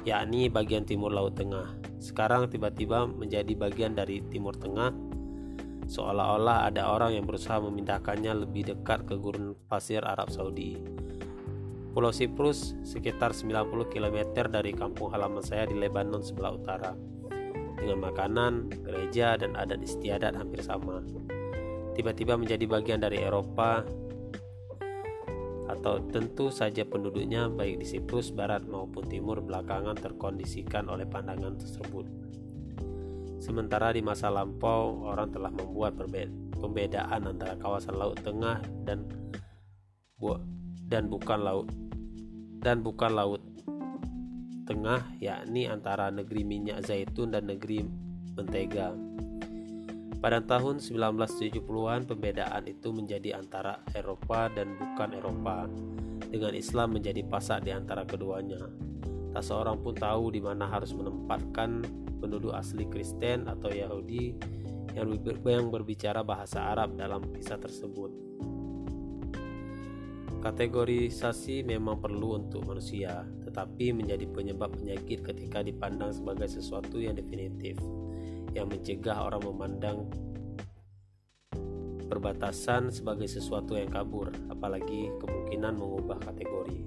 yakni 0.00 0.48
bagian 0.48 0.88
timur 0.88 1.12
Laut 1.12 1.36
Tengah. 1.36 1.79
Sekarang 2.00 2.48
tiba-tiba 2.48 3.04
menjadi 3.04 3.52
bagian 3.52 3.92
dari 3.92 4.24
Timur 4.32 4.56
Tengah, 4.56 4.88
seolah-olah 5.84 6.72
ada 6.72 6.88
orang 6.88 7.12
yang 7.20 7.28
berusaha 7.28 7.60
memindahkannya 7.60 8.48
lebih 8.48 8.72
dekat 8.72 9.04
ke 9.04 9.20
gurun 9.20 9.52
pasir 9.68 10.00
Arab 10.00 10.32
Saudi. 10.32 10.80
Pulau 11.92 12.08
Siprus 12.08 12.72
sekitar 12.86 13.36
90 13.36 13.92
km 13.92 14.48
dari 14.48 14.72
kampung 14.72 15.12
halaman 15.12 15.44
saya 15.44 15.68
di 15.68 15.76
Lebanon 15.76 16.24
sebelah 16.24 16.56
utara. 16.56 16.92
Dengan 17.76 18.00
makanan, 18.00 18.80
gereja, 18.80 19.36
dan 19.36 19.52
adat 19.52 19.84
istiadat 19.84 20.32
hampir 20.32 20.64
sama. 20.64 21.04
Tiba-tiba 21.92 22.38
menjadi 22.38 22.64
bagian 22.64 23.02
dari 23.02 23.20
Eropa 23.20 23.84
atau 25.70 26.02
tentu 26.10 26.50
saja 26.50 26.82
penduduknya 26.82 27.46
baik 27.46 27.80
di 27.82 27.86
Siprus 27.86 28.34
Barat 28.34 28.66
maupun 28.66 29.06
Timur 29.06 29.38
belakangan 29.38 29.94
terkondisikan 29.94 30.90
oleh 30.90 31.06
pandangan 31.06 31.54
tersebut. 31.54 32.06
Sementara 33.40 33.94
di 33.94 34.04
masa 34.04 34.28
lampau 34.28 35.06
orang 35.06 35.32
telah 35.32 35.48
membuat 35.48 35.96
pembedaan 36.60 37.24
antara 37.24 37.56
kawasan 37.56 37.96
Laut 37.96 38.20
Tengah 38.20 38.60
dan 38.84 39.08
dan 40.90 41.08
bukan 41.08 41.40
laut 41.40 41.70
dan 42.60 42.84
bukan 42.84 43.16
laut 43.16 43.40
tengah 44.68 45.02
yakni 45.16 45.64
antara 45.64 46.12
negeri 46.12 46.44
minyak 46.44 46.84
zaitun 46.84 47.32
dan 47.32 47.48
negeri 47.48 47.82
mentega. 48.36 48.92
Pada 50.20 50.44
tahun 50.44 50.84
1970-an 50.84 52.04
pembedaan 52.04 52.68
itu 52.68 52.92
menjadi 52.92 53.40
antara 53.40 53.80
Eropa 53.96 54.52
dan 54.52 54.76
bukan 54.76 55.16
Eropa, 55.16 55.64
dengan 56.28 56.52
Islam 56.52 57.00
menjadi 57.00 57.24
pasak 57.24 57.64
di 57.64 57.72
antara 57.72 58.04
keduanya. 58.04 58.68
Tak 59.32 59.40
seorang 59.40 59.80
pun 59.80 59.96
tahu 59.96 60.36
di 60.36 60.44
mana 60.44 60.68
harus 60.68 60.92
menempatkan 60.92 61.80
penduduk 62.20 62.52
asli 62.52 62.84
Kristen 62.84 63.48
atau 63.48 63.72
Yahudi 63.72 64.36
yang 64.92 65.72
berbicara 65.72 66.20
bahasa 66.20 66.68
Arab 66.68 67.00
dalam 67.00 67.24
kisah 67.32 67.56
tersebut. 67.56 68.12
Kategorisasi 70.44 71.64
memang 71.64 71.96
perlu 71.96 72.44
untuk 72.44 72.68
manusia, 72.68 73.24
tetapi 73.48 73.96
menjadi 73.96 74.28
penyebab 74.28 74.76
penyakit 74.76 75.24
ketika 75.24 75.64
dipandang 75.64 76.12
sebagai 76.12 76.48
sesuatu 76.48 77.00
yang 77.00 77.16
definitif 77.16 77.80
yang 78.54 78.66
mencegah 78.66 79.16
orang 79.26 79.42
memandang 79.46 80.10
perbatasan 82.10 82.90
sebagai 82.90 83.30
sesuatu 83.30 83.78
yang 83.78 83.86
kabur, 83.86 84.34
apalagi 84.50 85.14
kemungkinan 85.22 85.78
mengubah 85.78 86.18
kategori. 86.18 86.82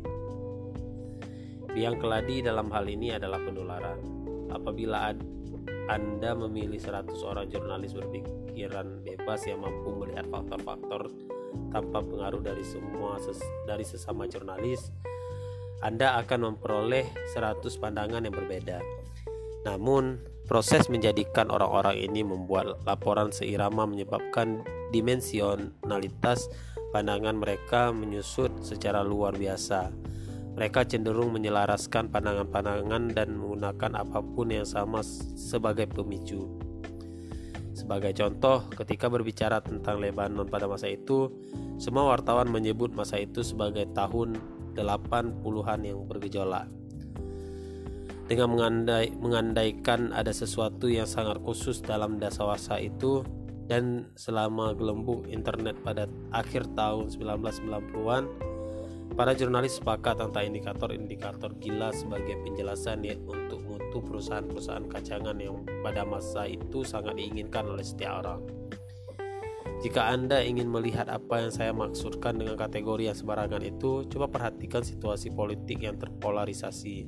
Biang 1.72 1.97
keladi 1.97 2.43
dalam 2.43 2.68
hal 2.70 2.86
ini 2.86 3.16
adalah 3.16 3.39
penularan. 3.39 4.03
Apabila 4.51 5.09
Anda 5.89 6.32
memilih 6.36 6.78
100 6.78 7.09
orang 7.24 7.47
jurnalis 7.49 7.95
berpikiran 7.95 9.01
bebas 9.01 9.47
yang 9.47 9.64
mampu 9.64 9.95
melihat 9.95 10.28
faktor-faktor 10.30 11.09
tanpa 11.74 12.03
pengaruh 12.03 12.43
dari 12.43 12.61
semua 12.61 13.18
ses 13.18 13.41
dari 13.66 13.82
sesama 13.88 14.30
jurnalis, 14.30 14.91
Anda 15.82 16.20
akan 16.22 16.53
memperoleh 16.53 17.09
100 17.34 17.64
pandangan 17.82 18.28
yang 18.28 18.36
berbeda. 18.36 18.78
Namun, 19.66 20.33
Proses 20.44 20.91
menjadikan 20.91 21.48
orang-orang 21.48 22.04
ini 22.04 22.20
membuat 22.20 22.84
laporan 22.84 23.32
seirama 23.32 23.88
menyebabkan 23.88 24.68
dimensionalitas 24.91 26.52
pandangan 26.91 27.39
mereka 27.39 27.96
menyusut 27.96 28.52
secara 28.60 29.08
luar 29.08 29.39
biasa. 29.39 29.88
Mereka 30.54 30.86
cenderung 30.86 31.32
menyelaraskan 31.32 32.12
pandangan-pandangan 32.12 33.16
dan 33.16 33.39
menggunakan 33.39 34.04
apa 34.04 34.20
pun 34.20 34.52
yang 34.52 34.68
sama 34.68 35.00
sebagai 35.39 35.88
pemicu. 35.88 36.46
Sebagai 37.74 38.14
contoh, 38.14 38.68
ketika 38.70 39.10
berbicara 39.10 39.64
tentang 39.64 39.98
Lebanon 39.98 40.46
pada 40.46 40.70
masa 40.70 40.91
itu, 40.91 41.32
semua 41.82 42.14
wartawan 42.14 42.52
menyebut 42.52 42.94
masa 42.94 43.18
itu 43.18 43.41
sebagai 43.41 43.89
tahun 43.96 44.38
80-an 44.78 45.80
yang 45.82 46.06
bergejolak 46.06 46.83
dengan 48.34 48.50
mengandai, 48.50 49.14
mengandaikan 49.22 50.10
ada 50.10 50.34
sesuatu 50.34 50.90
yang 50.90 51.06
sangat 51.06 51.38
khusus 51.46 51.86
dalam 51.86 52.18
dasawasa 52.18 52.82
itu 52.82 53.22
dan 53.70 54.10
selama 54.18 54.74
gelembung 54.74 55.22
internet 55.30 55.78
pada 55.86 56.10
akhir 56.34 56.66
tahun 56.74 57.14
1990-an 57.14 58.26
para 59.14 59.38
jurnalis 59.38 59.78
sepakat 59.78 60.18
tentang 60.18 60.50
indikator-indikator 60.50 61.54
gila 61.62 61.94
sebagai 61.94 62.42
penjelasan 62.42 63.06
ya 63.06 63.14
untuk 63.22 63.62
mutu 63.62 64.02
perusahaan-perusahaan 64.02 64.90
kacangan 64.90 65.38
yang 65.38 65.62
pada 65.86 66.02
masa 66.02 66.50
itu 66.50 66.82
sangat 66.82 67.14
diinginkan 67.14 67.70
oleh 67.70 67.86
setiap 67.86 68.26
orang. 68.26 68.42
Jika 69.86 70.10
Anda 70.10 70.42
ingin 70.42 70.74
melihat 70.74 71.06
apa 71.06 71.46
yang 71.46 71.54
saya 71.54 71.70
maksudkan 71.70 72.42
dengan 72.42 72.58
kategori 72.58 73.14
yang 73.14 73.18
sembarangan 73.20 73.62
itu, 73.62 74.10
coba 74.10 74.26
perhatikan 74.26 74.82
situasi 74.82 75.30
politik 75.30 75.86
yang 75.86 76.02
terpolarisasi 76.02 77.06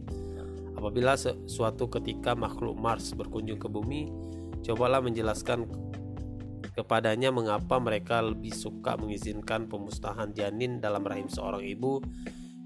Apabila 0.76 1.16
suatu 1.48 1.88
ketika 1.88 2.36
makhluk 2.36 2.76
Mars 2.76 3.16
berkunjung 3.16 3.58
ke 3.58 3.72
bumi, 3.72 4.12
cobalah 4.62 5.00
menjelaskan 5.00 5.66
kepadanya 6.76 7.32
mengapa 7.32 7.80
mereka 7.80 8.20
lebih 8.20 8.52
suka 8.52 9.00
mengizinkan 9.00 9.72
pemusnahan 9.72 10.36
janin 10.36 10.84
dalam 10.84 11.08
rahim 11.08 11.32
seorang 11.32 11.64
ibu, 11.64 12.04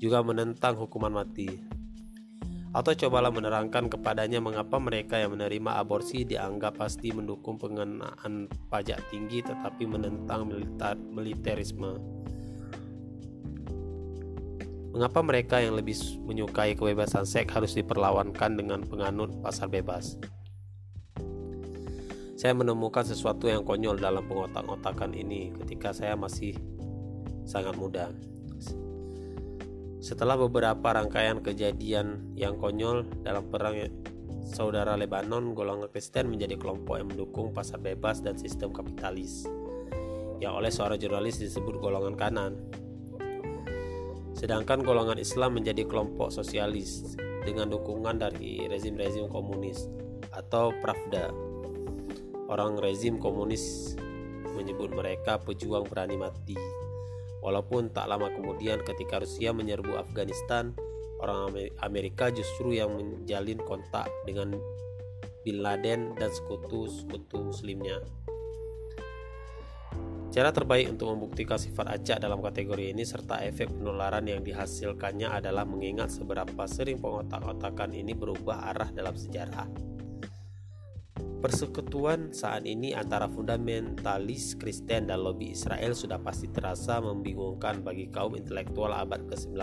juga 0.02 0.26
menentang 0.26 0.74
hukuman 0.76 1.14
mati. 1.14 1.80
Atau 2.70 2.94
cobalah 2.94 3.34
menerangkan 3.34 3.90
kepadanya 3.90 4.38
mengapa 4.38 4.78
mereka 4.78 5.18
yang 5.18 5.34
menerima 5.34 5.82
aborsi 5.82 6.22
dianggap 6.22 6.78
pasti 6.78 7.10
mendukung 7.10 7.58
pengenaan 7.58 8.46
pajak 8.70 9.10
tinggi 9.10 9.42
tetapi 9.42 9.90
menentang 9.90 10.46
militer 10.46 10.94
militerisme. 10.98 11.98
Mengapa 14.90 15.22
mereka 15.22 15.62
yang 15.62 15.78
lebih 15.78 15.94
menyukai 16.26 16.74
kebebasan 16.74 17.22
seks 17.22 17.54
harus 17.54 17.78
diperlawankan 17.78 18.58
dengan 18.58 18.82
penganut 18.82 19.38
pasar 19.38 19.70
bebas? 19.70 20.18
Saya 22.34 22.58
menemukan 22.58 23.06
sesuatu 23.06 23.46
yang 23.46 23.62
konyol 23.62 24.02
dalam 24.02 24.26
pengotak-otakan 24.26 25.14
ini 25.14 25.54
ketika 25.62 25.94
saya 25.94 26.18
masih 26.18 26.58
sangat 27.46 27.78
muda. 27.78 28.10
Setelah 30.00 30.40
beberapa 30.40 30.96
rangkaian 30.96 31.44
kejadian 31.44 32.34
yang 32.34 32.58
konyol 32.58 33.06
dalam 33.22 33.46
perang 33.52 33.76
saudara 34.42 34.98
Lebanon, 34.98 35.54
golongan 35.54 35.92
Kristen 35.92 36.34
menjadi 36.34 36.58
kelompok 36.58 36.98
yang 36.98 37.12
mendukung 37.12 37.54
pasar 37.54 37.78
bebas 37.78 38.26
dan 38.26 38.40
sistem 38.40 38.74
kapitalis, 38.74 39.46
yang 40.42 40.58
oleh 40.58 40.74
seorang 40.74 40.98
jurnalis 40.98 41.38
disebut 41.38 41.78
golongan 41.78 42.18
kanan. 42.18 42.58
Sedangkan 44.38 44.86
golongan 44.86 45.18
Islam 45.18 45.58
menjadi 45.58 45.86
kelompok 45.86 46.34
sosialis 46.34 47.18
dengan 47.46 47.72
dukungan 47.72 48.20
dari 48.20 48.68
rezim-rezim 48.68 49.32
komunis 49.32 49.88
atau 50.36 50.74
Pravda. 50.84 51.34
Orang 52.50 52.82
rezim 52.82 53.22
komunis 53.22 53.96
menyebut 54.58 54.92
mereka 54.92 55.38
pejuang 55.40 55.86
berani 55.86 56.18
mati. 56.18 56.58
Walaupun 57.40 57.96
tak 57.96 58.12
lama 58.12 58.28
kemudian 58.36 58.84
ketika 58.84 59.24
Rusia 59.24 59.56
menyerbu 59.56 59.96
Afghanistan, 59.96 60.76
orang 61.24 61.56
Amerika 61.80 62.28
justru 62.28 62.76
yang 62.76 62.92
menjalin 62.96 63.60
kontak 63.64 64.12
dengan 64.28 64.60
Bin 65.48 65.64
Laden 65.64 66.20
dan 66.20 66.30
sekutu-sekutu 66.36 67.48
muslimnya. 67.48 68.04
Cara 70.30 70.54
terbaik 70.54 70.94
untuk 70.94 71.10
membuktikan 71.10 71.58
sifat 71.58 71.90
acak 71.90 72.22
dalam 72.22 72.38
kategori 72.38 72.94
ini 72.94 73.02
serta 73.02 73.42
efek 73.50 73.74
penularan 73.74 74.22
yang 74.30 74.46
dihasilkannya 74.46 75.26
adalah 75.26 75.66
mengingat 75.66 76.14
seberapa 76.14 76.70
sering 76.70 77.02
pengotak-otakan 77.02 77.98
ini 77.98 78.14
berubah 78.14 78.70
arah 78.70 78.94
dalam 78.94 79.18
sejarah. 79.18 79.66
Persekutuan 81.42 82.30
saat 82.30 82.70
ini 82.70 82.94
antara 82.94 83.26
fundamentalis 83.26 84.54
Kristen 84.54 85.10
dan 85.10 85.26
lobby 85.26 85.50
Israel 85.58 85.98
sudah 85.98 86.22
pasti 86.22 86.46
terasa 86.54 87.02
membingungkan 87.02 87.82
bagi 87.82 88.14
kaum 88.14 88.38
intelektual 88.38 88.94
abad 88.94 89.26
ke-19. 89.34 89.58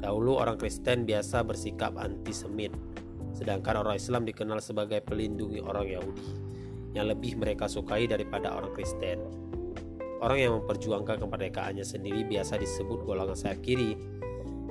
Dahulu 0.00 0.40
orang 0.40 0.56
Kristen 0.56 1.04
biasa 1.04 1.44
bersikap 1.44 1.92
antisemit, 2.00 2.72
sedangkan 3.36 3.84
orang 3.84 4.00
Islam 4.00 4.24
dikenal 4.24 4.64
sebagai 4.64 5.04
pelindungi 5.04 5.60
orang 5.60 5.92
Yahudi 5.92 6.49
yang 6.94 7.06
lebih 7.06 7.38
mereka 7.38 7.70
sukai 7.70 8.10
daripada 8.10 8.54
orang 8.54 8.74
Kristen. 8.74 9.22
Orang 10.20 10.36
yang 10.36 10.52
memperjuangkan 10.60 11.16
kemerdekaannya 11.16 11.86
sendiri 11.86 12.28
biasa 12.28 12.60
disebut 12.60 13.08
golongan 13.08 13.38
sayap 13.38 13.64
kiri. 13.64 13.96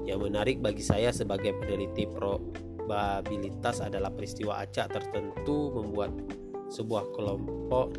Yang 0.06 0.20
menarik 0.30 0.58
bagi 0.62 0.86
saya 0.86 1.10
sebagai 1.10 1.58
peneliti 1.58 2.06
probabilitas 2.06 3.82
adalah 3.82 4.14
peristiwa 4.14 4.62
acak 4.62 4.94
tertentu 4.94 5.74
membuat 5.74 6.14
sebuah 6.70 7.10
kelompok 7.18 7.98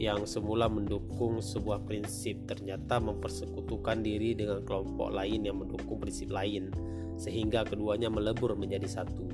yang 0.00 0.24
semula 0.24 0.64
mendukung 0.64 1.44
sebuah 1.44 1.84
prinsip 1.84 2.48
ternyata 2.48 2.96
mempersekutukan 2.96 4.00
diri 4.00 4.32
dengan 4.32 4.64
kelompok 4.64 5.12
lain 5.12 5.44
yang 5.44 5.60
mendukung 5.60 6.00
prinsip 6.00 6.32
lain 6.32 6.72
sehingga 7.20 7.68
keduanya 7.68 8.08
melebur 8.08 8.56
menjadi 8.56 8.88
satu. 8.88 9.28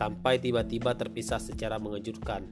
Sampai 0.00 0.40
tiba-tiba 0.40 0.96
terpisah 0.96 1.36
secara 1.36 1.76
mengejutkan. 1.76 2.48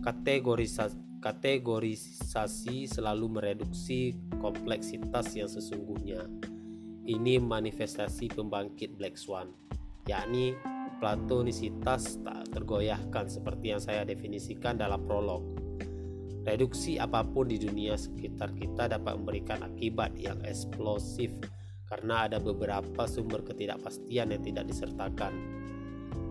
Kategorisasi, 0.00 1.20
kategorisasi 1.20 2.88
selalu 2.88 3.28
mereduksi 3.28 4.16
kompleksitas 4.40 5.36
yang 5.36 5.52
sesungguhnya. 5.52 6.24
Ini 7.04 7.36
manifestasi 7.44 8.32
pembangkit 8.32 8.96
Black 8.96 9.20
Swan, 9.20 9.52
yakni 10.08 10.56
platonisitas 10.96 12.16
tak 12.24 12.48
tergoyahkan 12.56 13.28
seperti 13.28 13.76
yang 13.76 13.84
saya 13.84 14.08
definisikan 14.08 14.80
dalam 14.80 15.04
prolog. 15.04 15.44
Reduksi 16.48 16.96
apa 16.96 17.20
pun 17.20 17.52
di 17.52 17.60
dunia 17.60 18.00
sekitar 18.00 18.56
kita 18.56 18.88
dapat 18.88 19.12
memberikan 19.20 19.60
akibat 19.60 20.16
yang 20.16 20.40
eksplosif 20.40 21.36
karena 21.84 22.32
ada 22.32 22.40
beberapa 22.40 23.04
sumber 23.04 23.44
ketidakpastian 23.44 24.32
yang 24.32 24.40
tidak 24.40 24.64
disertakan. 24.72 25.64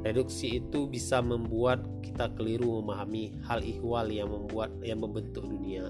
Reduksi 0.03 0.59
itu 0.59 0.83
bisa 0.85 1.23
membuat 1.23 1.79
kita 2.03 2.27
keliru 2.35 2.83
memahami 2.83 3.39
hal 3.47 3.63
ihwal 3.63 4.11
yang 4.11 4.27
membuat 4.27 4.75
yang 4.83 4.99
membentuk 4.99 5.47
dunia. 5.47 5.87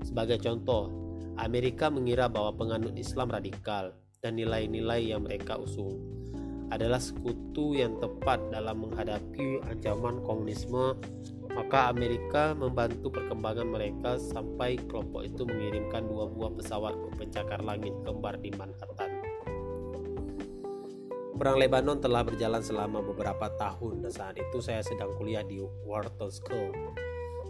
Sebagai 0.00 0.40
contoh, 0.40 0.88
Amerika 1.36 1.92
mengira 1.92 2.24
bahwa 2.24 2.56
penganut 2.56 2.96
Islam 2.96 3.28
radikal 3.28 3.92
dan 4.24 4.40
nilai-nilai 4.40 5.12
yang 5.12 5.28
mereka 5.28 5.60
usung 5.60 6.00
adalah 6.72 6.96
sekutu 6.96 7.76
yang 7.76 8.00
tepat 8.00 8.40
dalam 8.48 8.88
menghadapi 8.88 9.60
ancaman 9.68 10.24
komunisme 10.24 10.96
maka 11.54 11.94
Amerika 11.94 12.50
membantu 12.50 13.14
perkembangan 13.14 13.70
mereka 13.70 14.18
sampai 14.18 14.74
kelompok 14.90 15.22
itu 15.22 15.46
mengirimkan 15.46 16.02
dua 16.10 16.26
buah 16.26 16.50
pesawat 16.58 16.94
pencakar 17.14 17.62
langit 17.62 17.94
kembar 18.02 18.34
di 18.42 18.50
Manhattan. 18.58 19.13
Perang 21.34 21.58
Lebanon 21.58 21.98
telah 21.98 22.22
berjalan 22.22 22.62
selama 22.62 23.02
beberapa 23.02 23.50
tahun 23.58 24.06
dan 24.06 24.12
saat 24.14 24.38
itu 24.38 24.62
saya 24.62 24.86
sedang 24.86 25.10
kuliah 25.18 25.42
di 25.42 25.58
Wharton 25.82 26.30
School. 26.30 26.70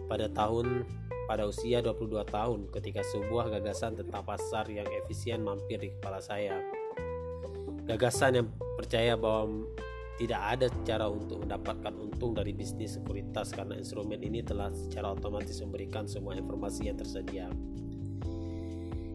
Pada 0.09 0.25
tahun 0.33 0.89
pada 1.29 1.45
usia 1.45 1.85
22 1.85 2.25
tahun 2.33 2.73
ketika 2.73 3.05
sebuah 3.05 3.53
gagasan 3.53 3.97
tentang 3.97 4.25
pasar 4.25 4.69
yang 4.73 4.89
efisien 5.05 5.45
mampir 5.45 5.85
di 5.85 5.93
kepala 5.93 6.25
saya. 6.25 6.65
Gagasan 7.85 8.41
yang 8.41 8.49
percaya 8.81 9.21
bahwa 9.21 9.69
tidak 10.17 10.41
ada 10.41 10.67
cara 10.89 11.07
untuk 11.11 11.45
mendapatkan 11.45 11.93
untung 11.93 12.33
dari 12.33 12.57
bisnis 12.57 12.97
sekuritas 12.97 13.53
karena 13.53 13.77
instrumen 13.77 14.17
ini 14.25 14.41
telah 14.41 14.73
secara 14.73 15.13
otomatis 15.13 15.61
memberikan 15.61 16.09
semua 16.09 16.33
informasi 16.41 16.89
yang 16.89 16.97
tersedia. 16.97 17.53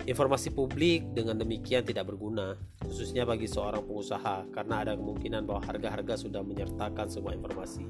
Informasi 0.09 0.49
publik 0.49 1.13
dengan 1.13 1.37
demikian 1.37 1.85
tidak 1.85 2.09
berguna, 2.09 2.57
khususnya 2.81 3.29
bagi 3.29 3.45
seorang 3.45 3.85
pengusaha, 3.85 4.49
karena 4.49 4.81
ada 4.81 4.97
kemungkinan 4.97 5.45
bahwa 5.45 5.61
harga-harga 5.61 6.25
sudah 6.25 6.41
menyertakan 6.41 7.05
semua 7.13 7.37
informasi, 7.37 7.85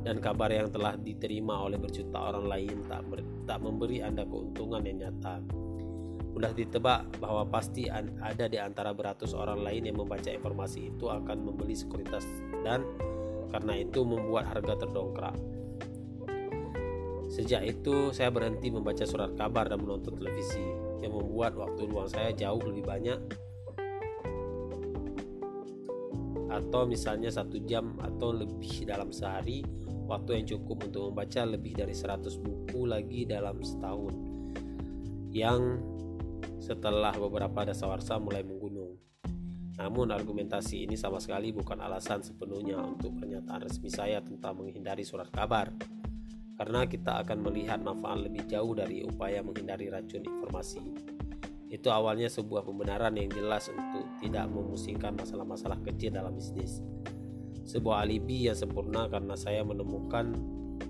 dan 0.00 0.16
kabar 0.16 0.48
yang 0.48 0.72
telah 0.72 0.96
diterima 0.96 1.60
oleh 1.60 1.76
berjuta 1.76 2.16
orang 2.16 2.48
lain 2.48 2.80
tak, 2.88 3.04
ber, 3.04 3.20
tak 3.44 3.60
memberi 3.60 4.00
Anda 4.00 4.24
keuntungan 4.24 4.80
yang 4.80 5.04
nyata. 5.04 5.44
Mudah 6.32 6.56
ditebak 6.56 7.20
bahwa 7.20 7.44
pasti 7.44 7.84
ada 7.92 8.48
di 8.48 8.56
antara 8.56 8.96
beratus 8.96 9.36
orang 9.36 9.60
lain 9.60 9.92
yang 9.92 10.00
membaca 10.00 10.32
informasi 10.32 10.88
itu 10.88 11.12
akan 11.12 11.36
membeli 11.52 11.76
sekuritas 11.76 12.24
dan 12.64 12.80
karena 13.52 13.76
itu 13.76 14.00
membuat 14.00 14.48
harga 14.48 14.88
terdongkrak. 14.88 15.36
Sejak 17.28 17.60
itu 17.68 18.08
saya 18.16 18.32
berhenti 18.32 18.72
membaca 18.72 19.04
surat 19.04 19.36
kabar 19.36 19.68
dan 19.68 19.84
menonton 19.84 20.16
televisi 20.16 20.81
yang 21.02 21.12
membuat 21.12 21.58
waktu 21.58 21.82
luang 21.84 22.06
saya 22.06 22.30
jauh 22.30 22.62
lebih 22.62 22.86
banyak 22.86 23.18
atau 26.52 26.84
misalnya 26.84 27.32
satu 27.32 27.58
jam 27.64 27.96
atau 27.98 28.30
lebih 28.36 28.84
dalam 28.84 29.08
sehari 29.08 29.64
waktu 30.04 30.42
yang 30.42 30.46
cukup 30.56 30.92
untuk 30.92 31.02
membaca 31.10 31.42
lebih 31.48 31.72
dari 31.74 31.96
100 31.96 32.28
buku 32.38 32.84
lagi 32.84 33.24
dalam 33.24 33.56
setahun 33.64 34.12
yang 35.32 35.80
setelah 36.60 37.16
beberapa 37.16 37.66
dasawarsa 37.66 38.20
mulai 38.20 38.44
menggunung. 38.44 38.94
Namun 39.80 40.12
argumentasi 40.12 40.84
ini 40.84 40.94
sama 41.00 41.18
sekali 41.18 41.50
bukan 41.50 41.80
alasan 41.80 42.20
sepenuhnya 42.20 42.78
untuk 42.78 43.16
pernyataan 43.18 43.66
resmi 43.66 43.88
saya 43.88 44.20
tentang 44.20 44.60
menghindari 44.60 45.02
surat 45.02 45.32
kabar. 45.32 45.72
Karena 46.62 46.86
kita 46.86 47.26
akan 47.26 47.42
melihat 47.42 47.82
manfaat 47.82 48.22
lebih 48.22 48.46
jauh 48.46 48.70
dari 48.70 49.02
upaya 49.02 49.42
menghindari 49.42 49.90
racun 49.90 50.22
informasi. 50.22 50.78
Itu 51.66 51.90
awalnya 51.90 52.30
sebuah 52.30 52.62
pembenaran 52.62 53.18
yang 53.18 53.34
jelas 53.34 53.66
untuk 53.66 54.06
tidak 54.22 54.46
memusingkan 54.46 55.18
masalah-masalah 55.18 55.82
kecil 55.82 56.14
dalam 56.14 56.38
bisnis. 56.38 56.78
Sebuah 57.66 58.06
alibi 58.06 58.46
yang 58.46 58.54
sempurna 58.54 59.10
karena 59.10 59.34
saya 59.34 59.66
menemukan 59.66 60.38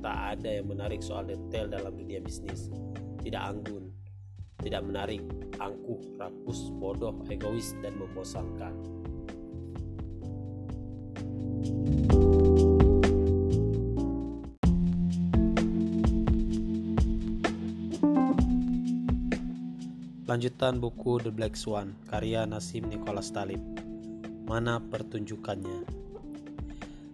tak 0.05 0.37
ada 0.37 0.61
yang 0.61 0.69
menarik 0.69 1.01
soal 1.01 1.25
detail 1.25 1.73
dalam 1.73 1.97
dunia 1.97 2.21
bisnis. 2.21 2.69
Tidak 3.25 3.41
anggun, 3.41 3.89
tidak 4.61 4.85
menarik, 4.85 5.25
angkuh, 5.57 6.21
rakus, 6.21 6.69
bodoh, 6.77 7.17
egois, 7.33 7.73
dan 7.81 7.97
membosankan. 7.97 8.77
Lanjutan 20.33 20.81
buku 20.81 21.21
The 21.21 21.29
Black 21.29 21.53
Swan, 21.53 21.93
karya 22.09 22.49
Nasim 22.49 22.89
Nicholas 22.89 23.29
Talib. 23.37 23.61
Mana 24.49 24.81
pertunjukannya? 24.81 25.85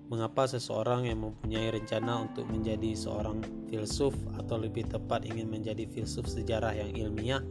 Mengapa 0.06 0.46
seseorang 0.46 1.02
yang 1.02 1.26
mempunyai 1.26 1.74
rencana 1.74 2.30
untuk 2.30 2.46
menjadi 2.46 2.94
seorang 2.94 3.42
filsuf 3.66 4.14
atau 4.38 4.62
lebih 4.62 4.86
tepat 4.86 5.26
ingin 5.26 5.50
menjadi 5.50 5.90
filsuf 5.90 6.30
sejarah 6.30 6.78
yang 6.78 6.94
ilmiah 6.94 7.42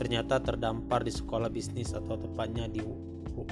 ternyata 0.00 0.40
terdampar 0.40 1.04
di 1.04 1.12
sekolah 1.12 1.52
bisnis 1.52 1.92
atau 1.92 2.16
tepatnya 2.16 2.64
di 2.64 2.80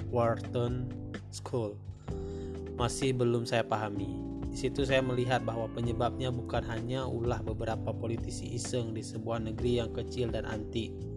Wharton 0.08 0.88
School? 1.28 1.76
Masih 2.80 3.12
belum 3.12 3.44
saya 3.44 3.60
pahami. 3.60 4.08
Di 4.48 4.56
situ 4.56 4.88
saya 4.88 5.04
melihat 5.04 5.44
bahwa 5.44 5.68
penyebabnya 5.68 6.32
bukan 6.32 6.64
hanya 6.64 7.04
ulah 7.04 7.44
beberapa 7.44 7.92
politisi 7.92 8.56
iseng 8.56 8.96
di 8.96 9.04
sebuah 9.04 9.52
negeri 9.52 9.84
yang 9.84 9.92
kecil 9.92 10.32
dan 10.32 10.48
antik 10.48 11.11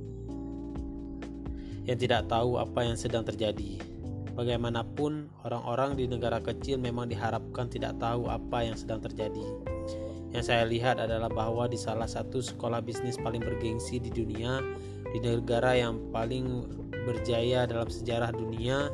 yang 1.86 1.98
tidak 2.02 2.26
tahu 2.28 2.58
apa 2.58 2.86
yang 2.86 2.98
sedang 2.98 3.22
terjadi 3.22 3.78
Bagaimanapun, 4.36 5.32
orang-orang 5.48 5.96
di 5.96 6.12
negara 6.12 6.44
kecil 6.44 6.76
memang 6.76 7.08
diharapkan 7.08 7.72
tidak 7.72 7.96
tahu 8.04 8.28
apa 8.28 8.68
yang 8.68 8.76
sedang 8.76 9.00
terjadi. 9.00 9.48
Yang 10.36 10.52
saya 10.52 10.68
lihat 10.68 11.00
adalah 11.00 11.32
bahwa 11.32 11.72
di 11.72 11.80
salah 11.80 12.04
satu 12.04 12.44
sekolah 12.44 12.84
bisnis 12.84 13.16
paling 13.16 13.40
bergengsi 13.40 13.96
di 13.96 14.12
dunia, 14.12 14.60
di 15.16 15.24
negara 15.24 15.80
yang 15.80 16.12
paling 16.12 16.68
berjaya 17.08 17.64
dalam 17.64 17.88
sejarah 17.88 18.36
dunia, 18.36 18.92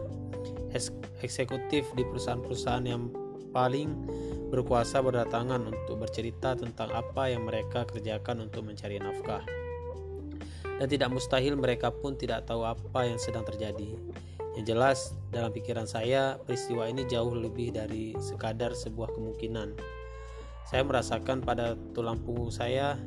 eksekutif 1.26 1.90
di 1.98 2.06
perusahaan-perusahaan 2.06 2.86
yang 2.86 3.10
paling 3.50 3.98
berkuasa 4.54 5.02
berdatangan 5.02 5.74
untuk 5.74 6.06
bercerita 6.06 6.54
tentang 6.54 6.94
apa 6.94 7.34
yang 7.34 7.50
mereka 7.50 7.82
kerjakan 7.90 8.46
untuk 8.46 8.62
mencari 8.62 9.02
nafkah. 9.02 9.42
Dan 10.82 10.90
tidak 10.90 11.14
mustahil 11.14 11.54
mereka 11.54 11.94
pun 11.94 12.18
tidak 12.18 12.50
tahu 12.50 12.66
apa 12.66 13.06
yang 13.06 13.22
sedang 13.22 13.46
terjadi. 13.46 14.02
Yang 14.58 14.66
jelas, 14.66 15.00
dalam 15.30 15.54
pikiran 15.54 15.86
saya, 15.86 16.42
peristiwa 16.42 16.90
ini 16.90 17.06
jauh 17.06 17.38
lebih 17.38 17.70
dari 17.70 18.18
sekadar 18.18 18.74
sebuah 18.74 19.14
kemungkinan. 19.14 19.78
Saya 20.66 20.82
merasakan 20.82 21.46
pada 21.46 21.78
tulang 21.94 22.18
punggung 22.26 22.50
saya 22.50 22.98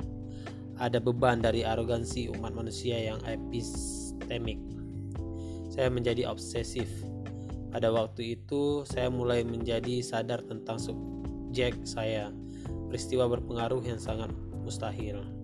ada 0.78 1.02
beban 1.02 1.42
dari 1.42 1.66
arogansi 1.66 2.30
umat 2.38 2.54
manusia 2.54 2.94
yang 2.94 3.18
epistemik. 3.26 4.62
Saya 5.66 5.90
menjadi 5.90 6.30
obsesif. 6.30 6.86
Pada 7.74 7.90
waktu 7.90 8.38
itu, 8.38 8.86
saya 8.86 9.10
mulai 9.10 9.42
menjadi 9.42 9.98
sadar 9.98 10.46
tentang 10.46 10.78
subjek 10.78 11.74
saya, 11.82 12.30
peristiwa 12.86 13.26
berpengaruh 13.26 13.82
yang 13.82 13.98
sangat 13.98 14.30
mustahil 14.62 15.43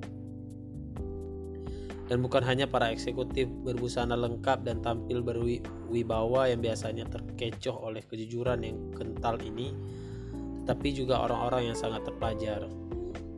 dan 2.10 2.26
bukan 2.26 2.42
hanya 2.42 2.66
para 2.66 2.90
eksekutif 2.90 3.46
berbusana 3.62 4.18
lengkap 4.18 4.66
dan 4.66 4.82
tampil 4.82 5.22
berwibawa 5.22 6.50
yang 6.50 6.58
biasanya 6.58 7.06
terkecoh 7.06 7.86
oleh 7.86 8.02
kejujuran 8.02 8.66
yang 8.66 8.90
kental 8.98 9.38
ini, 9.38 9.70
tetapi 10.66 10.90
juga 10.90 11.22
orang-orang 11.22 11.70
yang 11.70 11.78
sangat 11.78 12.02
terpelajar. 12.02 12.66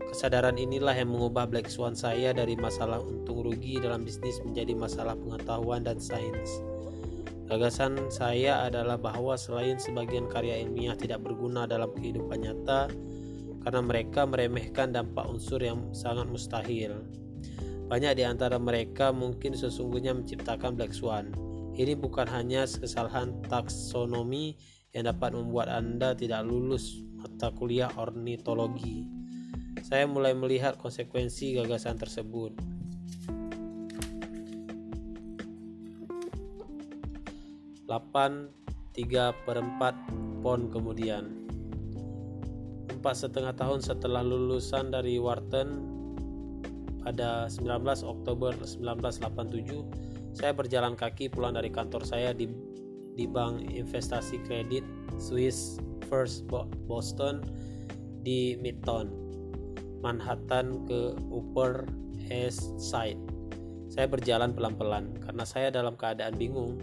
Kesadaran 0.08 0.56
inilah 0.56 0.96
yang 0.96 1.12
mengubah 1.12 1.52
Black 1.52 1.68
Swan 1.68 1.92
saya 1.92 2.32
dari 2.32 2.56
masalah 2.56 2.96
untung 2.96 3.44
rugi 3.44 3.76
dalam 3.76 4.08
bisnis 4.08 4.40
menjadi 4.40 4.72
masalah 4.72 5.20
pengetahuan 5.20 5.84
dan 5.84 6.00
sains. 6.00 6.64
Gagasan 7.52 8.08
saya 8.08 8.64
adalah 8.64 8.96
bahwa 8.96 9.36
selain 9.36 9.76
sebagian 9.76 10.32
karya 10.32 10.64
ilmiah 10.64 10.96
tidak 10.96 11.20
berguna 11.20 11.68
dalam 11.68 11.92
kehidupan 11.92 12.40
nyata, 12.40 12.88
karena 13.68 13.80
mereka 13.84 14.24
meremehkan 14.24 14.96
dampak 14.96 15.28
unsur 15.28 15.60
yang 15.60 15.92
sangat 15.92 16.24
mustahil. 16.32 17.21
Banyak 17.92 18.16
di 18.16 18.24
antara 18.24 18.56
mereka 18.56 19.12
mungkin 19.12 19.52
sesungguhnya 19.52 20.16
menciptakan 20.16 20.80
Black 20.80 20.96
Swan, 20.96 21.28
Ini 21.76 21.92
bukan 21.92 22.24
hanya 22.24 22.64
kesalahan 22.64 23.44
taksonomi 23.52 24.56
yang 24.96 25.12
dapat 25.12 25.36
membuat 25.36 25.68
Anda 25.68 26.16
tidak 26.16 26.48
lulus 26.48 27.04
mata 27.20 27.52
kuliah 27.52 27.92
ornitologi. 28.00 29.04
Saya 29.84 30.08
mulai 30.08 30.32
melihat 30.32 30.80
konsekuensi 30.80 31.60
gagasan 31.60 32.00
tersebut. 32.00 32.56
8 37.92 37.92
3 37.92 39.44
per 39.44 39.56
4 39.60 40.40
pon 40.40 40.72
kemudian 40.72 41.28
empat 42.88 43.20
setengah 43.20 43.52
tahun 43.52 43.84
setelah 43.84 44.24
lulusan 44.24 44.88
dari 44.88 45.20
Wharton 45.20 45.91
pada 47.02 47.50
19 47.50 47.82
Oktober 48.06 48.54
1987 48.56 50.32
saya 50.32 50.52
berjalan 50.56 50.96
kaki 50.96 51.28
pulang 51.28 51.58
dari 51.58 51.68
kantor 51.68 52.06
saya 52.06 52.32
di 52.32 52.48
di 53.12 53.28
bank 53.28 53.68
investasi 53.68 54.40
kredit 54.48 54.86
Swiss 55.20 55.76
First 56.08 56.48
Boston 56.88 57.44
di 58.24 58.56
Midtown 58.56 59.12
Manhattan 60.00 60.88
ke 60.88 61.18
Upper 61.28 61.84
East 62.32 62.80
Side 62.80 63.20
saya 63.92 64.08
berjalan 64.08 64.56
pelan-pelan 64.56 65.12
karena 65.20 65.44
saya 65.44 65.68
dalam 65.68 66.00
keadaan 66.00 66.40
bingung 66.40 66.80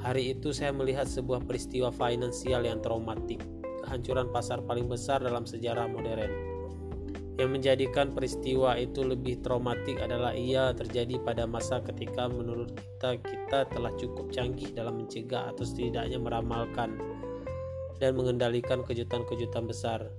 Hari 0.00 0.32
itu 0.32 0.48
saya 0.56 0.72
melihat 0.72 1.04
sebuah 1.04 1.44
peristiwa 1.44 1.92
finansial 1.92 2.64
yang 2.64 2.80
traumatik, 2.80 3.44
kehancuran 3.84 4.32
pasar 4.32 4.64
paling 4.64 4.88
besar 4.88 5.20
dalam 5.20 5.44
sejarah 5.44 5.84
modern. 5.92 6.49
Yang 7.40 7.56
menjadikan 7.56 8.12
peristiwa 8.12 8.76
itu 8.76 9.00
lebih 9.00 9.40
traumatik 9.40 9.96
adalah 9.96 10.36
ia 10.36 10.76
terjadi 10.76 11.16
pada 11.24 11.48
masa 11.48 11.80
ketika 11.80 12.28
menurut 12.28 12.76
kita 12.76 13.16
kita 13.16 13.64
telah 13.72 13.88
cukup 13.96 14.28
canggih 14.28 14.68
dalam 14.76 15.00
mencegah 15.00 15.48
atau 15.48 15.64
setidaknya 15.64 16.20
meramalkan 16.20 17.00
dan 17.96 18.12
mengendalikan 18.12 18.84
kejutan-kejutan 18.84 19.64
besar. 19.64 20.12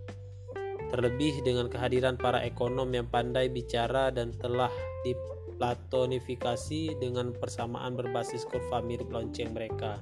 Terlebih 0.89 1.45
dengan 1.45 1.69
kehadiran 1.69 2.17
para 2.17 2.41
ekonom 2.41 2.89
yang 2.89 3.05
pandai 3.05 3.53
bicara 3.53 4.09
dan 4.09 4.33
telah 4.33 4.73
di 5.05 5.13
platonifikasi 5.61 6.97
dengan 6.97 7.37
persamaan 7.37 7.93
berbasis 7.93 8.49
kurva 8.49 8.81
mirip 8.81 9.13
lonceng 9.13 9.53
mereka. 9.53 10.01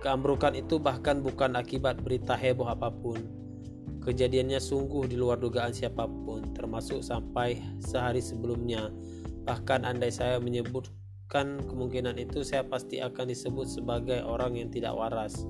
Keambrukan 0.00 0.56
itu 0.56 0.80
bahkan 0.80 1.20
bukan 1.20 1.52
akibat 1.52 2.00
berita 2.00 2.32
heboh 2.32 2.64
apa 2.64 2.88
pun. 2.88 3.47
Kejadiannya 4.08 4.56
sungguh 4.56 5.04
di 5.04 5.20
luar 5.20 5.36
dugaan 5.36 5.76
siapa 5.76 6.08
pun, 6.08 6.56
termasuk 6.56 7.04
sampai 7.04 7.60
sehari 7.76 8.24
sebelumnya. 8.24 8.88
Bahkan 9.44 9.84
andai 9.84 10.08
saya 10.08 10.40
menyebutkan 10.40 11.60
kemungkinan 11.68 12.16
itu, 12.16 12.40
saya 12.40 12.64
pasti 12.64 13.04
akan 13.04 13.28
disebut 13.28 13.68
sebagai 13.68 14.24
orang 14.24 14.56
yang 14.56 14.72
tidak 14.72 14.96
waras. 14.96 15.44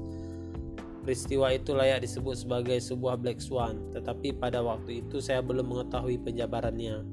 Peristiwa 1.06 1.54
itu 1.54 1.70
layak 1.70 2.02
disebut 2.02 2.34
sebagai 2.34 2.82
sebuah 2.82 3.22
black 3.22 3.38
swan, 3.38 3.94
tetapi 3.94 4.34
pada 4.34 4.59
waktu 4.59 5.06
itu 5.06 5.22
saya 5.22 5.38
belum 5.38 5.70
mengetahui 5.70 6.18
penjabarannya. 6.26 7.06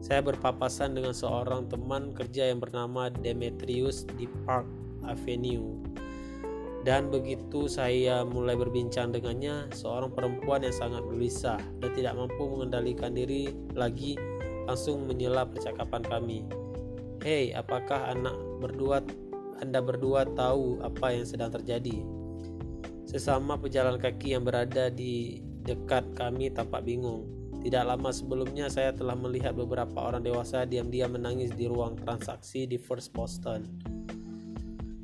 Saya 0.00 0.24
berpapasan 0.24 0.96
dengan 0.96 1.12
seorang 1.12 1.68
teman 1.68 2.16
kerja 2.16 2.48
yang 2.48 2.64
bernama 2.64 3.12
Demetrius 3.12 4.08
di 4.16 4.24
Park 4.48 4.64
Avenue. 5.04 5.76
Dan 6.84 7.08
begitu 7.08 7.64
saya 7.64 8.28
mulai 8.28 8.60
berbincang 8.60 9.08
dengannya, 9.08 9.72
seorang 9.72 10.12
perempuan 10.12 10.68
yang 10.68 10.76
sangat 10.76 11.00
gelisah 11.08 11.56
dan 11.80 11.90
tidak 11.96 12.12
mampu 12.12 12.44
mengendalikan 12.44 13.16
diri 13.16 13.48
lagi 13.72 14.20
langsung 14.68 15.08
menyela 15.08 15.48
percakapan 15.48 16.04
kami. 16.04 16.44
Hei, 17.24 17.56
apakah 17.56 18.12
anak 18.12 18.36
berdua 18.60 19.00
Anda 19.64 19.80
berdua 19.80 20.28
tahu 20.36 20.84
apa 20.84 21.16
yang 21.16 21.24
sedang 21.24 21.48
terjadi? 21.56 22.04
Sesama 23.08 23.56
pejalan 23.56 23.96
kaki 23.96 24.36
yang 24.36 24.44
berada 24.44 24.92
di 24.92 25.40
dekat 25.64 26.12
kami 26.12 26.52
tampak 26.52 26.84
bingung. 26.84 27.24
Tidak 27.64 27.80
lama 27.80 28.12
sebelumnya 28.12 28.68
saya 28.68 28.92
telah 28.92 29.16
melihat 29.16 29.56
beberapa 29.56 30.12
orang 30.12 30.20
dewasa 30.20 30.68
diam-diam 30.68 31.16
menangis 31.16 31.48
di 31.56 31.64
ruang 31.64 31.96
transaksi 31.96 32.68
di 32.68 32.76
First 32.76 33.16
Boston. 33.16 33.64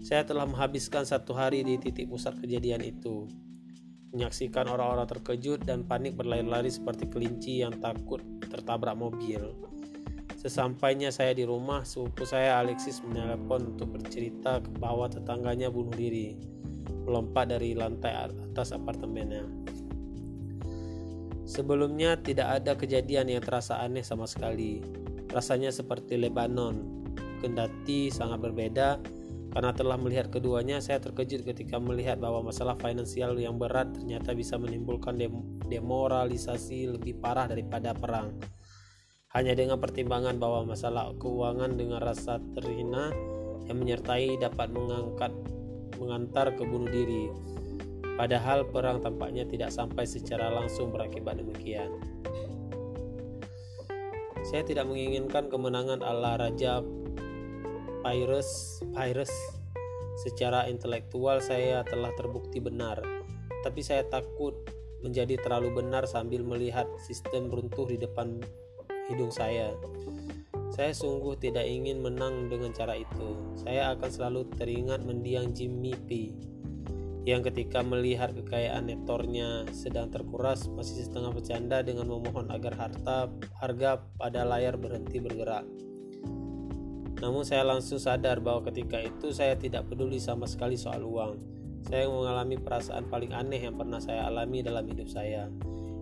Saya 0.00 0.24
telah 0.24 0.48
menghabiskan 0.48 1.04
satu 1.04 1.36
hari 1.36 1.60
di 1.60 1.76
titik 1.76 2.08
pusat 2.08 2.40
kejadian 2.40 2.80
itu. 2.80 3.28
Menyaksikan 4.16 4.66
orang-orang 4.66 5.06
terkejut 5.06 5.62
dan 5.68 5.84
panik 5.84 6.16
berlari-lari 6.16 6.72
seperti 6.72 7.06
kelinci 7.06 7.60
yang 7.60 7.76
takut 7.78 8.24
tertabrak 8.50 8.98
mobil. 8.98 9.54
Sesampainya 10.40 11.12
saya 11.12 11.36
di 11.36 11.44
rumah, 11.44 11.84
sepupu 11.84 12.24
saya 12.24 12.58
Alexis 12.58 13.04
menelepon 13.04 13.76
untuk 13.76 13.94
bercerita 13.94 14.58
bahwa 14.80 15.04
tetangganya 15.06 15.68
bunuh 15.68 15.92
diri, 15.92 16.34
melompat 17.04 17.52
dari 17.52 17.76
lantai 17.76 18.26
atas 18.26 18.72
apartemennya. 18.72 19.44
Sebelumnya 21.44 22.16
tidak 22.16 22.62
ada 22.62 22.72
kejadian 22.72 23.28
yang 23.28 23.44
terasa 23.44 23.84
aneh 23.84 24.00
sama 24.00 24.24
sekali. 24.24 24.80
Rasanya 25.28 25.68
seperti 25.68 26.16
Lebanon. 26.16 27.04
Kendati 27.44 28.08
sangat 28.08 28.40
berbeda, 28.40 28.96
karena 29.50 29.74
telah 29.74 29.98
melihat 29.98 30.30
keduanya, 30.30 30.78
saya 30.78 31.02
terkejut 31.02 31.42
ketika 31.42 31.82
melihat 31.82 32.22
bahwa 32.22 32.50
masalah 32.50 32.78
finansial 32.78 33.34
yang 33.38 33.58
berat 33.58 33.90
ternyata 33.94 34.30
bisa 34.34 34.54
menimbulkan 34.56 35.18
demoralisasi 35.66 36.96
lebih 36.98 37.18
parah 37.18 37.50
daripada 37.50 37.90
perang. 37.92 38.38
Hanya 39.34 39.54
dengan 39.54 39.78
pertimbangan 39.78 40.38
bahwa 40.38 40.74
masalah 40.74 41.14
keuangan 41.18 41.78
dengan 41.78 42.02
rasa 42.02 42.42
terhina 42.54 43.14
yang 43.66 43.78
menyertai 43.78 44.38
dapat 44.38 44.70
mengangkat 44.74 45.30
mengantar 45.98 46.56
ke 46.56 46.62
bunuh 46.66 46.90
diri 46.90 47.30
Padahal 48.20 48.68
perang 48.68 49.00
tampaknya 49.00 49.48
tidak 49.48 49.72
sampai 49.72 50.04
secara 50.04 50.52
langsung 50.52 50.92
berakibat 50.92 51.40
demikian. 51.40 51.88
Saya 54.44 54.60
tidak 54.60 54.92
menginginkan 54.92 55.48
kemenangan 55.48 56.04
ala 56.04 56.36
Raja 56.36 56.84
Pyrrhus. 58.00 58.80
Pyrrhus. 58.92 59.32
Secara 60.20 60.68
intelektual 60.68 61.40
saya 61.40 61.80
telah 61.88 62.12
terbukti 62.12 62.60
benar, 62.60 63.00
tapi 63.64 63.80
saya 63.80 64.04
takut 64.04 64.52
menjadi 65.00 65.40
terlalu 65.40 65.80
benar 65.80 66.04
sambil 66.04 66.44
melihat 66.44 66.84
sistem 67.00 67.48
runtuh 67.48 67.88
di 67.88 67.96
depan 67.96 68.36
hidung 69.08 69.32
saya. 69.32 69.72
Saya 70.76 70.92
sungguh 70.92 71.40
tidak 71.40 71.64
ingin 71.64 72.04
menang 72.04 72.52
dengan 72.52 72.72
cara 72.76 73.00
itu. 73.00 73.56
Saya 73.56 73.96
akan 73.96 74.10
selalu 74.12 74.48
teringat 74.60 75.00
mendiang 75.08 75.56
Jimmy 75.56 75.96
P 75.96 76.36
yang 77.28 77.44
ketika 77.44 77.84
melihat 77.84 78.32
kekayaan 78.32 78.88
netornya 78.88 79.68
sedang 79.76 80.08
terkuras 80.08 80.72
masih 80.72 81.04
setengah 81.04 81.36
bercanda 81.36 81.84
dengan 81.84 82.08
memohon 82.08 82.48
agar 82.48 82.72
harta 82.80 83.28
harga 83.60 84.00
pada 84.16 84.48
layar 84.48 84.80
berhenti 84.80 85.20
bergerak. 85.20 85.89
Namun 87.20 87.44
saya 87.44 87.68
langsung 87.68 88.00
sadar 88.00 88.40
bahwa 88.40 88.64
ketika 88.72 88.96
itu 88.96 89.28
saya 89.30 89.52
tidak 89.54 89.92
peduli 89.92 90.16
sama 90.16 90.48
sekali 90.48 90.80
soal 90.80 91.04
uang. 91.04 91.36
Saya 91.84 92.08
mengalami 92.08 92.56
perasaan 92.56 93.08
paling 93.08 93.36
aneh 93.36 93.60
yang 93.60 93.76
pernah 93.76 94.00
saya 94.00 94.28
alami 94.28 94.64
dalam 94.64 94.84
hidup 94.88 95.08
saya. 95.08 95.48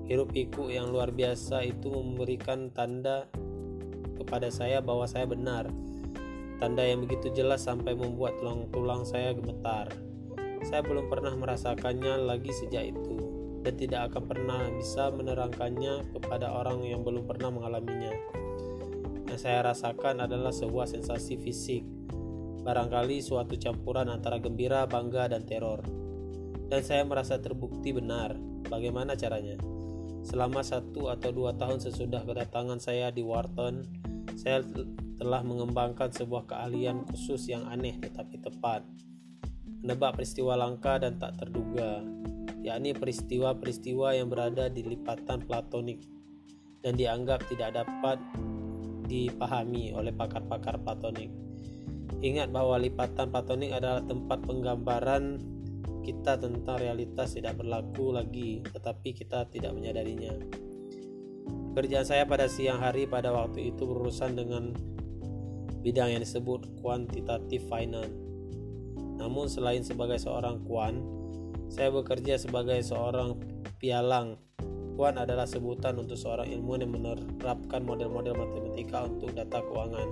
Hirup 0.07 0.31
pikuk 0.33 0.71
yang 0.71 0.89
luar 0.95 1.11
biasa 1.11 1.67
itu 1.67 1.91
memberikan 1.91 2.71
tanda 2.71 3.27
kepada 4.15 4.49
saya 4.49 4.79
bahwa 4.79 5.05
saya 5.11 5.27
benar. 5.27 5.69
Tanda 6.59 6.83
yang 6.83 7.07
begitu 7.07 7.31
jelas 7.35 7.67
sampai 7.67 7.95
membuat 7.95 8.39
tulang-tulang 8.43 9.07
saya 9.07 9.35
gemetar. 9.35 9.91
Saya 10.67 10.83
belum 10.83 11.07
pernah 11.07 11.35
merasakannya 11.39 12.27
lagi 12.27 12.51
sejak 12.51 12.95
itu 12.95 13.17
dan 13.63 13.75
tidak 13.79 14.01
akan 14.11 14.23
pernah 14.27 14.61
bisa 14.75 15.11
menerangkannya 15.15 16.15
kepada 16.15 16.51
orang 16.51 16.83
yang 16.83 17.07
belum 17.07 17.27
pernah 17.27 17.51
mengalaminya. 17.51 18.15
Yang 19.29 19.41
saya 19.45 19.61
rasakan 19.69 20.25
adalah 20.25 20.51
sebuah 20.51 20.89
sensasi 20.89 21.37
fisik, 21.37 21.85
barangkali 22.65 23.21
suatu 23.21 23.61
campuran 23.61 24.09
antara 24.09 24.41
gembira, 24.41 24.89
bangga, 24.89 25.29
dan 25.31 25.45
teror. 25.45 25.85
Dan 26.69 26.81
saya 26.85 27.05
merasa 27.05 27.41
terbukti 27.41 27.93
benar. 27.93 28.37
Bagaimana 28.69 29.17
caranya? 29.17 29.57
Selama 30.25 30.61
satu 30.61 31.09
atau 31.09 31.33
dua 31.33 31.57
tahun 31.57 31.81
sesudah 31.81 32.25
kedatangan 32.25 32.81
saya 32.81 33.09
di 33.09 33.25
Wharton, 33.25 33.85
saya 34.37 34.61
telah 35.19 35.41
mengembangkan 35.45 36.13
sebuah 36.13 36.47
keahlian 36.47 37.09
khusus 37.11 37.51
yang 37.51 37.67
aneh 37.67 37.99
tetapi 37.99 38.39
tepat 38.39 38.87
menebak 39.83 40.19
peristiwa 40.19 40.59
langka 40.59 40.99
dan 40.99 41.23
tak 41.23 41.39
terduga, 41.39 42.03
yakni 42.63 42.95
peristiwa-peristiwa 42.95 44.19
yang 44.19 44.27
berada 44.27 44.67
di 44.67 44.83
lipatan 44.83 45.47
platonik 45.47 46.03
dan 46.83 46.99
dianggap 46.99 47.47
tidak 47.47 47.79
dapat 47.79 48.19
dipahami 49.09 49.97
oleh 49.97 50.13
pakar-pakar 50.13 50.85
platonik. 50.85 51.33
Ingat 52.21 52.53
bahwa 52.53 52.77
lipatan 52.77 53.33
platonik 53.33 53.73
adalah 53.73 54.05
tempat 54.05 54.45
penggambaran 54.45 55.41
kita 56.05 56.41
tentang 56.41 56.81
realitas 56.81 57.37
tidak 57.37 57.61
berlaku 57.61 58.17
lagi, 58.17 58.65
tetapi 58.65 59.13
kita 59.13 59.45
tidak 59.53 59.77
menyadarinya. 59.77 60.37
Kerjaan 61.77 62.07
saya 62.09 62.25
pada 62.25 62.49
siang 62.49 62.81
hari 62.81 63.05
pada 63.05 63.31
waktu 63.31 63.71
itu 63.71 63.85
berurusan 63.85 64.35
dengan 64.35 64.73
bidang 65.85 66.17
yang 66.17 66.23
disebut 66.25 66.81
quantitative 66.81 67.65
finance. 67.69 68.13
Namun 69.21 69.47
selain 69.47 69.85
sebagai 69.85 70.17
seorang 70.19 70.65
kuan, 70.65 71.05
saya 71.69 71.93
bekerja 71.93 72.41
sebagai 72.41 72.81
seorang 72.83 73.37
pialang. 73.77 74.41
Kuan 74.99 75.15
adalah 75.15 75.47
sebutan 75.47 75.95
untuk 75.95 76.19
seorang 76.19 76.51
ilmuwan 76.51 76.83
yang 76.83 76.91
menerapkan 76.99 77.87
model-model 77.87 78.35
matematika 78.35 79.07
untuk 79.07 79.31
data 79.31 79.63
keuangan 79.63 80.11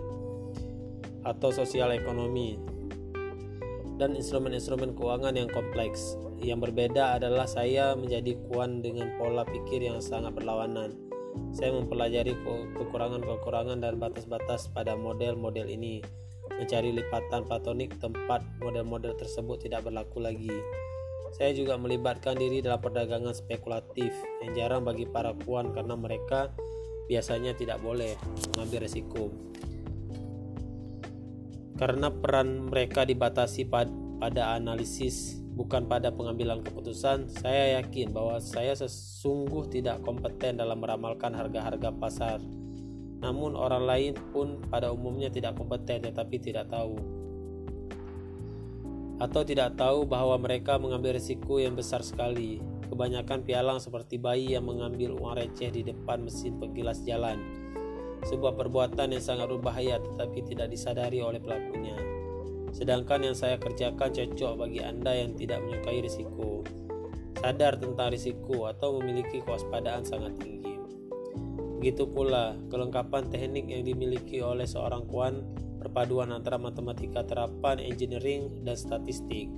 atau 1.27 1.51
sosial 1.51 1.91
ekonomi 1.91 2.55
dan 3.99 4.15
instrumen-instrumen 4.15 4.95
keuangan 4.95 5.35
yang 5.35 5.51
kompleks. 5.51 6.15
Yang 6.39 6.71
berbeda 6.71 7.19
adalah 7.19 7.51
saya 7.51 7.99
menjadi 7.99 8.39
kuan 8.47 8.79
dengan 8.79 9.11
pola 9.19 9.43
pikir 9.43 9.83
yang 9.83 9.99
sangat 9.99 10.39
berlawanan. 10.39 10.95
Saya 11.51 11.75
mempelajari 11.75 12.39
kekurangan-kekurangan 12.79 13.83
dan 13.83 13.99
batas-batas 13.99 14.71
pada 14.71 14.95
model-model 14.95 15.67
ini, 15.67 15.99
mencari 16.63 16.95
lipatan 16.95 17.43
platonik 17.43 17.99
tempat 17.99 18.47
model-model 18.63 19.19
tersebut 19.19 19.67
tidak 19.67 19.83
berlaku 19.83 20.23
lagi. 20.23 20.55
Saya 21.35 21.51
juga 21.57 21.75
melibatkan 21.75 22.39
diri 22.39 22.63
dalam 22.63 22.79
perdagangan 22.79 23.35
spekulatif 23.35 24.15
yang 24.45 24.53
jarang 24.55 24.83
bagi 24.87 25.09
para 25.09 25.35
kuan 25.43 25.75
karena 25.75 25.99
mereka 25.99 26.55
biasanya 27.11 27.55
tidak 27.55 27.83
boleh 27.83 28.15
mengambil 28.55 28.87
resiko 28.87 29.31
karena 31.77 32.09
peran 32.09 32.73
mereka 32.73 33.05
dibatasi 33.05 33.69
pad 33.69 33.93
pada 34.17 34.57
analisis 34.57 35.37
bukan 35.57 35.85
pada 35.85 36.09
pengambilan 36.09 36.65
keputusan, 36.65 37.29
saya 37.29 37.81
yakin 37.81 38.17
bahwa 38.17 38.41
saya 38.41 38.73
sesungguh 38.73 39.69
tidak 39.69 40.01
kompeten 40.01 40.57
dalam 40.57 40.81
meramalkan 40.81 41.37
harga-harga 41.37 41.93
pasar. 41.93 42.41
Namun 43.21 43.57
orang 43.57 43.85
lain 43.85 44.13
pun 44.33 44.61
pada 44.73 44.89
umumnya 44.89 45.29
tidak 45.29 45.57
kompeten 45.57 46.05
tetapi 46.05 46.37
tidak 46.41 46.69
tahu 46.69 46.97
atau 49.17 49.43
tidak 49.45 49.77
tahu 49.81 50.05
bahwa 50.05 50.37
mereka 50.37 50.77
mengambil 50.77 51.17
risiko 51.17 51.57
yang 51.61 51.73
besar 51.73 52.05
sekali. 52.05 52.61
Kebanyakan 52.87 53.43
pialang 53.43 53.83
seperti 53.83 54.17
bayi 54.17 54.55
yang 54.55 54.65
mengambil 54.65 55.19
uang 55.19 55.37
receh 55.43 55.75
di 55.75 55.83
depan 55.83 56.23
mesin 56.23 56.57
penggilas 56.63 57.03
jalan 57.03 57.67
sebuah 58.27 58.59
perbuatan 58.59 59.15
yang 59.15 59.23
sangat 59.23 59.47
berbahaya 59.47 60.03
tetapi 60.03 60.43
tidak 60.43 60.73
disadari 60.75 61.23
oleh 61.23 61.39
pelakunya. 61.39 61.95
Sedangkan 62.75 63.23
yang 63.23 63.37
saya 63.39 63.57
kerjakan 63.57 64.13
cocok 64.13 64.53
bagi 64.59 64.81
Anda 64.83 65.15
yang 65.15 65.39
tidak 65.39 65.63
menyukai 65.65 66.03
risiko, 66.03 66.67
sadar 67.39 67.79
tentang 67.79 68.13
risiko 68.13 68.69
atau 68.69 68.99
memiliki 69.01 69.41
kewaspadaan 69.47 70.05
sangat 70.05 70.37
tinggi. 70.43 70.75
Begitu 71.79 72.09
pula 72.11 72.59
kelengkapan 72.73 73.31
teknik 73.31 73.71
yang 73.71 73.87
dimiliki 73.87 74.43
oleh 74.43 74.67
seorang 74.67 75.07
kuan 75.07 75.45
perpaduan 75.97 76.29
antara 76.29 76.61
matematika 76.61 77.25
terapan, 77.25 77.81
engineering, 77.81 78.53
dan 78.69 78.77
statistik. 78.77 79.49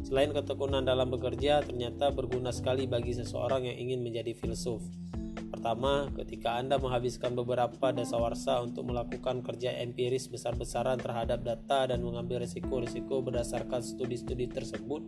Selain 0.00 0.32
ketekunan 0.32 0.88
dalam 0.88 1.12
bekerja, 1.12 1.60
ternyata 1.60 2.08
berguna 2.08 2.48
sekali 2.48 2.88
bagi 2.88 3.12
seseorang 3.12 3.68
yang 3.68 3.76
ingin 3.76 4.00
menjadi 4.00 4.32
filsuf. 4.32 4.80
Pertama, 5.52 6.08
ketika 6.16 6.56
Anda 6.56 6.80
menghabiskan 6.80 7.36
beberapa 7.36 7.92
dasawarsa 7.92 8.64
untuk 8.64 8.88
melakukan 8.88 9.44
kerja 9.44 9.84
empiris 9.84 10.32
besar-besaran 10.32 10.96
terhadap 10.96 11.44
data 11.44 11.92
dan 11.92 12.00
mengambil 12.00 12.40
risiko-risiko 12.40 13.20
berdasarkan 13.20 13.84
studi-studi 13.84 14.48
tersebut, 14.48 15.04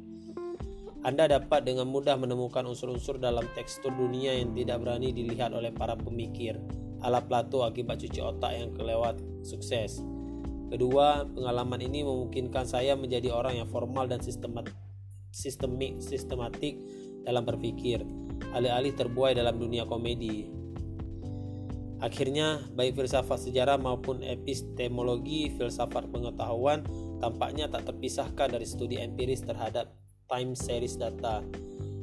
Anda 1.00 1.32
dapat 1.32 1.64
dengan 1.64 1.88
mudah 1.88 2.20
menemukan 2.20 2.68
unsur-unsur 2.68 3.16
dalam 3.16 3.48
tekstur 3.56 3.88
dunia 3.88 4.36
yang 4.36 4.52
tidak 4.52 4.84
berani 4.84 5.16
dilihat 5.16 5.56
oleh 5.56 5.72
para 5.72 5.96
pemikir, 5.96 6.60
ala 7.00 7.24
Plato 7.24 7.64
akibat 7.64 8.04
cuci 8.04 8.20
otak 8.20 8.52
yang 8.52 8.76
kelewat 8.76 9.16
sukses. 9.40 10.04
Kedua, 10.74 11.22
pengalaman 11.22 11.78
ini 11.86 12.02
memungkinkan 12.02 12.66
saya 12.66 12.98
menjadi 12.98 13.30
orang 13.30 13.62
yang 13.62 13.70
formal 13.70 14.10
dan 14.10 14.18
sistematik, 14.18 14.74
sistematik 16.02 16.82
dalam 17.22 17.46
berpikir 17.46 18.02
alih-alih 18.50 18.90
terbuai 18.98 19.38
dalam 19.38 19.54
dunia 19.54 19.86
komedi. 19.86 20.50
Akhirnya, 22.02 22.58
baik 22.74 22.98
filsafat 22.98 23.46
sejarah 23.46 23.78
maupun 23.78 24.26
epistemologi 24.26 25.54
filsafat 25.54 26.10
pengetahuan 26.10 26.82
tampaknya 27.22 27.70
tak 27.70 27.94
terpisahkan 27.94 28.58
dari 28.58 28.66
studi 28.66 28.98
empiris 28.98 29.46
terhadap 29.46 29.94
time 30.26 30.58
series 30.58 30.98
data, 30.98 31.46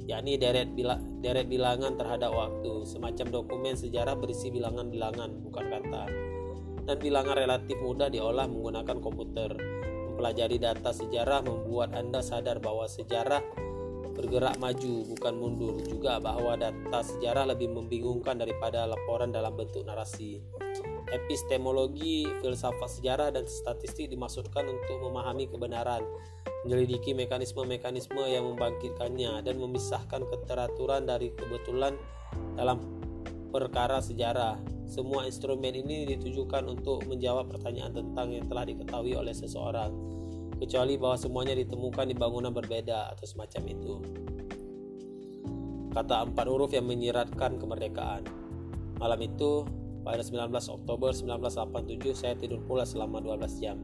yakni 0.08 0.40
deret, 0.40 0.72
bila, 0.72 0.96
deret 1.20 1.52
bilangan 1.52 2.00
terhadap 2.00 2.32
waktu, 2.32 2.88
semacam 2.88 3.36
dokumen 3.36 3.76
sejarah 3.76 4.16
berisi 4.16 4.48
bilangan-bilangan, 4.48 5.44
bukan 5.44 5.66
kata. 5.68 6.32
Dan 6.92 7.00
bilangan 7.00 7.40
relatif 7.40 7.80
mudah 7.80 8.12
diolah 8.12 8.52
menggunakan 8.52 9.00
komputer. 9.00 9.56
Mempelajari 10.12 10.60
data 10.60 10.92
sejarah 10.92 11.40
membuat 11.40 11.96
Anda 11.96 12.20
sadar 12.20 12.60
bahwa 12.60 12.84
sejarah 12.84 13.40
bergerak 14.12 14.60
maju 14.60 15.08
bukan 15.16 15.34
mundur 15.40 15.80
juga 15.88 16.20
bahwa 16.20 16.60
data 16.60 17.00
sejarah 17.00 17.48
lebih 17.48 17.72
membingungkan 17.72 18.36
daripada 18.36 18.84
laporan 18.84 19.32
dalam 19.32 19.56
bentuk 19.56 19.88
narasi. 19.88 20.44
Epistemologi, 21.16 22.28
filsafat 22.44 23.00
sejarah 23.00 23.32
dan 23.40 23.48
statistik 23.48 24.12
dimaksudkan 24.12 24.68
untuk 24.68 25.00
memahami 25.00 25.48
kebenaran, 25.48 26.04
menyelidiki 26.68 27.16
mekanisme-mekanisme 27.16 28.20
yang 28.28 28.52
membangkitkannya 28.52 29.48
dan 29.48 29.56
memisahkan 29.64 30.28
keteraturan 30.28 31.08
dari 31.08 31.32
kebetulan 31.40 31.96
dalam 32.60 32.84
perkara 33.52 34.00
sejarah. 34.00 34.58
Semua 34.88 35.28
instrumen 35.28 35.76
ini 35.76 36.08
ditujukan 36.16 36.68
untuk 36.68 37.04
menjawab 37.08 37.52
pertanyaan 37.52 37.92
tentang 37.92 38.32
yang 38.32 38.48
telah 38.48 38.64
diketahui 38.68 39.16
oleh 39.16 39.32
seseorang 39.32 40.12
kecuali 40.62 40.94
bahwa 40.94 41.18
semuanya 41.18 41.58
ditemukan 41.58 42.06
di 42.06 42.14
bangunan 42.14 42.54
berbeda 42.54 43.10
atau 43.18 43.26
semacam 43.26 43.62
itu. 43.66 43.94
Kata 45.92 46.30
empat 46.30 46.46
huruf 46.46 46.70
yang 46.72 46.86
menyiratkan 46.86 47.58
kemerdekaan. 47.58 48.24
Malam 49.02 49.20
itu, 49.26 49.66
pada 50.06 50.22
19 50.22 50.54
Oktober 50.70 51.10
1987, 51.12 52.14
saya 52.14 52.38
tidur 52.38 52.62
pula 52.62 52.86
selama 52.86 53.18
12 53.20 53.58
jam. 53.58 53.82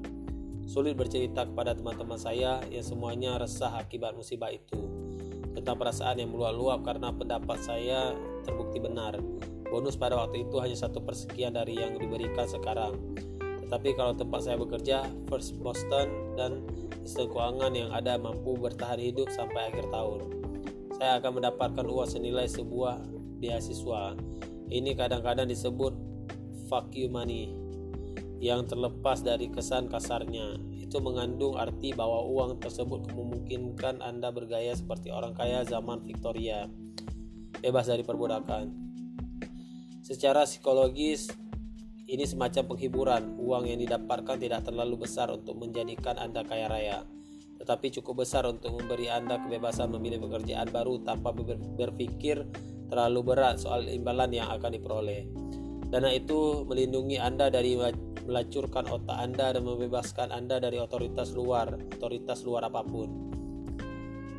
Sulit 0.70 0.94
bercerita 0.94 1.50
kepada 1.50 1.74
teman-teman 1.74 2.22
saya 2.22 2.62
yang 2.70 2.86
semuanya 2.86 3.42
resah 3.42 3.74
akibat 3.82 4.14
musibah 4.14 4.54
itu. 4.54 4.86
Tentang 5.58 5.82
perasaan 5.82 6.22
yang 6.22 6.30
meluap-luap 6.30 6.86
karena 6.86 7.10
pendapat 7.10 7.58
saya 7.58 8.14
terbukti 8.46 8.78
benar. 8.78 9.18
Bonus 9.68 10.00
pada 10.00 10.16
waktu 10.16 10.48
itu 10.48 10.58
hanya 10.64 10.78
satu 10.80 11.04
persekian 11.04 11.56
dari 11.56 11.76
yang 11.76 12.00
diberikan 12.00 12.48
sekarang 12.48 12.96
tapi 13.68 13.92
kalau 14.00 14.16
tempat 14.16 14.48
saya 14.48 14.56
bekerja, 14.56 15.04
First 15.28 15.60
Boston 15.60 16.40
dan 16.40 16.64
sistem 17.04 17.28
keuangan 17.36 17.72
yang 17.76 17.92
ada 17.92 18.16
mampu 18.16 18.56
bertahan 18.56 19.00
hidup 19.00 19.28
sampai 19.28 19.72
akhir 19.72 19.92
tahun. 19.92 20.20
Saya 20.96 21.20
akan 21.20 21.32
mendapatkan 21.44 21.86
uang 21.86 22.08
senilai 22.08 22.48
sebuah 22.48 23.04
beasiswa. 23.44 24.16
Ini 24.72 24.92
kadang-kadang 24.96 25.52
disebut 25.52 25.94
fuck 26.72 26.96
you 26.96 27.12
money 27.12 27.52
yang 28.40 28.64
terlepas 28.64 29.20
dari 29.20 29.52
kesan 29.52 29.92
kasarnya. 29.92 30.56
Itu 30.80 31.04
mengandung 31.04 31.60
arti 31.60 31.92
bahwa 31.92 32.24
uang 32.24 32.64
tersebut 32.64 33.12
memungkinkan 33.12 34.00
Anda 34.00 34.32
bergaya 34.32 34.72
seperti 34.72 35.12
orang 35.12 35.36
kaya 35.36 35.68
zaman 35.68 36.08
Victoria, 36.08 36.72
bebas 37.60 37.92
dari 37.92 38.08
perbudakan. 38.08 38.87
Secara 40.08 40.48
psikologis, 40.48 41.28
ini 42.08 42.24
semacam 42.24 42.64
penghiburan. 42.72 43.36
Uang 43.44 43.68
yang 43.68 43.84
didapatkan 43.84 44.40
tidak 44.40 44.64
terlalu 44.64 45.04
besar 45.04 45.28
untuk 45.36 45.60
menjadikan 45.60 46.16
Anda 46.16 46.48
kaya 46.48 46.72
raya, 46.72 47.04
tetapi 47.60 47.92
cukup 48.00 48.24
besar 48.24 48.48
untuk 48.48 48.72
memberi 48.72 49.12
Anda 49.12 49.36
kebebasan 49.44 49.92
memilih 49.92 50.24
pekerjaan 50.24 50.72
baru 50.72 51.04
tanpa 51.04 51.36
berpikir 51.76 52.40
terlalu 52.88 53.36
berat 53.36 53.60
soal 53.60 53.84
imbalan 53.84 54.32
yang 54.32 54.48
akan 54.48 54.80
diperoleh. 54.80 55.28
Dana 55.92 56.16
itu 56.16 56.64
melindungi 56.64 57.20
Anda 57.20 57.52
dari 57.52 57.76
melacurkan 58.24 58.88
otak 58.88 59.20
Anda 59.20 59.60
dan 59.60 59.68
membebaskan 59.68 60.32
Anda 60.32 60.64
dari 60.64 60.80
otoritas 60.80 61.36
luar, 61.36 61.76
otoritas 62.00 62.48
luar 62.48 62.64
apa 62.72 62.80
pun. 62.80 63.28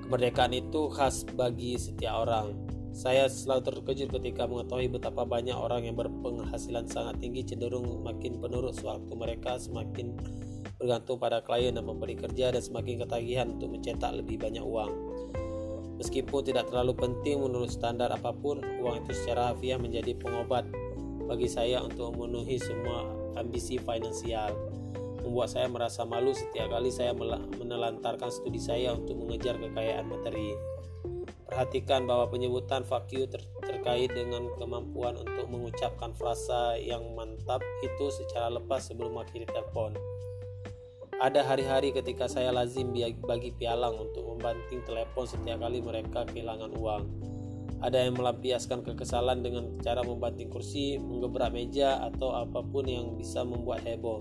Kemerdekaan 0.08 0.56
itu 0.56 0.88
khas 0.88 1.28
bagi 1.36 1.76
setiap 1.76 2.24
orang, 2.24 2.67
saya 2.98 3.30
selalu 3.30 3.62
terkejut 3.62 4.10
ketika 4.10 4.50
mengetahui 4.50 4.90
betapa 4.90 5.22
banyak 5.22 5.54
orang 5.54 5.86
yang 5.86 5.94
berpenghasilan 5.94 6.82
sangat 6.90 7.22
tinggi 7.22 7.46
cenderung 7.46 8.02
makin 8.02 8.42
penurut 8.42 8.74
sewaktu 8.74 9.14
mereka 9.14 9.54
semakin 9.54 10.18
bergantung 10.82 11.22
pada 11.22 11.38
klien 11.38 11.70
dan 11.78 11.86
pemberi 11.86 12.18
kerja 12.18 12.50
dan 12.50 12.58
semakin 12.58 13.06
ketagihan 13.06 13.54
untuk 13.54 13.70
mencetak 13.70 14.18
lebih 14.18 14.42
banyak 14.42 14.66
uang. 14.66 14.90
Meskipun 16.02 16.42
tidak 16.42 16.74
terlalu 16.74 16.98
penting 16.98 17.38
menurut 17.38 17.70
standar 17.70 18.10
apa 18.10 18.34
pun, 18.34 18.66
uang 18.82 19.06
itu 19.06 19.14
secara 19.14 19.54
harfiah 19.54 19.78
menjadi 19.78 20.18
pengobat 20.18 20.66
bagi 21.30 21.46
saya 21.46 21.78
untuk 21.86 22.18
memenuhi 22.18 22.58
semua 22.58 23.06
ambisi 23.38 23.78
finansial. 23.78 24.58
Membuat 25.22 25.54
saya 25.54 25.70
merasa 25.70 26.02
malu 26.02 26.34
setiap 26.34 26.66
kali 26.70 26.90
saya 26.90 27.14
menelantarkan 27.62 28.30
studi 28.30 28.58
saya 28.58 28.94
untuk 28.94 29.22
mengejar 29.22 29.54
kekayaan 29.54 30.06
materi. 30.10 30.77
Perhatikan 31.48 32.04
bahwa 32.04 32.28
penyebutan 32.28 32.84
fuck 32.84 33.08
ter 33.08 33.40
terkait 33.64 34.12
dengan 34.12 34.52
kemampuan 34.60 35.16
untuk 35.16 35.48
mengucapkan 35.48 36.12
frasa 36.12 36.76
yang 36.76 37.16
mantap 37.16 37.64
itu 37.80 38.12
secara 38.12 38.52
lepas 38.52 38.84
sebelum 38.84 39.16
akhiri 39.16 39.48
telepon. 39.48 39.96
Ada 41.18 41.42
hari-hari 41.42 41.90
ketika 41.90 42.28
saya 42.28 42.52
lazim 42.52 42.92
bagi 43.24 43.50
pialang 43.56 43.96
untuk 43.96 44.28
membanting 44.28 44.84
telepon 44.84 45.24
setiap 45.24 45.64
kali 45.64 45.80
mereka 45.80 46.28
kehilangan 46.28 46.70
uang. 46.76 47.02
Ada 47.80 48.06
yang 48.06 48.20
melampiaskan 48.20 48.84
kekesalan 48.84 49.40
dengan 49.40 49.80
cara 49.80 50.04
membanting 50.04 50.52
kursi, 50.52 51.00
menggebrak 51.00 51.50
meja, 51.50 51.98
atau 52.06 52.36
apa 52.36 52.60
pun 52.60 52.84
yang 52.86 53.16
bisa 53.16 53.40
membuat 53.42 53.82
heboh. 53.88 54.20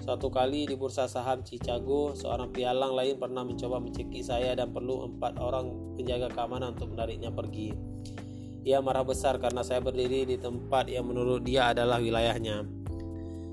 Suatu 0.00 0.32
kali 0.32 0.64
di 0.64 0.80
bursa 0.80 1.04
saham 1.04 1.44
Chicago, 1.44 2.16
seorang 2.16 2.48
pialang 2.48 2.96
lain 2.96 3.20
pernah 3.20 3.44
mencoba 3.44 3.76
mencekik 3.84 4.24
saya 4.24 4.56
dan 4.56 4.72
perlu 4.72 5.04
empat 5.12 5.36
orang 5.36 5.92
penjaga 6.00 6.32
keamanan 6.32 6.72
untuk 6.72 6.96
menariknya 6.96 7.28
pergi. 7.28 7.76
Ia 8.64 8.80
marah 8.80 9.04
besar 9.04 9.36
karena 9.36 9.60
saya 9.60 9.84
berdiri 9.84 10.24
di 10.24 10.36
tempat 10.40 10.88
yang 10.88 11.04
menurut 11.04 11.44
dia 11.44 11.76
adalah 11.76 12.00
wilayahnya. 12.00 12.64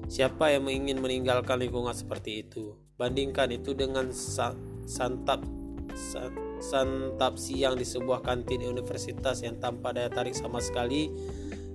Siapa 0.07 0.55
yang 0.55 0.71
ingin 0.71 1.03
meninggalkan 1.03 1.59
lingkungan 1.59 1.91
seperti 1.91 2.47
itu? 2.47 2.79
Bandingkan 2.95 3.51
itu 3.51 3.75
dengan 3.75 4.15
sa 4.15 4.55
santap 4.87 5.43
sa 5.91 6.31
santap 6.63 7.35
siang 7.35 7.75
di 7.75 7.83
sebuah 7.83 8.23
kantin 8.23 8.63
universitas 8.63 9.43
yang 9.43 9.59
tanpa 9.59 9.91
daya 9.91 10.07
tarik 10.07 10.31
sama 10.31 10.63
sekali 10.63 11.11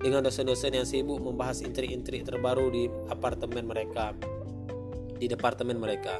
dengan 0.00 0.24
dosen-dosen 0.24 0.80
yang 0.80 0.88
sibuk 0.88 1.20
membahas 1.20 1.60
intrik-intrik 1.60 2.24
terbaru 2.24 2.72
di 2.72 2.88
apartemen 3.12 3.68
mereka 3.68 4.16
di 5.22 5.30
departemen 5.30 5.78
mereka. 5.78 6.18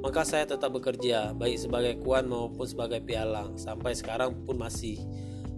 Maka 0.00 0.24
saya 0.24 0.48
tetap 0.48 0.72
bekerja 0.72 1.36
baik 1.36 1.60
sebagai 1.60 2.00
kuan 2.00 2.24
maupun 2.24 2.64
sebagai 2.64 3.04
pialang 3.04 3.60
sampai 3.60 3.92
sekarang 3.92 4.32
pun 4.48 4.56
masih. 4.56 5.00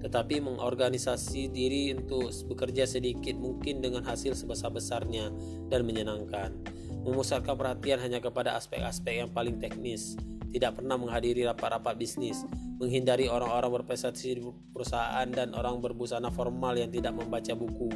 Tetapi 0.03 0.39
mengorganisasi 0.39 1.51
diri 1.51 1.91
untuk 1.95 2.31
bekerja 2.51 2.87
sedikit 2.87 3.35
mungkin 3.39 3.83
dengan 3.83 4.07
hasil 4.07 4.39
sebesar-besarnya 4.39 5.31
dan 5.67 5.83
menyenangkan. 5.83 6.55
Memusatkan 7.03 7.59
perhatian 7.59 8.03
hanya 8.03 8.23
kepada 8.23 8.55
aspek-aspek 8.55 9.23
yang 9.23 9.31
paling 9.31 9.59
teknis, 9.59 10.15
tidak 10.55 10.79
pernah 10.79 10.95
menghadiri 10.95 11.43
rapat-rapat 11.47 11.99
bisnis, 11.99 12.47
menghindari 12.79 13.27
orang-orang 13.27 13.83
berprestasi 13.83 14.39
di 14.39 14.43
perusahaan 14.71 15.27
dan 15.27 15.59
orang 15.59 15.83
berbusana 15.83 16.31
formal 16.31 16.79
yang 16.79 16.91
tidak 16.91 17.15
membaca 17.19 17.51
buku, 17.59 17.91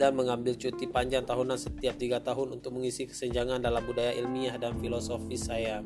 dan 0.00 0.16
mengambil 0.16 0.56
cuti 0.56 0.88
panjang 0.88 1.28
tahunan 1.28 1.60
setiap 1.60 2.00
tiga 2.00 2.24
tahun 2.24 2.56
untuk 2.56 2.72
mengisi 2.72 3.04
kesenjangan 3.04 3.60
dalam 3.60 3.84
budaya 3.84 4.16
ilmiah 4.16 4.56
dan 4.56 4.80
filosofis 4.80 5.44
saya. 5.44 5.84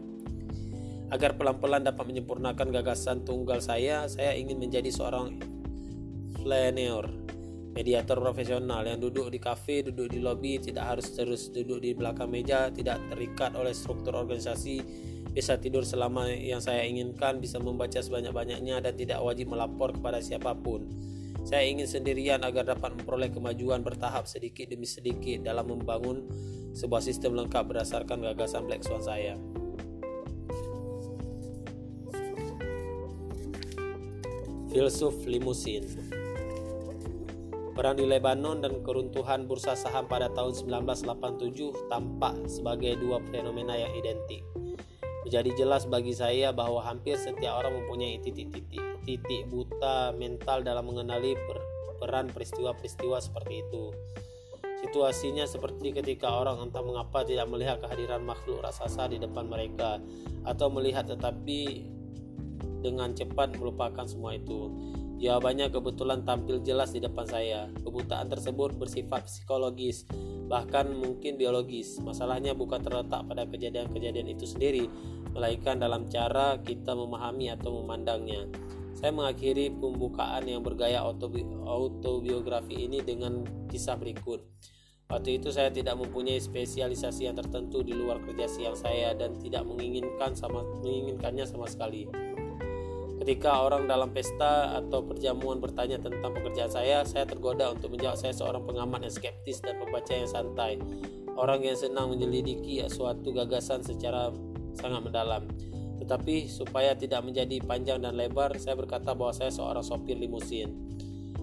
Agar 1.11 1.35
pelan-pelan 1.35 1.83
dapat 1.83 2.07
menyempurnakan 2.07 2.71
gagasan 2.71 3.27
tunggal 3.27 3.59
saya, 3.59 4.07
saya 4.07 4.39
ingin 4.39 4.63
menjadi 4.63 4.87
seorang 4.95 5.43
flaneur, 6.39 7.11
mediator 7.75 8.23
profesional 8.23 8.87
yang 8.87 9.03
duduk 9.03 9.35
di 9.35 9.43
kafe, 9.43 9.83
duduk 9.83 10.07
di 10.15 10.23
lobi, 10.23 10.63
tidak 10.63 10.95
harus 10.95 11.11
terus 11.11 11.51
duduk 11.51 11.83
di 11.83 11.91
belakang 11.99 12.31
meja, 12.31 12.71
tidak 12.71 13.03
terikat 13.11 13.59
oleh 13.59 13.75
struktur 13.75 14.15
organisasi, 14.15 14.79
bisa 15.35 15.59
tidur 15.59 15.83
selama 15.83 16.31
yang 16.31 16.63
saya 16.63 16.87
inginkan, 16.87 17.43
bisa 17.43 17.59
membaca 17.59 17.99
sebanyak-banyaknya 17.99 18.79
dan 18.79 18.95
tidak 18.95 19.19
wajib 19.27 19.51
melapor 19.51 19.91
kepada 19.91 20.23
siapa 20.23 20.55
pun. 20.55 20.87
Saya 21.45 21.69
ingin 21.69 21.85
sendirian 21.85 22.41
agar 22.41 22.73
dapat 22.73 22.97
memperoleh 22.97 23.29
kemajuan 23.29 23.85
bertahap 23.85 24.25
sedikit 24.25 24.73
demi 24.73 24.89
sedikit 24.89 25.45
dalam 25.45 25.69
membangun 25.69 26.25
sebuah 26.73 27.05
sistem 27.05 27.37
lengkap 27.37 27.69
berdasarkan 27.69 28.25
gagasan 28.25 28.65
Black 28.65 28.83
Swan 28.83 29.05
saya. 29.05 29.37
filsuf 34.75 35.15
limusin. 35.31 35.87
Perang 37.79 37.95
di 37.95 38.03
Lebanon 38.11 38.59
dan 38.59 38.83
keruntuhan 38.83 39.47
bursa 39.47 39.79
saham 39.79 40.11
pada 40.11 40.27
tahun 40.35 40.51
1987 40.51 41.87
tampak 41.87 42.35
sebagai 42.51 42.99
dua 42.99 43.23
fenomena 43.31 43.79
yang 43.79 43.95
identik. 43.95 44.43
Menjadi 45.25 45.51
jelas 45.57 45.89
bagi 45.89 46.13
saya 46.13 46.53
bahwa 46.53 46.85
hampir 46.85 47.17
setiap 47.17 47.65
orang 47.65 47.81
mempunyai 47.81 48.21
titik-titik 48.21 48.85
titik 49.05 49.49
buta 49.53 50.13
mental 50.17 50.65
dalam 50.65 50.89
mengenali 50.89 51.37
per, 51.37 51.61
peran 52.01 52.29
peristiwa-peristiwa 52.33 53.21
seperti 53.21 53.65
itu. 53.65 53.93
Situasinya 54.85 55.49
seperti 55.49 55.97
ketika 55.97 56.29
orang 56.29 56.69
entah 56.69 56.85
mengapa 56.85 57.25
tidak 57.25 57.49
melihat 57.49 57.81
kehadiran 57.81 58.21
makhluk 58.21 58.61
raksasa 58.61 59.09
di 59.09 59.17
depan 59.17 59.49
mereka 59.49 59.97
atau 60.45 60.69
melihat 60.69 61.09
tetapi 61.09 61.89
dengan 62.85 63.17
cepat 63.17 63.57
melupakan 63.57 64.05
semua 64.05 64.37
itu. 64.37 64.69
Jawabannya 65.25 65.73
kebetulan 65.73 66.21
tampil 66.21 66.61
jelas 66.61 66.93
di 66.93 67.01
depan 67.01 67.25
saya. 67.25 67.73
Kebutaan 67.81 68.29
tersebut 68.29 68.77
bersifat 68.77 69.25
psikologis, 69.25 70.05
bahkan 70.53 70.93
mungkin 70.93 71.41
biologis. 71.41 71.97
Masalahnya 72.05 72.53
bukan 72.53 72.85
terletak 72.85 73.25
pada 73.25 73.49
kejadian-kejadian 73.49 74.37
itu 74.37 74.45
sendiri, 74.45 74.85
melainkan 75.33 75.81
dalam 75.81 76.13
cara 76.13 76.61
kita 76.61 76.93
memahami 76.93 77.49
atau 77.57 77.73
memandangnya. 77.81 78.53
Saya 78.93 79.17
mengakhiri 79.17 79.73
pembukaan 79.73 80.45
yang 80.45 80.61
bergaya 80.61 81.01
autobi 81.01 81.41
autobiografi 81.65 82.85
ini 82.85 83.01
dengan 83.01 83.49
kisah 83.73 83.97
berikut. 83.97 84.45
Waktu 85.09 85.41
itu 85.41 85.49
saya 85.49 85.73
tidak 85.73 86.05
mempunyai 86.05 86.37
spesialisasi 86.37 87.33
yang 87.33 87.37
tertentu 87.37 87.81
di 87.81 87.97
luar 87.97 88.21
kerja 88.21 88.45
siang 88.45 88.77
saya 88.77 89.17
dan 89.17 89.41
tidak 89.41 89.65
menginginkan 89.65 90.37
sama 90.37 90.61
menginginkannya 90.85 91.49
sama 91.49 91.65
sekali. 91.65 92.34
Ketika 93.25 93.65
orang 93.65 93.89
dalam 93.89 94.13
pesta 94.13 94.77
atau 94.77 95.01
perjamuan 95.01 95.57
bertanya 95.57 95.97
tentang 95.97 96.29
pekerjaan 96.37 96.69
saya, 96.69 97.09
saya 97.09 97.25
tergoda 97.25 97.73
untuk 97.73 97.97
menjawab 97.97 98.21
saya 98.21 98.37
seorang 98.37 98.69
pengamat 98.69 99.09
yang 99.09 99.15
skeptis 99.17 99.65
dan 99.65 99.81
pembaca 99.81 100.13
yang 100.13 100.29
santai. 100.29 100.77
Orang 101.33 101.65
yang 101.65 101.73
senang 101.73 102.13
menyelidiki 102.13 102.85
suatu 102.85 103.33
gagasan 103.33 103.81
secara 103.81 104.29
sangat 104.77 105.09
mendalam. 105.09 105.49
Tetapi 106.05 106.53
supaya 106.53 106.93
tidak 106.93 107.25
menjadi 107.25 107.65
panjang 107.65 108.05
dan 108.05 108.13
lebar, 108.13 108.61
saya 108.61 108.77
berkata 108.77 109.17
bahwa 109.17 109.33
saya 109.33 109.49
seorang 109.49 109.81
sopir 109.81 110.21
limusin. 110.21 110.77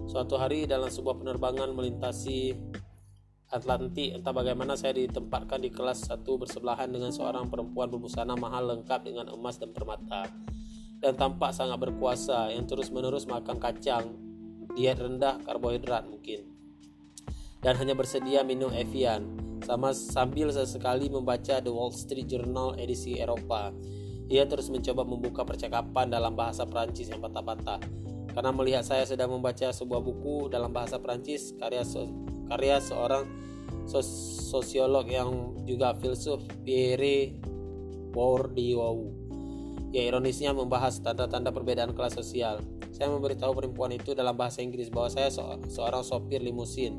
Suatu 0.06 0.38
hari 0.38 0.70
dalam 0.70 0.86
sebuah 0.86 1.18
penerbangan 1.18 1.66
melintasi 1.74 2.54
Atlantik, 3.50 4.22
entah 4.22 4.30
bagaimana 4.30 4.78
saya 4.78 4.94
ditempatkan 5.02 5.58
di 5.58 5.74
kelas 5.74 6.06
satu 6.06 6.46
bersebelahan 6.46 6.94
dengan 6.94 7.10
seorang 7.10 7.50
perempuan 7.50 7.90
berbusana 7.90 8.38
mahal 8.38 8.70
lengkap 8.70 9.02
dengan 9.02 9.34
emas 9.34 9.58
dan 9.58 9.74
permata 9.74 10.30
dan 11.02 11.18
tampak 11.18 11.50
sangat 11.50 11.82
berkuasa 11.82 12.54
yang 12.54 12.64
terus-menerus 12.64 13.26
makan 13.26 13.58
kacang, 13.58 14.14
diet 14.78 15.02
rendah 15.02 15.42
karbohidrat 15.42 16.06
mungkin, 16.06 16.46
dan 17.58 17.74
hanya 17.74 17.98
bersedia 17.98 18.46
minum 18.46 18.70
Evian, 18.70 19.26
sama 19.66 19.90
sambil 19.90 20.50
sesekali 20.54 21.10
membaca 21.10 21.58
The 21.58 21.70
Wall 21.70 21.90
Street 21.90 22.30
Journal 22.30 22.78
edisi 22.78 23.18
Eropa. 23.18 23.74
Ia 24.30 24.46
terus 24.46 24.70
mencoba 24.70 25.02
membuka 25.02 25.42
percakapan 25.42 26.08
dalam 26.08 26.32
bahasa 26.34 26.64
Prancis 26.64 27.10
yang 27.10 27.20
patah-patah. 27.20 27.82
Karena 28.32 28.48
melihat 28.48 28.80
saya 28.80 29.04
sedang 29.04 29.28
membaca 29.28 29.68
sebuah 29.68 30.00
buku 30.00 30.48
dalam 30.48 30.72
bahasa 30.72 30.96
Prancis 30.96 31.52
karya 31.60 31.84
so, 31.84 32.08
karya 32.48 32.80
seorang 32.80 33.28
sos, 33.84 34.08
sosiolog 34.48 35.04
yang 35.04 35.52
juga 35.68 35.92
filsuf 36.00 36.40
Pierre 36.64 37.36
Bourdieu 38.08 39.21
Ya 39.92 40.08
ironisnya 40.08 40.56
membahas 40.56 41.04
tanda-tanda 41.04 41.52
perbedaan 41.52 41.92
kelas 41.92 42.16
sosial. 42.16 42.64
Saya 42.96 43.12
memberitahu 43.12 43.52
perempuan 43.52 43.92
itu 43.92 44.16
dalam 44.16 44.32
bahasa 44.32 44.64
Inggris 44.64 44.88
bahwa 44.88 45.12
saya 45.12 45.28
seorang 45.68 46.00
sopir 46.00 46.40
limusin 46.40 46.96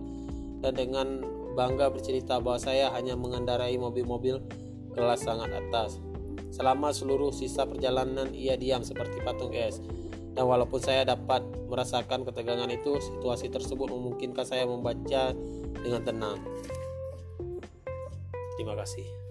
dan 0.61 0.78
dengan 0.78 1.26
bangga 1.57 1.90
bercerita 1.90 2.38
bahwa 2.38 2.61
saya 2.61 2.94
hanya 2.94 3.18
mengendarai 3.18 3.78
mobil-mobil 3.82 4.41
kelas 4.94 5.26
sangat 5.26 5.49
atas. 5.53 5.98
Selama 6.53 6.94
seluruh 6.94 7.34
sisa 7.34 7.65
perjalanan 7.65 8.30
ia 8.30 8.53
diam 8.53 8.86
seperti 8.86 9.22
patung 9.26 9.57
es. 9.57 9.82
Dan 10.34 10.49
walaupun 10.49 10.82
saya 10.82 11.06
dapat 11.06 11.45
merasakan 11.70 12.26
ketegangan 12.26 12.70
itu, 12.74 12.98
situasi 12.98 13.53
tersebut 13.53 13.90
memungkinkan 13.90 14.45
saya 14.45 14.65
membaca 14.65 15.34
dengan 15.82 16.02
tenang. 16.02 16.38
Terima 18.57 18.74
kasih. 18.74 19.23